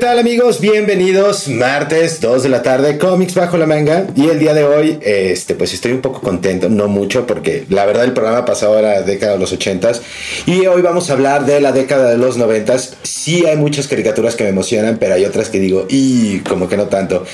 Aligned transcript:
¿Qué 0.00 0.06
tal 0.06 0.18
amigos? 0.18 0.62
Bienvenidos, 0.62 1.46
martes 1.48 2.22
2 2.22 2.44
de 2.44 2.48
la 2.48 2.62
tarde, 2.62 2.96
cómics 2.96 3.34
bajo 3.34 3.58
la 3.58 3.66
manga. 3.66 4.06
Y 4.16 4.30
el 4.30 4.38
día 4.38 4.54
de 4.54 4.64
hoy, 4.64 4.98
este, 5.02 5.54
pues 5.54 5.74
estoy 5.74 5.92
un 5.92 6.00
poco 6.00 6.22
contento, 6.22 6.70
no 6.70 6.88
mucho, 6.88 7.26
porque 7.26 7.66
la 7.68 7.84
verdad 7.84 8.04
el 8.04 8.14
programa 8.14 8.46
pasado 8.46 8.78
era 8.78 8.92
la 8.94 9.02
década 9.02 9.34
de 9.34 9.38
los 9.38 9.52
80s. 9.52 10.00
Y 10.46 10.64
hoy 10.66 10.80
vamos 10.80 11.10
a 11.10 11.12
hablar 11.12 11.44
de 11.44 11.60
la 11.60 11.72
década 11.72 12.12
de 12.12 12.16
los 12.16 12.38
90s. 12.38 12.94
Sí 13.02 13.44
hay 13.44 13.58
muchas 13.58 13.88
caricaturas 13.88 14.36
que 14.36 14.44
me 14.44 14.50
emocionan, 14.50 14.96
pero 14.98 15.16
hay 15.16 15.26
otras 15.26 15.50
que 15.50 15.58
digo, 15.58 15.84
y 15.90 16.38
como 16.48 16.66
que 16.66 16.78
no 16.78 16.86
tanto. 16.86 17.26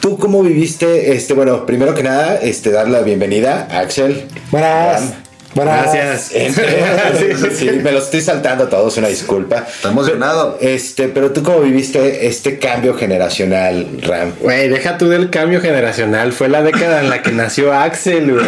¿Tú 0.00 0.16
cómo 0.16 0.42
viviste? 0.42 1.12
Este, 1.12 1.34
bueno, 1.34 1.66
primero 1.66 1.94
que 1.94 2.02
nada, 2.02 2.36
este, 2.36 2.70
dar 2.70 2.88
la 2.88 3.02
bienvenida 3.02 3.68
a 3.70 3.80
Axel. 3.80 4.28
Buenas. 4.50 5.29
Buenas. 5.54 5.92
Gracias. 5.92 6.30
Este, 6.40 7.36
sí, 7.36 7.50
sí, 7.54 7.70
me 7.82 7.92
los 7.92 8.04
estoy 8.04 8.20
saltando 8.20 8.64
a 8.64 8.68
todos, 8.68 8.96
una 8.96 9.08
disculpa. 9.08 9.66
Está 9.68 9.90
emocionado. 9.90 10.58
Este, 10.60 11.08
pero 11.08 11.32
tú 11.32 11.42
cómo 11.42 11.60
viviste 11.60 12.26
este 12.26 12.58
cambio 12.58 12.94
generacional, 12.94 13.86
Ram. 14.02 14.32
Güey, 14.40 14.68
deja 14.68 14.98
tú 14.98 15.08
del 15.08 15.30
cambio 15.30 15.60
generacional. 15.60 16.32
Fue 16.32 16.48
la 16.48 16.62
década 16.62 17.00
en 17.00 17.10
la 17.10 17.22
que 17.22 17.32
nació 17.32 17.72
Axel, 17.72 18.32
güey. 18.32 18.46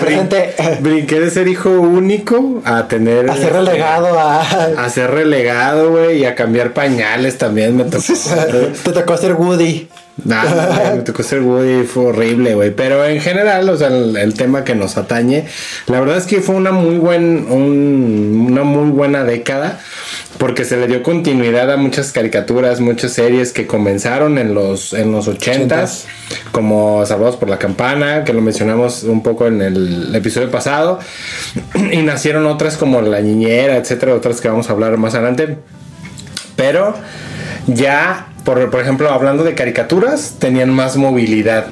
Brinqué 0.80 1.20
de 1.20 1.30
ser 1.30 1.48
hijo 1.48 1.70
único 1.70 2.62
a 2.64 2.88
tener. 2.88 3.30
A 3.30 3.36
ser 3.36 3.52
relegado 3.52 4.18
a. 4.18 4.40
A 4.40 4.90
ser 4.90 5.10
relegado, 5.10 5.90
güey, 5.90 6.20
y 6.20 6.24
a 6.24 6.34
cambiar 6.34 6.72
pañales 6.72 7.38
también 7.38 7.76
me 7.76 7.84
tocó. 7.84 8.02
Te 8.84 8.92
tocó 8.92 9.16
ser 9.16 9.34
Woody. 9.34 9.88
Nah, 10.24 10.94
me 10.94 11.02
tocó 11.02 11.22
ser 11.24 11.40
Woody, 11.40 11.84
fue 11.84 12.06
horrible, 12.06 12.54
güey. 12.54 12.70
Pero 12.74 13.04
en 13.04 13.20
general, 13.20 13.68
o 13.68 13.76
sea, 13.76 13.88
el, 13.88 14.16
el 14.16 14.34
tema 14.34 14.62
que 14.62 14.74
nos 14.76 14.96
atañe, 14.96 15.46
la 15.88 15.98
verdad 15.98 16.16
es 16.18 16.24
que 16.26 16.40
fue 16.40 16.54
una 16.54 16.70
muy 16.70 16.96
buen, 16.98 17.46
un- 17.50 18.46
una 18.52 18.62
muy 18.62 18.90
buena 18.90 19.24
década. 19.24 19.80
Porque 20.38 20.64
se 20.64 20.76
le 20.76 20.88
dio 20.88 21.02
continuidad 21.04 21.70
a 21.70 21.76
muchas 21.76 22.10
caricaturas, 22.10 22.80
muchas 22.80 23.12
series 23.12 23.52
que 23.52 23.68
comenzaron 23.68 24.36
en 24.36 24.52
los, 24.52 24.92
en 24.92 25.12
los 25.12 25.28
80s, 25.28 26.06
como 26.50 27.06
Salvados 27.06 27.36
por 27.36 27.48
la 27.48 27.56
Campana, 27.58 28.24
que 28.24 28.32
lo 28.32 28.40
mencionamos 28.40 29.04
un 29.04 29.22
poco 29.22 29.46
en 29.46 29.62
el 29.62 30.12
episodio 30.14 30.50
pasado. 30.50 30.98
Y 31.92 31.98
nacieron 31.98 32.46
otras 32.46 32.76
como 32.76 33.00
La 33.00 33.20
Niñera, 33.20 33.76
etcétera, 33.76 34.12
otras 34.12 34.40
que 34.40 34.48
vamos 34.48 34.68
a 34.68 34.72
hablar 34.72 34.96
más 34.96 35.14
adelante. 35.14 35.56
Pero 36.56 36.94
ya, 37.66 38.28
por, 38.44 38.70
por 38.70 38.80
ejemplo, 38.80 39.10
hablando 39.10 39.44
de 39.44 39.54
caricaturas, 39.54 40.36
tenían 40.38 40.70
más 40.70 40.96
movilidad. 40.96 41.66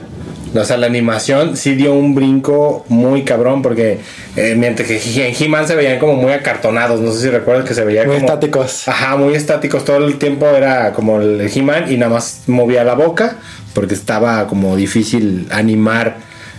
O 0.55 0.65
sea, 0.65 0.77
la 0.77 0.87
animación 0.87 1.57
sí 1.57 1.75
dio 1.75 1.95
un 1.95 2.15
brinco 2.15 2.85
muy 2.89 3.23
cabrón 3.23 3.63
porque 3.63 4.01
eh, 4.37 4.55
mientras 4.57 4.87
que 4.87 5.27
en 5.27 5.35
He-Man 5.39 5.67
se 5.67 5.75
veían 5.75 5.99
como 5.99 6.15
muy 6.15 6.33
acartonados. 6.33 7.01
No 7.01 7.11
sé 7.13 7.23
si 7.23 7.31
recuerdas 7.31 7.67
que 7.67 7.75
se 7.75 7.85
veía 7.85 8.05
Muy 8.05 8.17
como... 8.17 8.27
estáticos. 8.27 8.87
Ajá, 8.87 9.17
muy 9.17 9.35
estáticos. 9.35 9.85
Todo 9.85 9.99
el 9.99 10.19
tiempo 10.19 10.47
era 10.49 10.93
como 10.93 11.21
el 11.21 11.41
He-Man 11.41 11.91
y 11.91 11.97
nada 11.97 12.13
más 12.13 12.43
movía 12.49 12.85
la 12.85 12.95
boca 12.95 13.37
porque 13.73 13.95
estaba 13.95 14.47
como 14.47 14.77
difícil 14.77 15.47
animar 15.51 16.17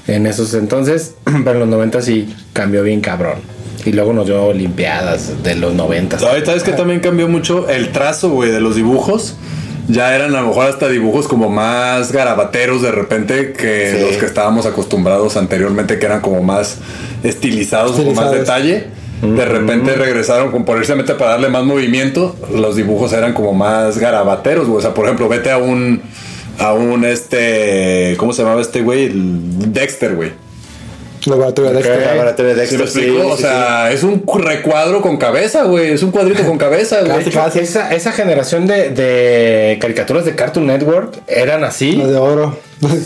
en 0.07 0.25
esos 0.25 0.55
entonces. 0.55 1.13
Pero 1.25 1.51
en 1.51 1.59
los 1.59 1.69
90 1.69 2.01
sí 2.01 2.35
cambió 2.53 2.81
bien 2.81 2.99
cabrón. 3.01 3.52
Y 3.85 3.91
luego 3.91 4.13
nos 4.13 4.25
dio 4.27 4.43
Olimpiadas 4.43 5.43
de 5.43 5.55
los 5.55 5.73
90. 5.73 6.17
Ahorita 6.17 6.47
sabes 6.47 6.63
que 6.63 6.71
también 6.71 6.99
cambió 7.01 7.27
mucho 7.27 7.69
el 7.69 7.91
trazo, 7.91 8.29
güey, 8.29 8.51
de 8.51 8.59
los 8.61 8.75
dibujos. 8.75 9.35
Ya 9.89 10.15
eran 10.15 10.33
a 10.35 10.41
lo 10.41 10.47
mejor 10.47 10.67
hasta 10.67 10.87
dibujos 10.87 11.27
como 11.27 11.49
más 11.49 12.13
garabateros 12.13 12.81
de 12.81 12.91
repente 12.91 13.51
que 13.51 13.91
Sí. 13.97 14.01
los 14.01 14.15
que 14.15 14.25
estábamos 14.25 14.65
acostumbrados 14.65 15.35
anteriormente, 15.35 15.99
que 15.99 16.05
eran 16.05 16.21
como 16.21 16.41
más 16.41 16.77
estilizados, 17.23 17.91
con 17.91 18.05
más 18.15 18.33
Estilizados. 18.33 18.39
detalle. 18.39 18.87
De 19.21 19.45
repente 19.45 19.93
regresaron 19.95 20.51
con 20.51 20.65
precisamente 20.65 21.13
para 21.15 21.31
darle 21.31 21.47
más 21.49 21.63
movimiento. 21.63 22.35
Los 22.53 22.75
dibujos 22.75 23.13
eran 23.13 23.33
como 23.33 23.53
más 23.53 23.97
garabateros, 23.97 24.67
güey. 24.67 24.79
O 24.79 24.81
sea, 24.81 24.93
por 24.93 25.05
ejemplo, 25.05 25.27
vete 25.29 25.51
a 25.51 25.57
un. 25.57 26.01
A 26.59 26.73
un 26.73 27.03
este. 27.05 28.15
¿Cómo 28.17 28.31
se 28.33 28.43
llamaba 28.43 28.61
este 28.61 28.81
güey? 28.81 29.05
El 29.05 29.73
Dexter, 29.73 30.15
güey. 30.15 30.31
Laboratorio 31.25 31.71
de 31.71 31.77
Dexter. 31.77 32.05
Laboratorio 32.07 32.55
de 32.55 32.67
¿Sí 32.67 32.77
me 32.77 32.83
Dexter, 32.83 33.03
sí, 33.03 33.09
o 33.17 33.35
sí, 33.35 33.41
sea, 33.43 33.91
es 33.91 34.03
un 34.03 34.23
recuadro 34.37 35.01
con 35.01 35.17
cabeza, 35.17 35.63
güey. 35.63 35.91
Es 35.91 36.03
un 36.03 36.11
cuadrito 36.11 36.43
con 36.43 36.57
cabeza, 36.57 37.01
güey. 37.01 37.17
Casi, 37.17 37.31
casi. 37.31 37.59
Esa, 37.59 37.93
esa 37.93 38.11
generación 38.11 38.67
de, 38.67 38.89
de 38.89 39.77
caricaturas 39.79 40.25
de 40.25 40.35
Cartoon 40.35 40.67
Network 40.67 41.19
eran 41.27 41.63
así. 41.63 41.93
Los 41.93 42.09
de 42.09 42.17
oro. 42.17 42.57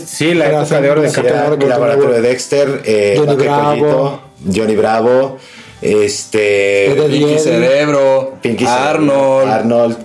Sí, 0.06 0.34
la 0.34 0.46
Era 0.46 0.60
época 0.62 0.80
de 0.80 0.90
oro 0.90 1.02
de 1.02 1.12
Cartoon 1.12 1.36
Network. 1.36 1.62
El 1.62 1.68
laboratorio 1.68 2.14
de 2.14 2.20
Dexter, 2.22 2.82
eh, 2.84 3.14
Johnny 3.16 3.36
Bravo. 3.36 3.70
Pollito, 3.70 4.20
Johnny 4.54 4.76
Bravo, 4.76 5.38
este, 5.80 6.96
Pinky. 7.08 7.38
Cerebro, 7.38 8.34
Pinky 8.42 8.64
Arnold, 8.66 9.44
Cerebro, 9.44 9.52
Arnold, 9.52 9.96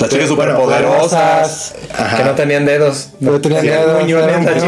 las 0.00 0.10
chicas 0.10 0.30
Bueno, 0.30 0.52
superpoderosas. 0.56 1.74
Ajá. 1.96 2.16
Que 2.16 2.24
no 2.24 2.30
tenían 2.34 2.64
dedos. 2.66 3.10
Pero 3.20 3.40
tenían 3.40 3.60
Tenían 3.62 3.80
dedos, 3.80 4.00
muñones, 4.02 4.28
era 4.28 4.54
las 4.54 4.62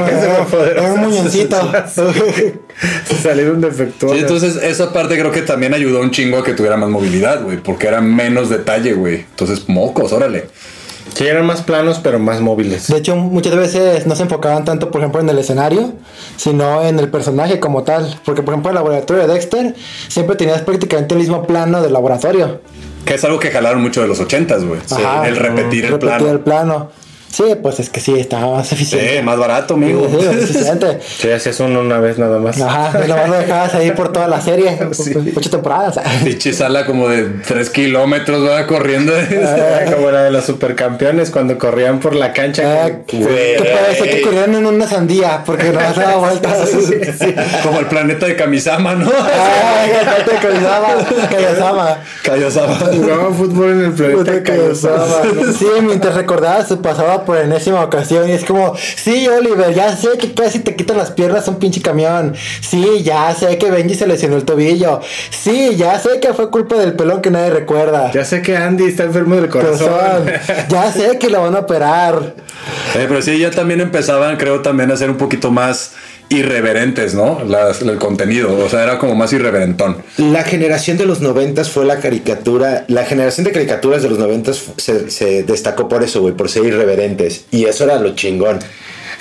un- 0.53 0.61
era- 0.69 0.97
muñoncito. 0.97 1.57
Salieron 3.23 3.61
defectuosas. 3.61 4.17
Sí, 4.17 4.23
entonces 4.23 4.57
esa 4.63 4.93
parte 4.93 5.19
creo 5.19 5.31
que 5.33 5.43
también 5.43 5.75
ayudó 5.75 6.01
un 6.01 6.11
chingo 6.11 6.39
a 6.39 6.45
que 6.45 6.55
tuviera 6.55 6.77
más 6.77 6.89
movilidad, 6.91 7.43
güey, 7.43 7.59
porque 7.59 7.87
era 7.89 8.01
menos 8.01 8.49
detalle, 8.51 8.93
güey. 8.95 9.17
Entonces, 9.31 9.69
mocos, 9.69 10.13
órale. 10.13 10.49
Sí, 11.15 11.27
eran 11.27 11.45
más 11.45 11.61
planos, 11.63 12.01
pero 12.03 12.19
más 12.19 12.41
móviles. 12.41 12.87
De 12.89 12.97
hecho, 12.97 13.15
muchas 13.17 13.55
veces 13.55 14.07
no 14.07 14.17
se 14.17 14.23
enfocaban 14.23 14.65
tanto, 14.65 14.91
por 14.91 15.01
ejemplo, 15.03 15.21
en 15.21 15.29
el 15.29 15.39
escenario, 15.39 15.93
sino 16.37 16.83
en 16.85 16.99
el 16.99 17.09
personaje 17.11 17.61
como 17.61 17.83
tal. 17.83 18.19
Porque, 18.25 18.43
por 18.43 18.55
ejemplo, 18.55 18.71
el 18.71 18.77
laboratorio 18.77 19.27
de 19.27 19.35
Dexter 19.35 19.75
siempre 20.09 20.37
tenías 20.37 20.63
prácticamente 20.63 21.15
el 21.15 21.21
mismo 21.21 21.47
plano 21.47 21.83
del 21.83 21.93
laboratorio. 21.93 22.61
Que 23.05 23.15
es 23.15 23.25
algo 23.25 23.39
que 23.39 23.51
jalaron 23.51 23.83
mucho 23.83 24.01
de 24.01 24.09
los 24.09 24.21
ochentas, 24.21 24.65
güey. 24.65 24.81
Ajá. 24.91 25.27
El 25.29 25.37
repetir 25.37 25.85
el 25.87 25.93
Repetir 25.93 26.17
plano. 26.19 26.31
el 26.31 26.41
plano. 26.41 26.93
Sí, 27.33 27.45
pues 27.63 27.81
es 27.81 27.89
que 27.89 28.01
sí, 28.01 28.19
estaba 28.19 28.57
más 28.57 28.71
eficiente. 28.73 29.17
Sí, 29.17 29.23
más 29.23 29.39
barato, 29.39 29.75
Sí, 29.75 29.83
amigo. 29.83 30.07
sí, 30.09 30.27
eficiente. 30.27 30.99
Sí, 31.01 31.31
hacías 31.31 31.59
uno 31.61 31.81
una 31.81 31.99
vez 31.99 32.19
nada 32.19 32.39
más. 32.39 32.61
Ajá, 32.61 32.93
y 33.05 33.09
nomás 33.09 33.29
lo 33.29 33.37
dejabas 33.39 33.75
ahí 33.75 33.91
por 33.93 34.13
toda 34.13 34.29
la 34.29 34.41
serie, 34.41 34.79
ocho 35.37 35.51
temporadas. 35.51 35.99
Pinche 36.25 36.53
sala 36.53 36.85
como 36.87 37.09
de 37.09 37.25
3 37.47 37.71
kilómetros, 37.71 38.47
va 38.47 38.67
corriendo. 38.67 39.13
Como 39.95 40.11
la 40.11 40.25
de 40.25 40.31
los 40.31 40.45
supercampeones 40.45 41.31
cuando 41.31 41.57
corrían 41.59 42.01
por 42.01 42.15
la 42.15 42.33
cancha. 42.33 42.85
Ah, 42.85 42.91
que 43.07 43.19
parece 43.59 44.11
que 44.11 44.23
corrían 44.23 44.55
en 44.55 44.67
una 44.67 44.87
sandía 44.87 45.43
porque 45.45 45.71
no 45.71 45.81
daba 45.81 46.17
vueltas. 46.17 46.69
como 47.63 47.81
el 47.81 47.87
planeta 47.87 48.27
de 48.27 48.37
Kamisama, 48.37 48.95
¿no? 48.95 49.07
Ay, 49.11 49.91
que 49.91 50.31
te 50.31 50.37
Kayosama, 50.37 51.29
Kayosama. 51.31 51.99
Kaiosama. 52.23 52.75
Jugaban 52.95 53.35
fútbol 53.35 53.71
en 53.73 53.85
el 53.87 53.93
planeta 53.93 54.43
Kaiosama. 54.43 55.05
Sí, 55.59 55.67
mientras 55.83 56.15
recordaba 56.15 56.65
se 56.65 56.77
pasaba 56.77 57.22
por 57.25 57.39
enésima 57.39 57.83
ocasión 57.83 58.29
y 58.29 58.33
es 58.33 58.45
como, 58.45 58.75
sí, 58.77 59.29
Oliver, 59.29 59.75
ya 59.75 59.97
sé 59.97 60.19
que 60.19 60.33
casi 60.33 60.61
te 60.61 60.77
quitan 60.77 60.97
las 60.97 61.11
piernas 61.11 61.49
un 61.49 61.57
pinche 61.57 61.81
camión. 61.81 62.35
Sí, 62.61 63.03
ya 63.03 63.35
sé 63.35 63.59
que 63.59 63.71
Benji 63.71 63.95
se 63.95 64.07
lesionó 64.07 64.37
el 64.37 64.45
tobillo. 64.45 65.01
Sí, 65.31 65.77
ya 65.77 65.99
sé 65.99 66.21
que 66.21 66.33
fue 66.33 66.51
culpa 66.51 66.77
del 66.77 66.95
pelón 66.95 67.23
que 67.23 67.31
nadie 67.31 67.51
recuerda. 67.51 68.11
Ya 68.13 68.25
sé 68.25 68.43
que 68.43 68.57
Andy 68.57 68.85
está 68.85 69.05
enfermo 69.05 69.37
del 69.37 69.49
corazón. 69.49 69.89
Corazón. 69.89 70.33
Ya 70.69 70.93
sé 70.93 71.19
que 71.19 71.29
lo 71.29 71.43
van 71.43 71.55
a 71.57 71.61
operar. 71.61 72.35
Eh, 72.95 73.07
pero 73.09 73.21
sí, 73.23 73.39
ya 73.39 73.51
también 73.51 73.81
empezaban, 73.81 74.37
creo, 74.37 74.61
también 74.61 74.91
a 74.91 74.97
ser 74.97 75.11
un 75.11 75.17
poquito 75.17 75.51
más 75.51 75.93
irreverentes, 76.33 77.15
¿no? 77.15 77.45
Las- 77.45 77.83
el 77.83 77.97
contenido, 77.99 78.57
o 78.65 78.69
sea, 78.69 78.83
era 78.83 78.99
como 78.99 79.15
más 79.15 79.33
irreverentón. 79.33 79.99
La 80.17 80.43
generación 80.45 80.97
de 80.99 81.07
los 81.07 81.21
noventas 81.21 81.71
fue 81.71 81.85
la 81.85 81.99
caricatura, 82.01 82.85
la 82.89 83.05
generación 83.05 83.45
de 83.45 83.53
caricaturas 83.53 84.03
de 84.03 84.09
los 84.11 84.19
noventas 84.19 84.63
se, 84.77 85.11
se 85.11 85.43
destacó 85.45 85.89
por 85.89 86.03
eso, 86.03 86.21
güey, 86.21 86.35
por 86.35 86.49
ser 86.49 86.65
irreverentes. 86.65 87.45
Y 87.51 87.65
eso 87.67 87.85
era 87.85 87.99
lo 87.99 88.15
chingón. 88.15 88.59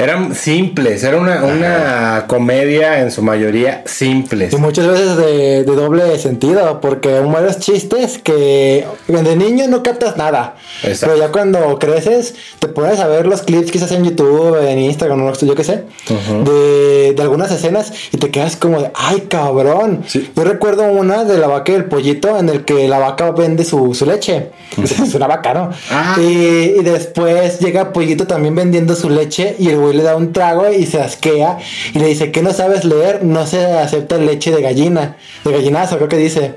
Eran 0.01 0.35
simples, 0.35 1.03
era 1.03 1.17
una, 1.17 1.43
una 1.43 2.25
comedia 2.27 3.01
en 3.01 3.11
su 3.11 3.21
mayoría 3.21 3.83
simples. 3.85 4.53
Y 4.53 4.57
muchas 4.57 4.87
veces 4.87 5.17
de, 5.17 5.63
de 5.63 5.75
doble 5.75 6.17
sentido, 6.17 6.81
porque 6.81 7.19
varios 7.19 7.59
chistes 7.59 8.17
que 8.17 8.85
de 9.07 9.35
niño 9.35 9.67
no 9.67 9.83
captas 9.83 10.17
nada. 10.17 10.55
Exacto. 10.83 11.07
Pero 11.13 11.17
ya 11.17 11.31
cuando 11.31 11.77
creces, 11.79 12.35
te 12.59 12.67
pones 12.67 12.99
a 12.99 13.07
ver 13.07 13.27
los 13.27 13.43
clips 13.43 13.71
quizás 13.71 13.91
en 13.91 14.03
YouTube, 14.03 14.57
en 14.67 14.79
Instagram, 14.79 15.33
yo 15.33 15.55
qué 15.55 15.63
sé, 15.63 15.83
de, 16.07 17.13
de 17.13 17.21
algunas 17.21 17.51
escenas 17.51 17.93
y 18.11 18.17
te 18.17 18.31
quedas 18.31 18.55
como 18.55 18.81
de, 18.81 18.91
ay 18.95 19.21
cabrón. 19.29 20.03
Sí. 20.07 20.31
Yo 20.35 20.43
recuerdo 20.43 20.83
una 20.91 21.23
de 21.23 21.37
la 21.37 21.47
vaca 21.47 21.71
y 21.71 21.75
el 21.75 21.85
pollito 21.85 22.37
en 22.39 22.49
el 22.49 22.65
que 22.65 22.87
la 22.87 22.99
vaca 22.99 23.31
vende 23.31 23.63
su, 23.63 23.93
su 23.93 24.05
leche. 24.05 24.49
es 24.81 25.13
una 25.15 25.27
vaca, 25.27 25.53
¿no? 25.53 25.69
Ah. 25.89 26.15
Y, 26.19 26.79
y 26.79 26.83
después 26.83 27.59
llega 27.59 27.91
Pollito 27.91 28.27
también 28.27 28.55
vendiendo 28.55 28.95
su 28.95 29.09
leche 29.09 29.55
y 29.59 29.69
el 29.69 29.77
güey 29.77 29.90
güey 29.91 29.97
le 29.97 30.03
da 30.03 30.15
un 30.15 30.33
trago 30.33 30.71
y 30.71 30.85
se 30.85 31.01
asquea 31.01 31.57
y 31.93 31.99
le 31.99 32.07
dice 32.07 32.31
que 32.31 32.41
no 32.41 32.53
sabes 32.53 32.83
leer, 32.83 33.23
no 33.23 33.45
se 33.45 33.65
acepta 33.65 34.17
leche 34.17 34.51
de 34.51 34.61
gallina, 34.61 35.15
de 35.43 35.51
gallinazo, 35.51 35.97
creo 35.97 36.09
que 36.09 36.17
dice. 36.17 36.53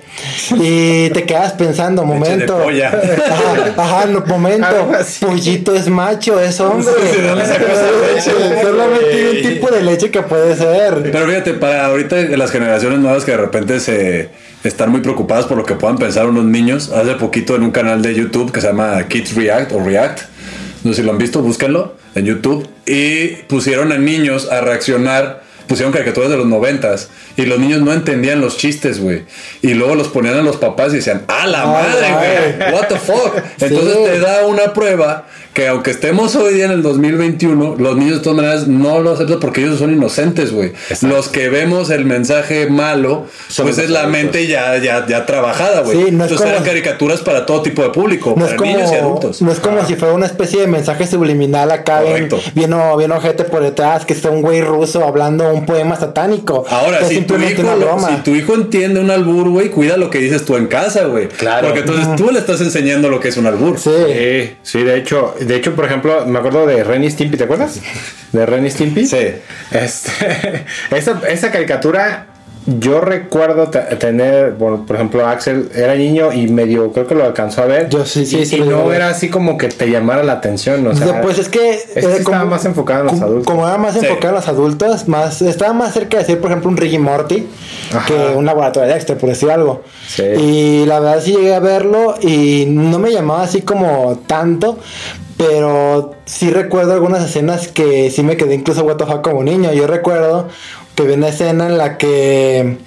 Y 0.57 1.11
te 1.11 1.25
quedas 1.25 1.53
pensando, 1.53 2.03
Leche 2.03 2.15
de 2.15 2.21
momento. 2.21 2.59
polla. 2.59 2.89
Ajá, 2.89 3.75
ajá, 3.77 4.07
no, 4.07 4.25
momento. 4.27 4.67
Pollito 5.21 5.75
es 5.75 5.89
macho, 5.89 6.41
es 6.41 6.61
hombre. 6.61 6.93
Solamente 8.63 9.13
hay 9.13 9.37
un 9.37 9.43
tipo 9.55 9.71
de 9.71 9.83
leche 9.83 10.11
que 10.11 10.23
puede 10.23 10.57
ser. 10.57 11.11
Pero 11.11 11.27
fíjate, 11.27 11.55
para 11.55 11.87
ahorita 11.87 12.17
las 12.37 12.51
generaciones 12.51 12.99
nuevas 12.99 13.25
que 13.25 13.33
de 13.33 13.37
repente 13.39 13.81
se 13.81 14.31
están 14.65 14.91
muy 14.91 15.01
preocupadas 15.01 15.47
por 15.47 15.57
lo 15.57 15.65
que 15.65 15.75
puedan 15.75 15.99
pensar 15.99 16.27
unos 16.27 16.45
niños, 16.45 16.91
hace 16.91 17.15
poquito 17.15 17.55
en 17.55 17.63
un 17.63 17.71
canal 17.71 18.03
de 18.03 18.15
YouTube 18.15 18.51
que 18.51 18.61
se 18.61 18.69
llama 18.69 19.07
Kids 19.09 19.35
React 19.35 19.73
o 19.73 19.81
React, 19.81 20.21
no 20.85 20.93
sé 20.93 21.01
si 21.01 21.07
lo 21.07 21.13
han 21.13 21.19
visto, 21.19 21.43
búsquenlo 21.43 21.95
en 22.15 22.27
YouTube, 22.27 22.69
y 22.87 23.29
pusieron 23.49 23.91
a 23.91 23.99
niños 23.99 24.51
a 24.51 24.61
reaccionar, 24.61 25.43
pusieron 25.67 25.93
caricaturas 25.93 26.31
de 26.31 26.37
los 26.37 26.47
noventas, 26.47 27.11
y 27.37 27.47
los 27.47 27.59
niños 27.59 27.81
no 27.83 27.93
entendían 27.93 28.41
los 28.41 28.57
chistes, 28.57 29.01
güey, 29.01 29.25
y 29.63 29.75
luego 29.75 29.95
los 29.95 30.09
ponían 30.09 30.35
a 30.39 30.43
los 30.43 30.57
papás 30.57 30.93
y 30.93 30.97
decían, 30.97 31.23
¡a 31.29 31.47
la 31.47 31.67
madre, 31.67 32.13
güey! 32.59 32.73
¿What 32.75 32.87
the 32.89 32.97
fuck? 32.97 33.35
Entonces 33.61 33.95
Sí. 33.95 34.05
te 34.05 34.21
da 34.21 34.47
una 34.47 34.73
prueba 34.73 35.27
que 35.53 35.69
aunque 35.69 35.93
estemos 35.93 36.35
hoy 36.35 36.55
día 36.55 36.65
en 36.65 36.73
el 36.73 36.83
2021, 36.83 37.77
los 37.79 37.97
niños 37.97 38.17
de 38.19 38.23
todas 38.25 38.37
maneras 38.37 38.67
no 38.67 38.99
lo 39.01 39.13
aceptan 39.13 39.39
porque 39.39 39.63
ellos 39.63 39.79
son 39.79 39.93
inocentes, 39.93 40.53
güey. 40.53 40.73
Los 41.03 41.29
que 41.29 41.49
vemos 41.49 41.91
el 41.91 42.05
mensaje 42.05 42.67
malo, 42.69 43.27
pues 43.57 43.79
es 43.79 43.89
la 43.91 44.07
mente 44.09 44.49
ya, 44.49 44.77
ya, 44.79 45.07
ya 45.07 45.27
trabajada, 45.27 45.83
güey. 45.83 45.97
Sí, 45.97 46.03
no 46.11 46.25
es 46.25 46.31
Entonces 46.33 46.39
como- 46.39 46.51
eran 46.51 46.65
caricaturas 46.65 47.21
para 47.21 47.47
todo 47.47 47.63
tipo 47.63 47.83
de 47.83 47.91
público, 47.91 48.35
No 48.37 48.45
para 48.47 48.57
como, 48.57 48.73
niños 48.73 48.91
y 48.91 48.95
adultos. 48.97 49.43
no 49.43 49.53
es 49.53 49.61
como 49.61 49.85
si 49.87 49.95
fuera 49.95 50.13
una 50.15 50.27
especie 50.27 50.61
de 50.61 50.67
mensaje 50.67 51.07
subliminal 51.07 51.71
acá 51.71 52.01
bien, 52.01 52.29
Correcto. 52.29 52.41
bien, 52.57 52.75
bien 52.99 53.13
ojete 53.13 53.45
por 53.45 53.63
detrás, 53.63 54.05
que 54.05 54.13
está 54.13 54.31
un 54.31 54.43
güey 54.43 54.61
ruso 54.61 55.05
hablando 55.05 55.53
un 55.55 55.67
poema 55.67 55.95
satánico. 55.95 56.65
Ahora, 56.69 57.05
si 57.05 57.21
tu, 57.25 57.37
hijo, 57.37 57.63
una 57.63 57.77
lo- 57.77 57.87
broma. 57.87 58.09
si 58.09 58.17
tu 58.23 58.35
hijo 58.35 58.55
entiende 58.55 59.01
un 59.01 59.11
albur, 59.11 59.49
güey, 59.49 59.71
cuida 59.71 59.97
lo 59.97 60.11
que 60.11 60.19
dices 60.19 60.45
tú 60.45 60.57
en 60.57 60.67
casa, 60.67 61.05
güey. 61.07 61.29
Claro. 61.29 61.67
Porque 61.69 61.81
entonces 61.81 62.17
tú 62.17 62.31
le 62.31 62.39
estás 62.39 62.61
enseñando 62.61 63.09
lo 63.11 63.21
que 63.21 63.29
es 63.29 63.37
un 63.37 63.47
albur. 63.47 63.79
Sí. 63.79 63.91
Sí, 64.07 64.57
sí, 64.63 64.83
de 64.83 64.97
hecho, 64.99 65.35
de 65.41 65.57
hecho, 65.57 65.75
por 65.75 65.85
ejemplo, 65.85 66.25
me 66.27 66.39
acuerdo 66.39 66.67
de 66.67 66.83
Ren 66.85 67.05
y 67.05 67.11
Stimpy, 67.11 67.37
¿te 67.37 67.45
acuerdas? 67.45 67.81
De 68.33 68.47
Ren 68.47 68.67
y 68.67 68.71
Stimpy. 68.71 69.07
Sí. 69.07 69.27
Este, 69.71 70.65
esa, 70.91 71.21
esa 71.29 71.51
caricatura, 71.51 72.27
yo 72.67 73.01
recuerdo 73.01 73.69
te- 73.69 73.81
tener, 73.97 74.53
bueno, 74.53 74.85
por 74.87 74.97
ejemplo, 74.97 75.27
Axel 75.27 75.71
era 75.75 75.95
niño 75.95 76.33
y 76.33 76.49
medio, 76.49 76.93
creo 76.93 77.07
que 77.07 77.15
lo 77.15 77.25
alcanzó 77.25 77.63
a 77.63 77.67
ver. 77.67 77.89
Yo 77.91 78.07
sí, 78.07 78.25
sí, 78.25 78.39
y, 78.39 78.47
sí 78.47 78.57
y 78.57 78.61
no 78.61 78.93
era 78.93 79.09
así 79.09 79.29
como 79.29 79.59
que 79.59 79.69
te 79.69 79.91
llamara 79.91 80.23
la 80.23 80.33
atención, 80.35 80.87
o 80.87 80.95
sea. 80.95 81.21
pues 81.21 81.39
es 81.39 81.49
que 81.49 81.73
este 81.75 82.01
era 82.01 82.13
sí 82.15 82.19
estaba 82.21 82.45
más 82.47 82.65
enfocado 82.65 83.01
en 83.01 83.07
los 83.07 83.15
como- 83.15 83.27
adultos. 83.27 83.47
Como 83.53 83.69
era 83.69 83.77
más 83.79 83.93
Sí. 83.95 83.99
enfocado 84.01 84.29
en 84.29 84.35
los 84.37 84.49
adultos, 84.49 85.09
más 85.09 85.43
estaba 85.43 85.73
más 85.75 85.93
cerca 85.93 86.17
de 86.17 86.23
decir, 86.25 86.41
por 86.41 86.51
ejemplo, 86.51 86.71
un 86.71 86.77
Ricky 86.77 86.99
Morty 86.99 87.47
Ajá. 87.93 88.07
que 88.07 88.15
un 88.37 88.47
laboratorio 88.47 88.89
de 88.89 88.95
Dexter, 88.95 89.19
por 89.19 89.29
decir 89.29 89.51
algo. 89.51 89.83
Sí. 90.09 90.23
Y 90.23 90.87
la 90.87 91.01
verdad 91.01 91.21
sí 91.23 91.33
llegué 91.33 91.55
a 91.55 91.61
verlo 91.61 92.15
y 92.23 92.65
no 92.69 92.99
me 92.99 93.11
llamaba 93.13 93.43
así 93.43 93.61
como 93.63 94.19
tanto. 94.27 94.79
Pero 95.37 96.15
sí 96.27 96.51
recuerdo 96.51 96.93
algunas 96.93 97.25
escenas 97.25 97.67
que 97.67 98.09
sí 98.13 98.23
me 98.23 98.37
quedé 98.37 98.55
incluso 98.55 98.87
fuck 98.87 99.21
como 99.23 99.43
niño. 99.43 99.73
Yo 99.73 99.89
recuerdo 99.89 100.47
que 100.95 101.03
vi 101.05 101.13
una 101.15 101.29
escena 101.29 101.67
en 101.67 101.77
la 101.79 101.97
que 101.99 102.79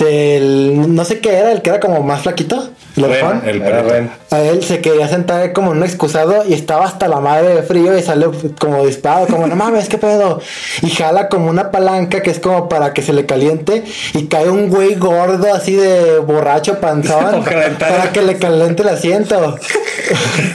el- 0.00 0.94
no 0.94 1.04
sé 1.04 1.20
qué 1.20 1.34
era, 1.36 1.52
el 1.52 1.62
que 1.62 1.70
era 1.70 1.80
como 1.80 2.02
más 2.02 2.22
flaquito. 2.22 2.70
¿El 2.96 3.04
Ren, 3.04 3.22
el. 3.48 3.60
Ren. 3.90 4.10
A 4.30 4.40
él 4.40 4.62
se 4.62 4.80
quería 4.80 5.08
sentar 5.08 5.52
como 5.54 5.72
en 5.72 5.78
un 5.78 5.84
excusado 5.84 6.44
y 6.46 6.52
estaba 6.52 6.84
hasta 6.84 7.08
la 7.08 7.18
madre 7.20 7.54
de 7.54 7.62
frío 7.62 7.96
y 7.96 8.02
sale 8.02 8.26
como 8.58 8.84
disparado, 8.86 9.26
como 9.26 9.46
no 9.46 9.56
mames, 9.56 9.88
qué 9.88 9.96
pedo. 9.96 10.40
Y 10.82 10.90
jala 10.90 11.28
como 11.28 11.48
una 11.48 11.70
palanca 11.70 12.20
que 12.22 12.30
es 12.30 12.38
como 12.38 12.68
para 12.68 12.92
que 12.92 13.00
se 13.00 13.14
le 13.14 13.24
caliente 13.24 13.84
y 14.12 14.26
cae 14.26 14.50
un 14.50 14.68
güey 14.68 14.96
gordo 14.96 15.54
así 15.54 15.74
de 15.76 16.18
borracho 16.18 16.78
panzón 16.78 17.42
Para 17.78 18.12
que 18.12 18.20
le 18.22 18.36
caliente 18.38 18.82
el 18.82 18.88
asiento. 18.90 19.56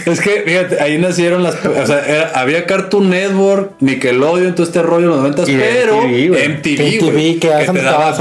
Es 0.06 0.20
que, 0.20 0.42
fíjate, 0.46 0.82
ahí 0.82 0.98
nacieron 0.98 1.44
las. 1.44 1.56
O 1.66 1.86
sea, 1.86 2.04
era- 2.08 2.32
había 2.34 2.66
Cartoon 2.66 3.10
Network, 3.10 3.74
Nickelodeon, 3.80 4.56
todo 4.56 4.66
este 4.66 4.82
rollo 4.82 5.06
en 5.06 5.10
los 5.10 5.18
90 5.20 5.52
Y 5.52 5.56
de 5.56 5.64
pero 5.64 5.98
MTV, 5.98 6.28
güey. 6.30 6.50
MTV, 6.50 6.82
MTV, 6.82 7.12
güey. 7.12 7.34
que 7.40 7.48
Que, 7.50 7.72
te 7.72 7.82
daba 7.82 8.08
and 8.10 8.18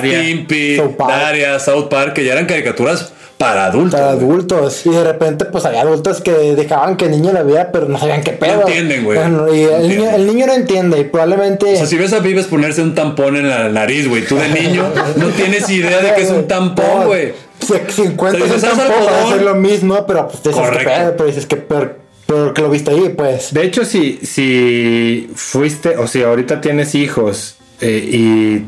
Ren. 0.00 0.22
Stimpy. 0.22 0.82
Daria, 0.98 1.58
South 1.58 1.88
Park, 1.88 2.14
que 2.14 2.24
ya 2.24 2.32
eran 2.32 2.46
caricaturas 2.46 3.12
para 3.42 3.64
adultos. 3.66 4.00
Para 4.00 4.14
güey. 4.14 4.24
adultos. 4.26 4.86
Y 4.86 4.90
de 4.90 5.04
repente, 5.04 5.44
pues 5.46 5.64
había 5.64 5.82
adultos 5.82 6.20
que 6.20 6.32
dejaban 6.32 6.96
que 6.96 7.06
el 7.06 7.10
niño 7.12 7.32
la 7.32 7.42
viera, 7.42 7.70
pero 7.72 7.88
no 7.88 7.98
sabían 7.98 8.22
qué 8.22 8.32
pedo. 8.32 8.60
entienden, 8.60 9.04
güey. 9.04 9.18
Bueno, 9.18 9.52
Y 9.54 9.62
No 9.64 9.76
el, 9.76 9.88
niño, 9.88 10.10
el 10.10 10.26
niño 10.26 10.46
no 10.46 10.52
entiende. 10.54 11.00
Y 11.00 11.04
probablemente. 11.04 11.72
O 11.74 11.76
sea, 11.76 11.86
si 11.86 11.96
ves 11.96 12.12
a 12.12 12.20
Vives 12.20 12.46
ponerse 12.46 12.82
un 12.82 12.94
tampón 12.94 13.36
en 13.36 13.48
la 13.48 13.68
nariz, 13.68 14.08
güey, 14.08 14.24
tú 14.26 14.36
de 14.36 14.48
niño 14.48 14.84
no 15.16 15.28
tienes 15.28 15.68
idea 15.70 16.00
de 16.00 16.14
que 16.14 16.22
es 16.22 16.30
un 16.30 16.46
tampón, 16.48 17.06
güey. 17.06 17.32
Se, 17.60 17.90
se 17.90 18.04
encuentra 18.04 18.44
O 18.44 18.46
sea, 18.48 18.54
un 18.56 18.60
dices, 18.60 18.64
"Ah, 18.74 18.76
tampón 18.76 19.04
para 19.04 19.16
algodón". 19.18 19.32
hacer 19.34 19.42
lo 19.42 19.54
mismo, 19.54 20.06
pero 20.06 20.26
pues 20.28 20.42
dices 20.42 20.56
que 20.60 20.62
Correcto. 20.68 20.90
pedo, 20.90 21.16
pero 21.16 21.26
dices 21.28 21.46
que 21.46 21.56
peor, 21.56 21.96
peor 22.26 22.52
que 22.54 22.62
lo 22.62 22.70
viste 22.70 22.90
ahí, 22.90 23.14
pues. 23.16 23.52
De 23.54 23.62
hecho, 23.64 23.84
si, 23.84 24.18
si 24.22 25.30
fuiste, 25.36 25.96
o 25.96 26.06
si 26.08 26.22
ahorita 26.22 26.60
tienes 26.60 26.94
hijos 26.96 27.54
eh, 27.80 27.98
y 28.04 28.64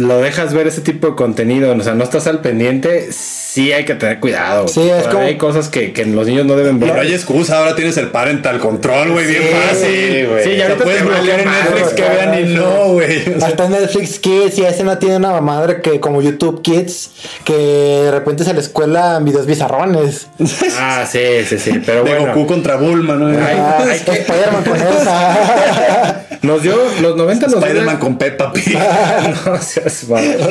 lo 0.00 0.18
dejas 0.22 0.54
ver 0.54 0.66
ese 0.66 0.80
tipo 0.80 1.08
de 1.08 1.14
contenido, 1.14 1.74
o 1.76 1.80
sea, 1.82 1.94
no 1.94 2.04
estás 2.04 2.26
al 2.26 2.40
pendiente, 2.40 3.08
sí 3.52 3.70
hay 3.72 3.84
que 3.84 3.94
tener 3.94 4.18
cuidado. 4.18 4.66
Sí, 4.68 4.80
es 4.88 5.06
como- 5.08 5.20
Hay 5.24 5.36
cosas 5.36 5.68
que, 5.68 5.92
que 5.92 6.06
los 6.06 6.26
niños 6.26 6.46
no 6.46 6.56
deben 6.56 6.80
ver. 6.80 6.90
Pero 6.90 7.02
hay 7.02 7.12
excusa, 7.12 7.58
ahora 7.58 7.74
tienes 7.76 7.96
el 7.98 8.08
parental 8.08 8.58
control, 8.60 9.10
güey, 9.12 9.26
bien 9.26 9.42
Sí, 9.42 9.48
fácil. 9.68 10.26
güey. 10.28 10.44
Sí, 10.44 10.56
ya 10.56 10.64
ahorita 10.68 10.84
puedes 10.84 11.04
bloquear 11.04 11.40
en 11.40 11.50
Netflix 11.50 11.88
que 11.90 11.94
claro, 12.02 12.14
vean 12.32 12.40
y 12.50 12.54
no, 12.54 12.88
güey. 12.92 13.34
Hasta 13.42 13.64
en 13.66 13.72
Netflix 13.72 14.18
Kids 14.18 14.58
y 14.58 14.64
ese 14.64 14.84
no 14.84 14.96
tiene 14.98 15.16
una 15.16 15.38
madre 15.42 15.82
que 15.82 16.00
como 16.00 16.22
YouTube 16.22 16.62
Kids, 16.62 17.10
que 17.44 17.52
de 17.54 18.10
repente 18.10 18.44
se 18.44 18.54
les 18.54 18.68
cuelan 18.70 19.24
videos 19.24 19.46
bizarrones. 19.46 20.28
Ah, 20.78 21.04
sí, 21.10 21.20
sí, 21.46 21.58
sí. 21.58 21.82
Pero 21.84 22.02
de 22.04 22.10
bueno. 22.14 22.34
Goku 22.34 22.46
contra 22.46 22.76
Bulma, 22.76 23.14
¿no? 23.14 23.26
Ay, 23.28 23.36
Ah, 23.58 23.84
hay 23.90 24.00
que- 24.00 24.12
Spider-Man 24.12 24.64
con 24.64 24.76
esa. 24.76 26.26
Nos 26.42 26.62
dio, 26.62 26.74
los 27.00 27.16
90 27.16 27.46
nos 27.46 27.56
dio. 27.56 27.66
Spider-Man 27.66 27.98
con 27.98 28.18
Peppa 28.18 28.52
Pig. 28.52 28.76
no 29.46 29.60
seas 29.60 30.08
malo. 30.08 30.48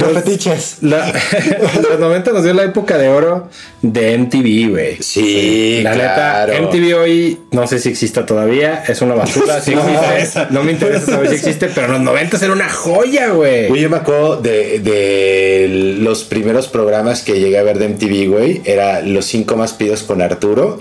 Los 0.00 0.12
fetiches. 0.12 0.76
La- 0.82 1.12
los 1.90 1.98
90 1.98 2.32
nos 2.32 2.44
dio 2.44 2.52
la 2.54 2.64
época 2.64 2.98
de 2.98 3.08
oro 3.08 3.48
de 3.80 4.18
MTV, 4.18 4.70
güey. 4.70 4.96
Sí, 5.02 5.80
La 5.82 5.92
claro. 5.92 6.52
neta, 6.52 6.62
MTV 6.68 6.94
hoy 6.98 7.38
no 7.50 7.66
sé 7.66 7.78
si 7.78 7.88
exista 7.88 8.26
todavía, 8.26 8.84
es 8.86 9.00
una 9.02 9.14
basura, 9.14 9.60
sí 9.60 9.72
existe, 9.74 10.46
no 10.50 10.62
me 10.62 10.72
interesa 10.72 11.06
saber 11.06 11.28
si 11.30 11.34
existe, 11.36 11.68
pero 11.74 11.86
en 11.86 11.92
los 11.92 12.00
90 12.02 12.36
era 12.44 12.52
una 12.52 12.68
joya, 12.68 13.28
güey. 13.28 13.68
Güey, 13.68 13.80
yo 13.80 13.90
me 13.90 13.96
acuerdo 13.96 14.40
de, 14.40 14.80
de 14.80 15.96
los 16.00 16.24
primeros 16.24 16.68
programas 16.68 17.22
que 17.22 17.40
llegué 17.40 17.58
a 17.58 17.62
ver 17.62 17.78
de 17.78 17.88
MTV, 17.88 18.28
güey. 18.30 18.60
Era 18.64 19.00
Los 19.02 19.24
cinco 19.26 19.56
más 19.56 19.72
pidos 19.72 20.02
con 20.02 20.20
Arturo. 20.22 20.80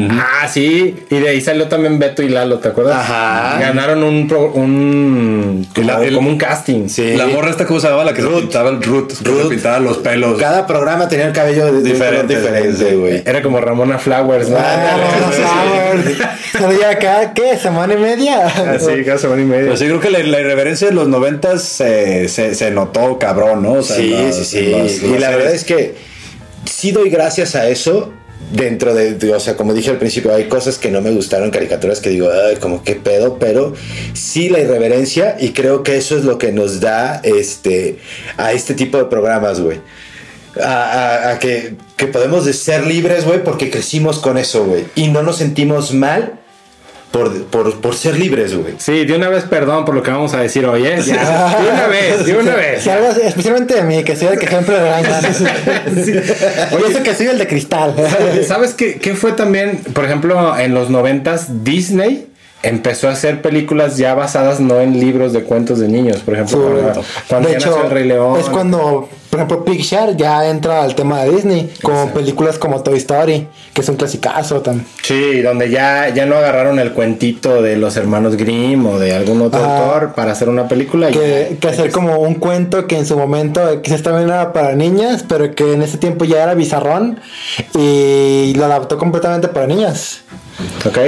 Ah, 0.00 0.46
sí, 0.48 0.94
y 1.10 1.16
de 1.18 1.28
ahí 1.28 1.40
salió 1.40 1.66
también 1.66 1.98
Beto 1.98 2.22
y 2.22 2.28
Lalo, 2.28 2.58
¿te 2.60 2.68
acuerdas? 2.68 2.98
Ajá. 3.00 3.58
Ganaron 3.58 4.04
un, 4.04 4.28
pro- 4.28 4.52
un 4.52 5.66
como, 5.74 5.86
La- 5.88 6.04
el- 6.04 6.14
como 6.14 6.28
un 6.30 6.38
casting. 6.38 6.88
Sí. 6.88 7.16
La 7.16 7.26
morra 7.26 7.50
esta 7.50 7.66
se 7.66 7.74
llamaba 7.80 8.04
la 8.04 8.14
que 8.14 8.22
se 8.22 8.28
pintaba 8.28 8.70
el 8.70 8.80
root, 8.82 9.08
que 9.08 9.14
se 9.16 9.24
Ruth. 9.24 9.48
pintaba 9.48 9.80
los 9.80 9.98
pelos. 9.98 10.38
Cada 10.38 10.66
programa 10.68 11.08
tenía 11.08 11.26
el 11.26 11.32
cabello 11.32 11.72
Diferente, 11.80 12.36
diferente, 12.36 12.94
güey. 12.96 13.22
Era 13.26 13.42
como 13.42 13.60
Ramona 13.60 13.98
Flowers, 13.98 14.48
¿no? 14.50 14.56
Ah, 14.58 15.92
Pero 16.52 16.72
ya 16.80 16.98
cada, 16.98 17.34
¿qué? 17.34 17.56
¿Semana 17.56 17.94
y 17.94 17.98
media? 17.98 18.46
Así, 18.46 19.04
cada 19.04 19.18
semana 19.18 19.42
y 19.42 19.46
media. 19.46 19.64
Pero 19.64 19.76
sí 19.76 19.84
creo 19.86 20.00
que 20.00 20.10
la, 20.10 20.20
la 20.20 20.40
irreverencia 20.40 20.88
de 20.88 20.94
los 20.94 21.08
noventas 21.08 21.62
se, 21.64 22.28
se, 22.28 22.54
se 22.54 22.70
notó 22.70 23.18
cabrón, 23.18 23.62
¿no? 23.62 23.72
O 23.72 23.82
sea, 23.82 23.96
Sí, 23.96 24.14
sí, 24.32 24.44
sí. 24.44 24.66
las- 24.70 25.02
y 25.02 25.18
la 25.18 25.30
verdad 25.30 25.52
es 25.52 25.64
que 25.64 25.96
sí 26.64 26.92
doy 26.92 27.10
gracias 27.10 27.54
a 27.54 27.68
eso. 27.68 28.12
Dentro 28.52 28.94
de, 28.94 29.34
o 29.34 29.40
sea, 29.40 29.56
como 29.56 29.74
dije 29.74 29.90
al 29.90 29.98
principio, 29.98 30.34
hay 30.34 30.44
cosas 30.44 30.78
que 30.78 30.90
no 30.90 31.02
me 31.02 31.10
gustaron, 31.10 31.50
caricaturas 31.50 32.00
que 32.00 32.10
digo, 32.10 32.30
ay, 32.30 32.56
como 32.56 32.82
qué 32.82 32.94
pedo, 32.94 33.38
pero 33.38 33.74
sí 34.14 34.48
la 34.48 34.60
irreverencia 34.60 35.36
y 35.38 35.50
creo 35.50 35.82
que 35.82 35.96
eso 35.96 36.16
es 36.16 36.24
lo 36.24 36.38
que 36.38 36.50
nos 36.52 36.80
da 36.80 37.20
este 37.24 37.98
a 38.36 38.52
este 38.52 38.74
tipo 38.74 38.96
de 38.96 39.04
programas, 39.04 39.60
güey. 39.60 39.80
A, 40.62 41.38
que, 41.40 41.76
podemos 42.10 42.44
de 42.44 42.52
ser 42.52 42.86
libres, 42.86 43.24
güey, 43.24 43.44
porque 43.44 43.70
crecimos 43.70 44.18
con 44.18 44.38
eso, 44.38 44.64
güey. 44.64 44.86
Y 44.94 45.08
no 45.08 45.22
nos 45.22 45.36
sentimos 45.36 45.92
mal 45.92 46.40
por, 47.10 47.44
por, 47.44 47.80
por 47.80 47.94
ser 47.94 48.18
libres, 48.18 48.54
güey. 48.54 48.74
Sí, 48.78 49.04
de 49.04 49.16
una 49.16 49.28
vez 49.28 49.44
perdón 49.44 49.84
por 49.84 49.94
lo 49.94 50.02
que 50.02 50.10
vamos 50.10 50.34
a 50.34 50.40
decir 50.40 50.66
hoy, 50.66 50.86
¿eh? 50.86 51.00
Ya, 51.04 51.56
de 51.60 51.70
una 51.70 51.86
vez, 51.88 52.26
de 52.26 52.36
una 52.36 52.54
vez. 52.54 52.82
Si 52.82 52.90
algo, 52.90 53.08
especialmente 53.08 53.74
de 53.74 53.82
mí, 53.82 54.04
que 54.04 54.16
soy 54.16 54.28
el 54.28 54.38
que 54.38 54.46
siempre 54.46 54.78
regañan. 54.78 55.24
Oye, 56.72 56.90
eso 56.90 57.02
que 57.02 57.14
soy 57.14 57.26
el 57.26 57.38
de 57.38 57.46
cristal. 57.46 57.94
¿Sabes 58.46 58.74
qué, 58.74 58.98
qué 58.98 59.14
fue 59.14 59.32
también, 59.32 59.78
por 59.92 60.04
ejemplo, 60.04 60.58
en 60.58 60.74
los 60.74 60.90
noventas 60.90 61.64
Disney 61.64 62.27
empezó 62.62 63.08
a 63.08 63.12
hacer 63.12 63.40
películas 63.42 63.96
ya 63.98 64.14
basadas 64.14 64.58
no 64.60 64.80
en 64.80 64.98
libros 64.98 65.32
de 65.32 65.44
cuentos 65.44 65.78
de 65.78 65.88
niños, 65.88 66.18
por 66.18 66.34
ejemplo, 66.34 66.58
Sí. 66.58 66.82
cuando, 66.82 67.02
cuando 67.28 67.48
de 67.48 67.52
ya 67.54 67.58
hecho, 67.58 67.70
nació 67.70 67.84
el 67.84 67.90
Rey 67.90 68.04
León. 68.08 68.40
es 68.40 68.48
cuando, 68.48 69.08
por 69.30 69.38
ejemplo, 69.38 69.64
Pixar 69.64 70.16
ya 70.16 70.44
entra 70.48 70.82
al 70.82 70.96
tema 70.96 71.22
de 71.22 71.30
Disney, 71.30 71.72
con 71.82 72.10
películas 72.10 72.58
como 72.58 72.82
Toy 72.82 72.96
Story, 72.98 73.46
que 73.72 73.80
es 73.82 73.88
un 73.88 73.94
clasicazo 73.94 74.60
también. 74.60 74.86
Sí, 75.04 75.40
donde 75.40 75.70
ya, 75.70 76.08
ya 76.08 76.26
no 76.26 76.34
agarraron 76.36 76.80
el 76.80 76.92
cuentito 76.92 77.62
de 77.62 77.76
los 77.76 77.96
hermanos 77.96 78.36
Grimm 78.36 78.84
o 78.86 78.98
de 78.98 79.14
algún 79.14 79.40
otro 79.42 79.60
Ajá. 79.62 79.84
autor 79.84 80.14
para 80.14 80.32
hacer 80.32 80.48
una 80.48 80.66
película. 80.66 81.10
y 81.10 81.12
Que, 81.12 81.48
ya. 81.52 81.56
que 81.60 81.68
hacer 81.68 81.90
como 81.92 82.18
un 82.18 82.34
cuento 82.34 82.88
que 82.88 82.96
en 82.98 83.06
su 83.06 83.16
momento 83.16 83.70
eh, 83.70 83.80
quizás 83.82 84.02
también 84.02 84.28
era 84.28 84.52
para 84.52 84.74
niñas, 84.74 85.24
pero 85.28 85.54
que 85.54 85.74
en 85.74 85.82
ese 85.82 85.98
tiempo 85.98 86.24
ya 86.24 86.42
era 86.42 86.54
bizarrón 86.54 87.20
y 87.78 88.52
lo 88.56 88.64
adaptó 88.64 88.98
completamente 88.98 89.46
para 89.46 89.66
niñas. 89.68 90.22
Ok. 90.84 90.98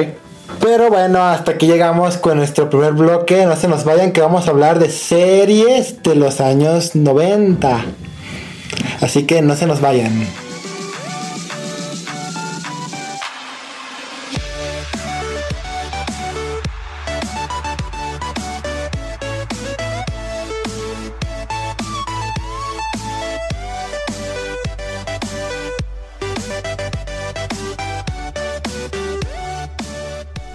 Pero 0.61 0.91
bueno, 0.91 1.23
hasta 1.23 1.53
aquí 1.53 1.67
llegamos 1.67 2.19
con 2.19 2.37
nuestro 2.37 2.69
primer 2.69 2.93
bloque. 2.93 3.47
No 3.47 3.57
se 3.57 3.67
nos 3.67 3.85
vayan 3.85 4.13
que 4.13 4.21
vamos 4.21 4.47
a 4.47 4.51
hablar 4.51 4.79
de 4.79 4.91
series 4.91 6.03
de 6.03 6.15
los 6.15 6.41
años 6.41 6.95
90. 6.95 7.85
Así 9.01 9.25
que 9.25 9.41
no 9.41 9.57
se 9.57 9.67
nos 9.67 9.81
vayan. 9.81 10.27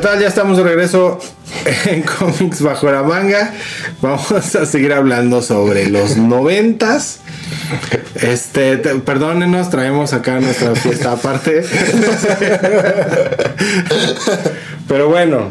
¿Qué? 0.00 0.20
Ya 0.20 0.28
estamos 0.28 0.56
de 0.56 0.64
regreso 0.64 1.18
en 1.86 2.02
Comics 2.02 2.60
Bajo 2.62 2.90
la 2.90 3.02
Manga. 3.02 3.52
Vamos 4.02 4.30
a 4.32 4.66
seguir 4.66 4.92
hablando 4.92 5.40
sobre 5.42 5.88
los 5.88 6.16
noventas. 6.16 7.20
Este, 8.16 8.76
te- 8.78 8.96
perdónenos, 8.96 9.70
traemos 9.70 10.12
acá 10.12 10.40
nuestra 10.40 10.74
fiesta 10.74 11.12
aparte. 11.12 11.64
Pero 14.86 15.08
bueno, 15.08 15.50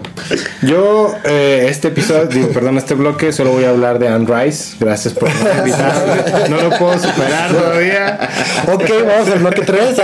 yo 0.62 1.16
eh, 1.26 1.66
este 1.68 1.88
episodio, 1.88 2.28
digo, 2.28 2.50
perdón, 2.50 2.78
este 2.78 2.94
bloque 2.94 3.32
solo 3.32 3.52
voy 3.52 3.64
a 3.64 3.70
hablar 3.70 3.98
de 3.98 4.08
Anne 4.08 4.28
Rice. 4.28 4.76
Gracias 4.80 5.16
por 5.16 5.28
invitarme. 5.58 6.50
No 6.50 6.62
lo 6.62 6.70
puedo 6.78 7.00
superar 7.00 7.52
todavía. 7.52 8.30
Ok, 8.72 8.84
vamos 9.08 9.30
al 9.30 9.40
bloque 9.40 9.62
3. 9.62 10.02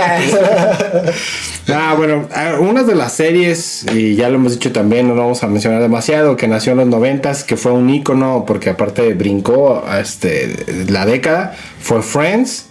Ah, 1.72 1.94
bueno, 1.96 2.26
ah, 2.34 2.54
una 2.58 2.82
de 2.82 2.96
las 2.96 3.12
series, 3.12 3.86
y 3.94 4.16
ya 4.16 4.28
lo 4.28 4.36
hemos 4.36 4.54
dicho 4.54 4.72
también, 4.72 5.06
no 5.06 5.14
lo 5.14 5.22
vamos 5.22 5.44
a 5.44 5.46
mencionar 5.46 5.80
demasiado, 5.80 6.36
que 6.36 6.48
nació 6.48 6.72
en 6.72 6.78
los 6.78 6.86
noventas, 6.88 7.44
que 7.44 7.56
fue 7.56 7.70
un 7.70 7.88
ícono, 7.90 8.44
porque 8.44 8.70
aparte 8.70 9.14
brincó 9.14 9.84
este, 10.00 10.86
la 10.88 11.06
década, 11.06 11.54
fue 11.80 12.02
Friends. 12.02 12.66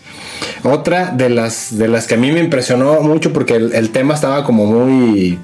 Otra 0.64 1.12
de 1.12 1.30
las, 1.30 1.78
de 1.78 1.88
las 1.88 2.08
que 2.08 2.16
a 2.16 2.18
mí 2.18 2.32
me 2.34 2.42
impresionó 2.42 3.00
mucho, 3.02 3.32
porque 3.32 3.56
el, 3.56 3.74
el 3.74 3.92
tema 3.92 4.16
estaba 4.16 4.44
como 4.44 4.66
muy, 4.66 5.40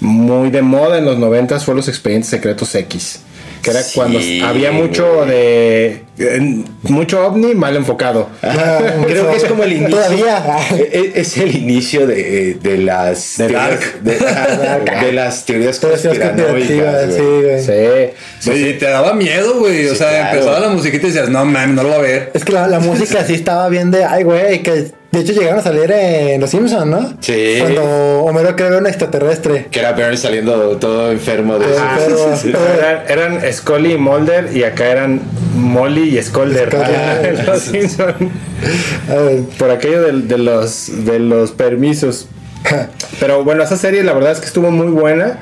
muy 0.00 0.50
de 0.50 0.62
moda 0.62 0.98
en 0.98 1.04
los 1.04 1.18
noventas, 1.18 1.64
fue 1.64 1.74
los 1.74 1.88
expedientes 1.88 2.30
secretos 2.30 2.74
X. 2.74 3.20
Que 3.62 3.70
era 3.72 3.82
Sí, 3.82 3.96
cuando 3.96 4.20
había 4.46 4.70
mucho 4.70 5.16
güey. 5.16 5.28
de... 5.30 6.04
eh, 6.18 6.64
mucho 6.82 7.26
ovni 7.26 7.56
mal 7.56 7.74
enfocado. 7.74 8.28
Creo 8.40 9.28
que 9.30 9.36
es 9.36 9.44
como 9.46 9.64
el 9.64 9.72
inicio. 9.72 9.96
Todavía. 9.96 10.58
Es, 10.92 11.16
es 11.16 11.36
el 11.38 11.56
inicio 11.56 12.06
de, 12.06 12.56
de 12.62 12.78
las. 12.78 13.36
De 13.36 13.48
teorías- 13.48 13.80
Dark. 14.00 14.02
De, 15.00 15.06
de 15.06 15.12
las 15.12 15.44
teorías 15.44 15.80
conspiranoicas. 15.80 17.14
sí, 17.14 17.20
güey. 17.20 17.42
güey. 17.42 17.60
Sí. 18.38 18.52
Sí, 18.52 18.76
te 18.78 18.86
daba 18.86 19.14
miedo, 19.14 19.58
güey. 19.58 19.86
O 19.86 19.90
Sí, 19.90 19.96
sea, 19.96 20.08
claro. 20.10 20.30
empezaba 20.38 20.60
la 20.60 20.68
musiquita 20.68 21.06
y 21.06 21.10
decías, 21.10 21.28
no, 21.28 21.44
man, 21.44 21.74
no 21.74 21.82
lo 21.82 21.88
va 21.88 21.96
a 21.96 22.00
ver. 22.00 22.30
Es 22.34 22.44
que 22.44 22.52
la, 22.52 22.68
la 22.68 22.78
música 22.78 23.24
sí 23.26 23.34
estaba 23.34 23.68
bien 23.68 23.90
de, 23.90 24.04
ay, 24.04 24.22
güey, 24.22 24.62
que 24.62 24.92
de 25.10 25.20
hecho 25.20 25.32
llegaron 25.32 25.58
a 25.58 25.62
salir 25.62 25.90
en 25.90 26.40
Los 26.40 26.50
Simpsons, 26.50 26.86
¿no? 26.86 27.14
Sí. 27.20 27.56
Cuando 27.60 27.82
Homero 28.24 28.54
creo 28.56 28.68
era 28.68 28.78
un 28.78 28.86
extraterrestre. 28.86 29.66
Que 29.70 29.80
era 29.80 29.92
Barney 29.92 30.16
saliendo 30.16 30.76
todo 30.76 31.10
enfermo 31.10 31.58
de 31.58 31.66
Ah, 31.78 31.98
eso. 32.06 32.34
pero- 32.42 32.58
Eran, 32.78 33.02
eran 33.38 33.52
Scully 33.52 33.92
y 33.92 33.96
Mulder 33.98 34.54
y 34.56 34.64
acá 34.64 34.86
eran 34.90 35.20
Molly 35.54 36.16
y 36.18 36.22
Scolder. 36.22 36.68
Scully. 36.70 36.84
Ah, 36.94 37.18
Los 37.46 37.62
Simpson. 37.62 38.14
A 39.10 39.14
ver, 39.14 39.40
Por 39.58 39.70
aquello 39.70 40.02
de, 40.02 40.38
los, 40.38 41.04
de 41.04 41.18
los 41.18 41.52
permisos. 41.52 42.28
Pero 43.20 43.44
bueno, 43.44 43.62
esa 43.62 43.76
serie 43.76 44.02
la 44.02 44.12
verdad 44.12 44.32
es 44.32 44.40
que 44.40 44.46
estuvo 44.46 44.70
muy 44.70 44.88
buena. 44.88 45.38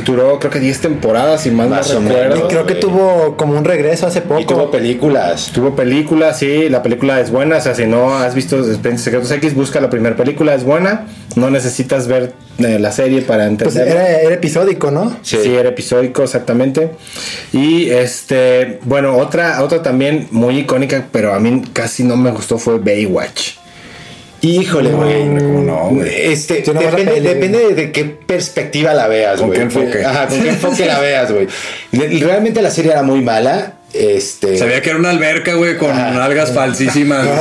Duró 0.00 0.38
creo 0.38 0.50
que 0.50 0.60
10 0.60 0.80
temporadas, 0.80 1.42
si 1.42 1.50
mal 1.50 1.68
no 1.70 1.76
Más 1.76 1.90
o 1.90 2.00
recuerdo. 2.00 2.34
menos. 2.34 2.48
creo 2.48 2.66
que 2.66 2.74
tuvo 2.76 3.36
como 3.36 3.56
un 3.56 3.64
regreso 3.64 4.06
hace 4.06 4.20
poco. 4.22 4.40
Y 4.40 4.44
tuvo 4.46 4.70
películas. 4.70 5.50
Tuvo 5.52 5.74
película, 5.76 6.32
sí, 6.34 6.68
la 6.68 6.82
película 6.82 7.20
es 7.20 7.30
buena. 7.30 7.56
O 7.58 7.60
sea, 7.60 7.74
si 7.74 7.86
no 7.86 8.14
has 8.16 8.34
visto 8.34 8.56
Expedientes 8.58 9.02
Secretos 9.02 9.30
X, 9.30 9.54
busca 9.54 9.80
la 9.80 9.90
primera 9.90 10.16
película, 10.16 10.54
es 10.54 10.64
buena. 10.64 11.06
No 11.36 11.50
necesitas 11.50 12.06
ver 12.08 12.32
eh, 12.58 12.78
la 12.78 12.92
serie 12.92 13.22
para 13.22 13.48
Pues 13.48 13.74
entenderla. 13.76 13.92
era, 14.08 14.20
era 14.20 14.34
episódico, 14.34 14.90
¿no? 14.90 15.16
Sí. 15.22 15.36
era 15.44 15.68
episódico, 15.70 16.22
exactamente. 16.22 16.90
Y 17.52 17.90
este, 17.90 18.80
bueno, 18.84 19.16
otra, 19.16 19.62
otra 19.62 19.82
también 19.82 20.28
muy 20.30 20.58
icónica, 20.58 21.06
pero 21.12 21.32
a 21.34 21.40
mí 21.40 21.62
casi 21.72 22.04
no 22.04 22.16
me 22.16 22.30
gustó 22.30 22.58
fue 22.58 22.78
Baywatch. 22.78 23.61
Híjole, 24.42 24.90
güey. 24.90 25.28
¿Cómo 25.28 25.60
no? 25.62 26.04
Este, 26.04 26.64
no 26.74 26.80
depende, 26.80 27.20
depende 27.20 27.74
de, 27.74 27.92
qué 27.92 28.04
perspectiva 28.04 28.92
la 28.92 29.06
veas, 29.06 29.38
¿Con 29.38 29.46
güey. 29.48 29.58
qué 29.58 29.64
enfoque? 29.64 30.04
Ajá, 30.04 30.26
con 30.26 30.42
qué 30.42 30.48
enfoque 30.48 30.84
la 30.86 30.98
veas, 30.98 31.32
güey. 31.32 31.46
Realmente 32.20 32.60
la 32.60 32.70
serie 32.72 32.90
era 32.90 33.02
muy 33.04 33.22
mala. 33.22 33.74
Este. 33.94 34.56
Sabía 34.56 34.80
que 34.80 34.90
era 34.90 34.98
una 34.98 35.10
alberca, 35.10 35.54
güey, 35.54 35.76
con 35.76 35.90
Ah. 35.92 36.24
algas 36.24 36.52
falsísimas. 36.52 37.26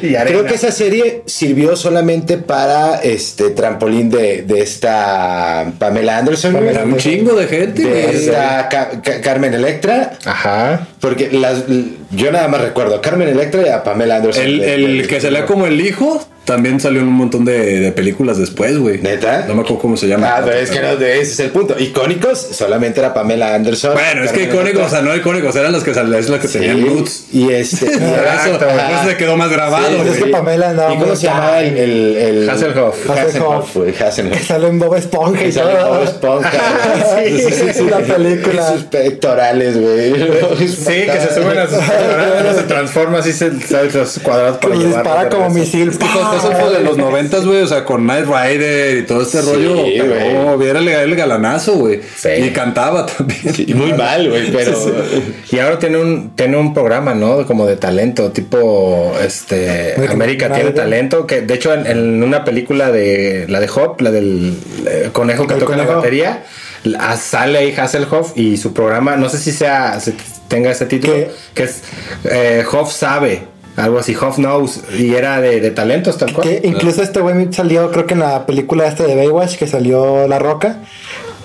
Sí. 0.00 0.14
Creo 0.26 0.44
que 0.44 0.54
esa 0.54 0.72
serie 0.72 1.22
sirvió 1.26 1.76
solamente 1.76 2.36
para 2.38 2.96
este 3.00 3.50
trampolín 3.50 4.10
de, 4.10 4.42
de 4.42 4.60
esta 4.60 5.72
Pamela 5.78 6.18
Anderson. 6.18 6.56
Era 6.66 6.84
un 6.84 6.96
chingo 6.96 7.34
de 7.34 7.46
gente, 7.46 7.82
de 7.82 8.02
güey. 8.02 8.16
esta 8.16 8.68
Ca- 8.68 8.90
Ca- 9.02 9.20
Carmen 9.20 9.54
Electra. 9.54 10.12
Ajá. 10.24 10.86
Porque 11.00 11.30
las, 11.32 11.64
yo 12.10 12.32
nada 12.32 12.48
más 12.48 12.60
recuerdo 12.60 12.96
a 12.96 13.00
Carmen 13.02 13.28
Electra 13.28 13.62
y 13.66 13.68
a 13.68 13.84
Pamela 13.84 14.16
Anderson. 14.16 14.44
El, 14.44 14.58
De- 14.60 14.74
el 14.74 15.02
de- 15.02 15.08
que 15.08 15.20
se 15.20 15.30
lea 15.30 15.44
como 15.46 15.66
el 15.66 15.80
hijo 15.80 16.24
también 16.48 16.80
salió 16.80 17.00
en 17.02 17.08
un 17.08 17.14
montón 17.14 17.44
de, 17.44 17.78
de 17.78 17.92
películas 17.92 18.38
después, 18.38 18.78
güey. 18.78 19.00
¿Neta? 19.02 19.44
No 19.46 19.54
me 19.54 19.60
acuerdo 19.60 19.78
cómo 19.80 19.96
se 19.96 20.08
llama. 20.08 20.34
Ah, 20.36 20.40
pero 20.44 20.56
es 20.58 20.70
que 20.70 20.80
no, 20.80 20.88
ese 20.92 21.20
es 21.20 21.40
el 21.40 21.50
punto. 21.50 21.76
Icónicos 21.78 22.38
solamente 22.52 23.00
era 23.00 23.12
Pamela 23.14 23.54
Anderson. 23.54 23.92
Bueno, 23.92 24.24
es 24.24 24.32
que 24.32 24.44
icónicos, 24.44 24.86
o 24.86 24.88
sea, 24.88 25.02
no 25.02 25.14
icónicos, 25.14 25.54
eran 25.56 25.72
los 25.72 25.84
que, 25.84 25.92
los 25.92 26.40
que 26.40 26.48
Sí, 26.48 26.58
tenían 26.58 26.86
roots. 26.86 27.26
Y 27.32 27.50
este. 27.52 27.86
Eso, 27.98 27.98
Exacto, 27.98 28.66
ajá. 28.68 29.00
eso 29.02 29.10
se 29.10 29.16
quedó 29.18 29.36
más 29.36 29.50
grabado, 29.50 29.86
Sí, 29.88 29.94
güey. 29.96 30.08
es 30.08 30.16
que 30.24 30.30
Pamela 30.30 30.70
andaba 30.70 30.94
¿Y 30.94 30.98
cómo 30.98 31.14
se 31.16 31.26
llamaba 31.26 31.60
el, 31.60 31.76
el, 31.76 32.16
el- 32.16 32.50
Hasselhoff. 32.50 33.10
Hasselhoff, 33.10 33.76
güey, 33.76 33.92
Que 33.92 34.04
Hasselhoff. 34.04 34.46
sale 34.46 34.68
en 34.68 34.78
Bob 34.78 34.94
Esponja 34.94 35.40
y 35.42 35.44
Que 35.46 35.52
sale 35.52 35.74
todo. 35.74 35.88
Bob 35.94 36.02
Esponja, 36.04 36.50
güey. 37.14 37.38
Sí, 37.38 37.84
la 37.90 37.98
película. 37.98 38.70
Y 38.70 38.72
sus 38.78 38.84
pectorales, 38.84 39.78
güey. 39.80 40.14
Sí, 40.68 40.84
que 40.86 41.18
se 41.28 41.34
suben 41.34 41.58
a 41.58 41.66
sus 41.66 41.78
cuadrados, 41.78 42.56
se 42.56 42.62
transforma 42.62 43.18
así, 43.18 43.32
se 43.32 43.60
sale 43.60 43.90
los 43.92 44.18
cuadrados 44.20 44.56
para 44.58 44.72
Que 44.74 44.78
llevarlos 44.80 45.04
dispara 45.04 45.28
como 45.28 45.50
misil. 45.50 45.88
Hijos 46.00 46.37
los 46.44 46.54
elfos 46.54 46.72
de 46.72 46.80
los 46.84 46.96
noventas, 46.96 47.44
güey, 47.44 47.62
o 47.62 47.66
sea, 47.66 47.84
con 47.84 48.06
Night 48.06 48.26
Rider 48.26 48.98
y 48.98 49.02
todo 49.06 49.22
este 49.22 49.42
Sí, 49.42 49.50
rollo, 49.52 49.74
güey. 49.74 49.98
pero 49.98 50.62
era 50.62 50.78
el, 50.80 50.88
el 50.88 51.16
galanazo, 51.16 51.74
güey. 51.74 52.00
Sí. 52.16 52.28
Y 52.38 52.50
cantaba 52.50 53.06
también. 53.06 53.40
Y 53.66 53.74
muy 53.74 53.92
mal, 53.92 54.28
güey, 54.28 54.50
pero. 54.52 54.72
Y 55.50 55.58
ahora 55.58 55.78
tiene 55.78 55.98
un, 55.98 56.30
tiene 56.36 56.56
un 56.56 56.74
programa, 56.74 57.14
¿no? 57.14 57.46
Como 57.46 57.66
de 57.66 57.76
talento, 57.76 58.30
tipo 58.32 59.12
este 59.22 59.94
Muy 59.96 60.06
América 60.06 60.52
tiene 60.52 60.70
talento, 60.70 61.26
que 61.26 61.40
de 61.42 61.54
hecho 61.54 61.72
en, 61.74 61.86
en 61.86 62.22
una 62.22 62.44
película 62.44 62.90
de 62.90 63.46
la 63.48 63.60
de 63.60 63.68
Hop, 63.74 64.00
la 64.00 64.10
del 64.10 64.54
eh, 64.86 65.10
conejo 65.12 65.46
que 65.46 65.54
toca 65.54 65.72
la 65.76 65.82
conejo. 65.84 65.96
batería, 65.96 66.42
la- 66.84 67.16
sale 67.16 67.58
ahí 67.58 67.74
Hasselhoff 67.76 68.36
y 68.36 68.56
su 68.56 68.72
programa, 68.72 69.16
no 69.16 69.28
sé 69.28 69.38
si 69.38 69.52
sea 69.52 69.98
si 70.00 70.14
tenga 70.48 70.70
ese 70.70 70.86
título, 70.86 71.14
¿Qué? 71.14 71.30
que 71.54 71.62
es 71.64 71.82
eh, 72.24 72.64
Hoff 72.72 72.92
sabe, 72.92 73.42
algo 73.78 73.98
así, 73.98 74.14
Hoff 74.14 74.36
knows, 74.36 74.82
y 74.98 75.14
era 75.14 75.40
de, 75.40 75.60
de 75.60 75.70
talentos 75.70 76.18
tal 76.18 76.32
cual. 76.32 76.48
Que 76.48 76.60
incluso 76.64 77.02
este 77.02 77.20
güey 77.20 77.52
salió, 77.52 77.90
creo 77.90 78.06
que 78.06 78.14
en 78.14 78.20
la 78.20 78.44
película 78.44 78.86
esta 78.86 79.04
de 79.04 79.14
Baywatch, 79.14 79.56
que 79.56 79.66
salió 79.66 80.26
La 80.26 80.38
Roca. 80.38 80.78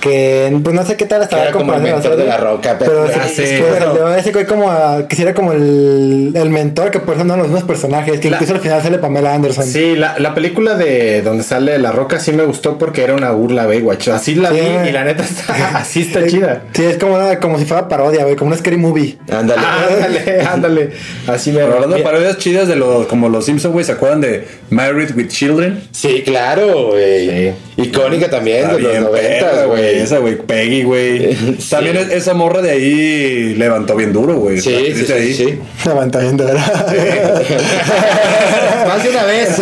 Que 0.03 0.53
pues 0.61 0.75
no 0.75 0.85
sé 0.85 0.97
qué 0.97 1.05
tal 1.05 1.21
estaba 1.23 1.43
era 1.43 1.51
como 1.53 1.73
el 1.75 1.81
mentor 1.81 2.17
de 2.17 2.25
La 2.25 2.35
Roca, 2.35 2.75
pero- 2.77 3.05
Pero, 3.07 3.23
sí, 3.23 3.29
sí. 3.37 3.41
es 3.43 3.61
que 3.61 3.79
salió 3.79 4.13
ese 4.13 4.33
güey 4.33 4.45
como 4.45 4.69
a- 4.69 5.07
que 5.07 5.15
sí 5.15 5.21
era 5.21 5.33
como 5.33 5.53
el, 5.53 6.33
el 6.35 6.49
mentor, 6.49 6.91
que 6.91 6.99
por 6.99 7.15
eso 7.15 7.23
no 7.23 7.37
los 7.37 7.45
mismos 7.47 7.63
personajes. 7.63 8.19
Que 8.19 8.29
La- 8.29 8.35
incluso 8.35 8.55
al 8.55 8.59
final 8.59 8.81
sale 8.83 8.97
Pamela 8.97 9.33
Anderson. 9.33 9.63
Sí, 9.65 9.95
la, 9.95 10.19
la 10.19 10.33
película 10.33 10.75
de 10.75 11.21
donde 11.21 11.43
sale 11.45 11.77
La 11.79 11.93
Roca 11.93 12.19
sí 12.19 12.33
me 12.33 12.43
gustó 12.43 12.77
porque 12.77 13.01
era 13.01 13.13
una 13.13 13.31
burla 13.31 13.63
a 13.63 13.67
Baywatch. 13.67 14.09
Así 14.09 14.35
la 14.35 14.49
Sí. 14.49 14.55
vi 14.59 14.89
y 14.89 14.91
la 14.91 15.05
neta 15.05 15.23
está, 15.23 15.53
así 15.77 16.01
está 16.01 16.27
chida. 16.27 16.63
Sí, 16.73 16.83
es 16.83 16.97
como, 16.97 17.13
una- 17.15 17.39
como 17.39 17.57
si 17.57 17.63
fuera 17.63 17.87
parodia, 17.87 18.23
güey, 18.25 18.35
como 18.35 18.49
una 18.49 18.57
scary 18.57 18.75
movie. 18.75 19.17
Ándale. 19.31 19.61
Ándale, 20.03 20.41
ándale. 20.41 20.89
Así 21.27 21.53
me 21.53 21.61
hablando 21.61 21.95
de 21.95 22.03
parodias 22.03 22.37
chidas 22.39 22.67
de 22.67 22.75
los, 22.75 23.07
como 23.07 23.29
los 23.29 23.45
Simpsons, 23.45 23.71
güey, 23.71 23.85
¿se 23.85 23.93
acuerdan 23.93 24.19
de 24.19 24.45
Married 24.69 25.15
with 25.15 25.29
Children? 25.29 25.81
Sí, 25.91 26.23
claro, 26.25 26.87
güey. 26.89 27.53
Icónica 27.77 28.29
también 28.29 28.63
Está 28.63 28.75
de 28.75 28.81
los 28.81 28.91
bien 28.91 29.03
noventas, 29.03 29.49
perra, 29.51 29.65
güey. 29.65 29.92
Esa, 30.01 30.17
güey, 30.19 30.37
Peggy, 30.37 30.83
güey. 30.83 31.35
Sí. 31.59 31.69
También 31.69 31.97
es- 31.97 32.11
esa 32.11 32.33
morra 32.33 32.61
de 32.61 32.71
ahí 32.71 33.55
levantó 33.55 33.95
bien 33.95 34.13
duro, 34.13 34.35
güey. 34.35 34.59
Sí, 34.59 34.93
sí, 35.05 35.11
ahí. 35.11 35.33
sí, 35.33 35.45
sí. 35.45 35.59
Levanta 35.87 36.19
bien, 36.19 36.37
de 36.37 36.45
verdad. 36.45 36.87
Más 38.87 39.03
de 39.03 39.09
una 39.09 39.23
vez. 39.23 39.49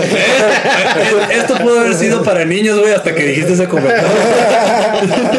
Esto 1.35 1.55
pudo 1.57 1.79
haber 1.81 1.93
sido 1.95 2.23
para 2.23 2.45
niños, 2.45 2.79
güey, 2.79 2.93
hasta 2.93 3.13
que 3.13 3.23
dijiste 3.25 3.53
ese 3.53 3.67
comentario. 3.67 4.07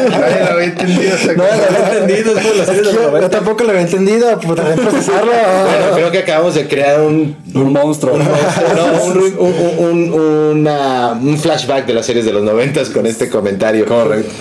Nadie 0.09 0.39
lo 0.45 0.51
había 0.53 0.65
entendido. 0.65 1.15
esa 1.15 1.33
No, 1.33 1.43
cosa. 1.43 1.55
no, 1.55 1.85
había 1.85 1.99
entendido, 1.99 2.37
es 2.37 2.45
por 2.45 2.55
la 2.55 2.65
serie 2.65 2.81
de 2.81 2.85
los 2.85 2.93
Yo, 2.95 3.01
yo 3.01 3.07
90. 3.11 3.29
tampoco 3.29 3.63
lo 3.63 3.69
había 3.71 3.81
entendido, 3.81 4.39
pues 4.39 4.55
también 4.55 4.79
procesarlo. 4.79 5.31
Bueno, 5.31 5.95
creo 5.95 6.11
que 6.11 6.19
acabamos 6.19 6.55
de 6.55 6.67
crear 6.67 7.01
un, 7.01 7.35
Un 7.53 7.73
monstruo. 7.73 8.17
no, 8.17 9.03
un, 9.03 9.35
un, 9.37 10.13
un- 10.13 10.53
una- 10.53 11.13
un 11.13 11.37
flashback 11.37 11.85
de 11.85 11.93
las 11.93 12.05
series 12.05 12.25
de 12.25 12.33
los 12.33 12.43
noventas 12.43 12.89
con 12.89 13.05
este 13.05 13.29
comentario. 13.29 13.85
Correcto. 13.85 14.31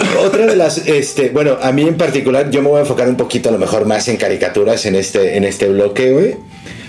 Otra 0.24 0.46
de 0.46 0.56
las, 0.56 0.78
este, 0.86 1.30
bueno, 1.30 1.58
a 1.62 1.72
mí 1.72 1.82
en 1.82 1.96
particular, 1.96 2.50
yo 2.50 2.62
me 2.62 2.68
voy 2.68 2.78
a 2.78 2.80
enfocar 2.80 3.08
un 3.08 3.16
poquito 3.16 3.48
a 3.48 3.52
lo 3.52 3.58
mejor 3.58 3.86
más 3.86 4.08
en 4.08 4.16
caricaturas 4.16 4.86
en 4.86 4.94
este, 4.94 5.36
en 5.36 5.44
este 5.44 5.68
bloque, 5.68 6.12
güey. 6.12 6.36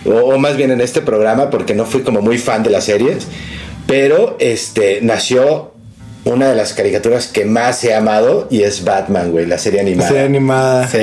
O, 0.06 0.34
o 0.34 0.38
más 0.38 0.56
bien 0.56 0.72
en 0.72 0.82
este 0.82 1.02
programa, 1.02 1.50
porque 1.50 1.74
no 1.74 1.86
fui 1.86 2.02
como 2.02 2.22
muy 2.22 2.38
fan 2.38 2.64
de 2.64 2.70
las 2.70 2.86
series. 2.86 3.28
Pero, 3.88 4.36
este, 4.40 5.00
nació 5.02 5.72
una 6.26 6.50
de 6.50 6.56
las 6.56 6.74
caricaturas 6.74 7.28
que 7.28 7.46
más 7.46 7.84
he 7.84 7.94
amado 7.94 8.48
y 8.50 8.64
es 8.64 8.84
Batman, 8.84 9.32
güey, 9.32 9.46
la 9.46 9.58
serie 9.58 9.80
animada. 9.80 10.10
Serie 10.10 10.26
animada. 10.26 10.88
Sí, 10.88 10.98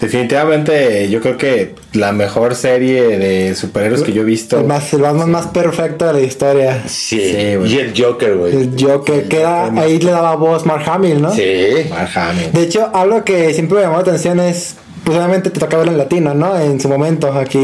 definitivamente 0.00 1.08
yo 1.10 1.20
creo 1.20 1.36
que 1.36 1.74
la 1.92 2.12
mejor 2.12 2.54
serie 2.54 3.18
de 3.18 3.54
superhéroes 3.54 4.02
que 4.02 4.12
yo 4.12 4.22
he 4.22 4.24
visto. 4.24 4.58
El, 4.60 4.66
más, 4.66 4.92
el 4.92 5.02
Batman 5.02 5.30
más 5.30 5.46
perfecto 5.48 6.06
de 6.06 6.12
la 6.14 6.20
historia. 6.20 6.82
Sí, 6.86 7.20
Sí, 7.20 7.56
güey. 7.56 7.72
y 7.74 7.78
el 7.78 7.92
Joker, 7.96 8.36
güey. 8.36 8.52
El 8.56 8.74
Joker, 8.78 9.28
que 9.28 9.40
era, 9.40 9.64
ahí 9.80 9.98
le 9.98 10.10
daba 10.10 10.36
voz 10.36 10.66
Mark 10.66 10.84
Hamill, 10.88 11.20
¿no? 11.20 11.34
Sí. 11.34 11.86
Mark 11.90 12.10
Hamill. 12.14 12.52
De 12.52 12.62
hecho, 12.62 12.90
algo 12.94 13.24
que 13.24 13.52
siempre 13.54 13.76
me 13.78 13.82
llamó 13.82 13.96
la 13.96 14.02
atención 14.02 14.40
es, 14.40 14.76
pues 15.04 15.16
obviamente 15.16 15.50
te 15.50 15.58
toca 15.60 15.76
verlo 15.76 15.92
en 15.92 15.98
latino, 15.98 16.34
¿no? 16.34 16.58
En 16.58 16.78
su 16.80 16.88
momento 16.88 17.32
aquí. 17.32 17.58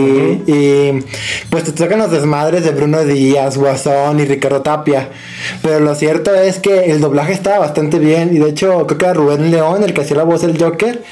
Y 0.46 1.04
pues 1.50 1.64
te 1.64 1.72
tocan 1.72 1.98
los 1.98 2.10
desmadres 2.10 2.64
de 2.64 2.70
Bruno 2.70 3.04
Díaz, 3.04 3.56
Guasón 3.56 4.18
y 4.20 4.24
Ricardo 4.24 4.62
Tapia. 4.62 5.08
Pero 5.62 5.80
lo 5.80 5.94
cierto 5.94 6.34
es 6.34 6.58
que 6.58 6.86
el 6.90 7.00
doblaje 7.00 7.32
estaba 7.32 7.58
bastante 7.60 7.98
bien. 7.98 8.34
Y 8.34 8.38
de 8.38 8.50
hecho, 8.50 8.86
creo 8.86 8.98
que 8.98 9.06
a 9.06 9.14
Rubén 9.14 9.50
León, 9.50 9.82
el 9.82 9.92
que 9.94 10.00
hacía 10.02 10.16
la 10.16 10.24
voz 10.24 10.42
del 10.42 10.60
Joker, 10.62 11.02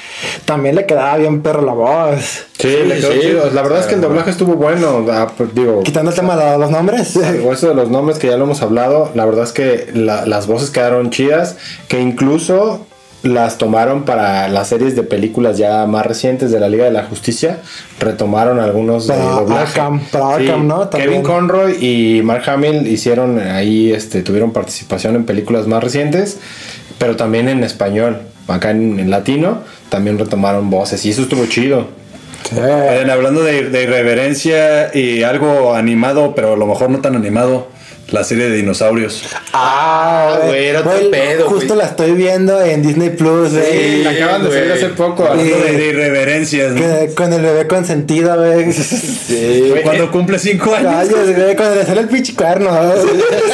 también 0.45 0.75
le 0.75 0.85
quedaba 0.85 1.17
bien 1.17 1.41
perro 1.41 1.61
la 1.61 1.73
voz. 1.73 2.45
Sí, 2.57 2.69
le 2.85 2.95
quedó 2.95 3.11
sí. 3.11 3.19
chido. 3.21 3.49
La 3.51 3.61
verdad 3.61 3.79
es 3.81 3.85
que 3.85 3.95
el 3.95 4.01
doblaje 4.01 4.29
estuvo 4.31 4.55
bueno. 4.55 5.05
ah, 5.11 5.27
pues, 5.37 5.53
digo, 5.53 5.83
Quitando 5.83 6.11
el 6.11 6.15
tema 6.17 6.35
de 6.35 6.57
los 6.57 6.71
nombres. 6.71 7.15
eso 7.55 7.67
de 7.69 7.75
los 7.75 7.89
nombres 7.89 8.17
que 8.17 8.27
ya 8.27 8.37
lo 8.37 8.45
hemos 8.45 8.61
hablado, 8.61 9.11
la 9.13 9.25
verdad 9.25 9.43
es 9.43 9.51
que 9.53 9.87
la- 9.93 10.25
las 10.25 10.47
voces 10.47 10.69
quedaron 10.71 11.09
chidas, 11.11 11.57
que 11.87 11.99
incluso 11.99 12.85
las 13.25 13.57
tomaron 13.57 14.05
para 14.05 14.47
las 14.47 14.69
series 14.69 14.95
de 14.95 15.03
películas 15.03 15.57
ya 15.57 15.85
más 15.87 16.05
recientes 16.05 16.51
de 16.51 16.59
la 16.59 16.69
Liga 16.69 16.85
de 16.85 16.91
la 16.91 17.03
Justicia, 17.03 17.59
retomaron 17.99 18.59
algunos 18.59 19.07
de 19.07 19.15
Para. 19.15 19.61
Arkham, 19.61 19.99
para 20.11 20.35
Arkham, 20.35 20.67
¿no? 20.67 20.87
También. 20.87 21.09
Kevin 21.09 21.23
Conroy 21.23 21.73
y 21.83 22.21
Mark 22.23 22.43
Hamill 22.47 22.87
hicieron 22.87 23.39
ahí, 23.39 23.91
este, 23.91 24.21
tuvieron 24.21 24.51
participación 24.53 25.15
en 25.15 25.25
películas 25.25 25.67
más 25.67 25.83
recientes, 25.83 26.37
pero 26.99 27.15
también 27.15 27.49
en 27.49 27.63
español, 27.63 28.21
acá 28.47 28.71
en, 28.71 28.99
en 28.99 29.09
latino, 29.09 29.59
también 29.89 30.19
retomaron 30.19 30.69
voces 30.69 31.03
y 31.05 31.09
eso 31.09 31.23
estuvo 31.23 31.45
chido. 31.47 31.87
Oigan, 32.51 33.09
hablando 33.09 33.43
de, 33.43 33.69
de 33.69 33.83
irreverencia 33.83 34.95
y 34.95 35.23
algo 35.23 35.73
animado, 35.73 36.35
pero 36.35 36.53
a 36.53 36.55
lo 36.55 36.67
mejor 36.67 36.91
no 36.91 36.99
tan 36.99 37.15
animado, 37.15 37.67
la 38.11 38.23
serie 38.23 38.49
de 38.49 38.55
dinosaurios. 38.57 39.23
Ah, 39.51 40.39
güey, 40.45 40.67
era 40.67 40.79
otro 40.81 40.91
Güey, 40.91 41.09
pedo, 41.11 41.47
Justo 41.49 41.73
güey. 41.73 41.79
la 41.79 41.85
estoy 41.85 42.11
viendo 42.11 42.61
en 42.61 42.83
Disney 42.83 43.09
Plus, 43.09 43.51
güey. 43.53 43.63
Sí, 43.71 44.03
la 44.03 44.11
acaban 44.11 44.43
de 44.43 44.51
salir 44.51 44.71
hace 44.73 44.89
poco. 44.89 45.25
Hablando 45.25 45.55
Sí. 45.65 45.71
de, 45.75 45.85
irreverencias, 45.87 46.71
¿no? 46.73 46.81
Que- 46.81 47.13
Con 47.15 47.33
el 47.33 47.41
bebé 47.41 47.65
consentido, 47.67 48.35
güey. 48.37 48.71
Sí. 48.73 49.73
Cuando 49.83 50.11
cumple 50.11 50.37
cinco 50.39 50.73
años. 50.75 51.09
Güey, 51.09 51.55
cuando 51.55 51.75
le 51.75 51.85
sale 51.85 52.01
el 52.01 52.07
pinche 52.07 52.35
cuerno. 52.35 52.69
¿no? 52.71 52.93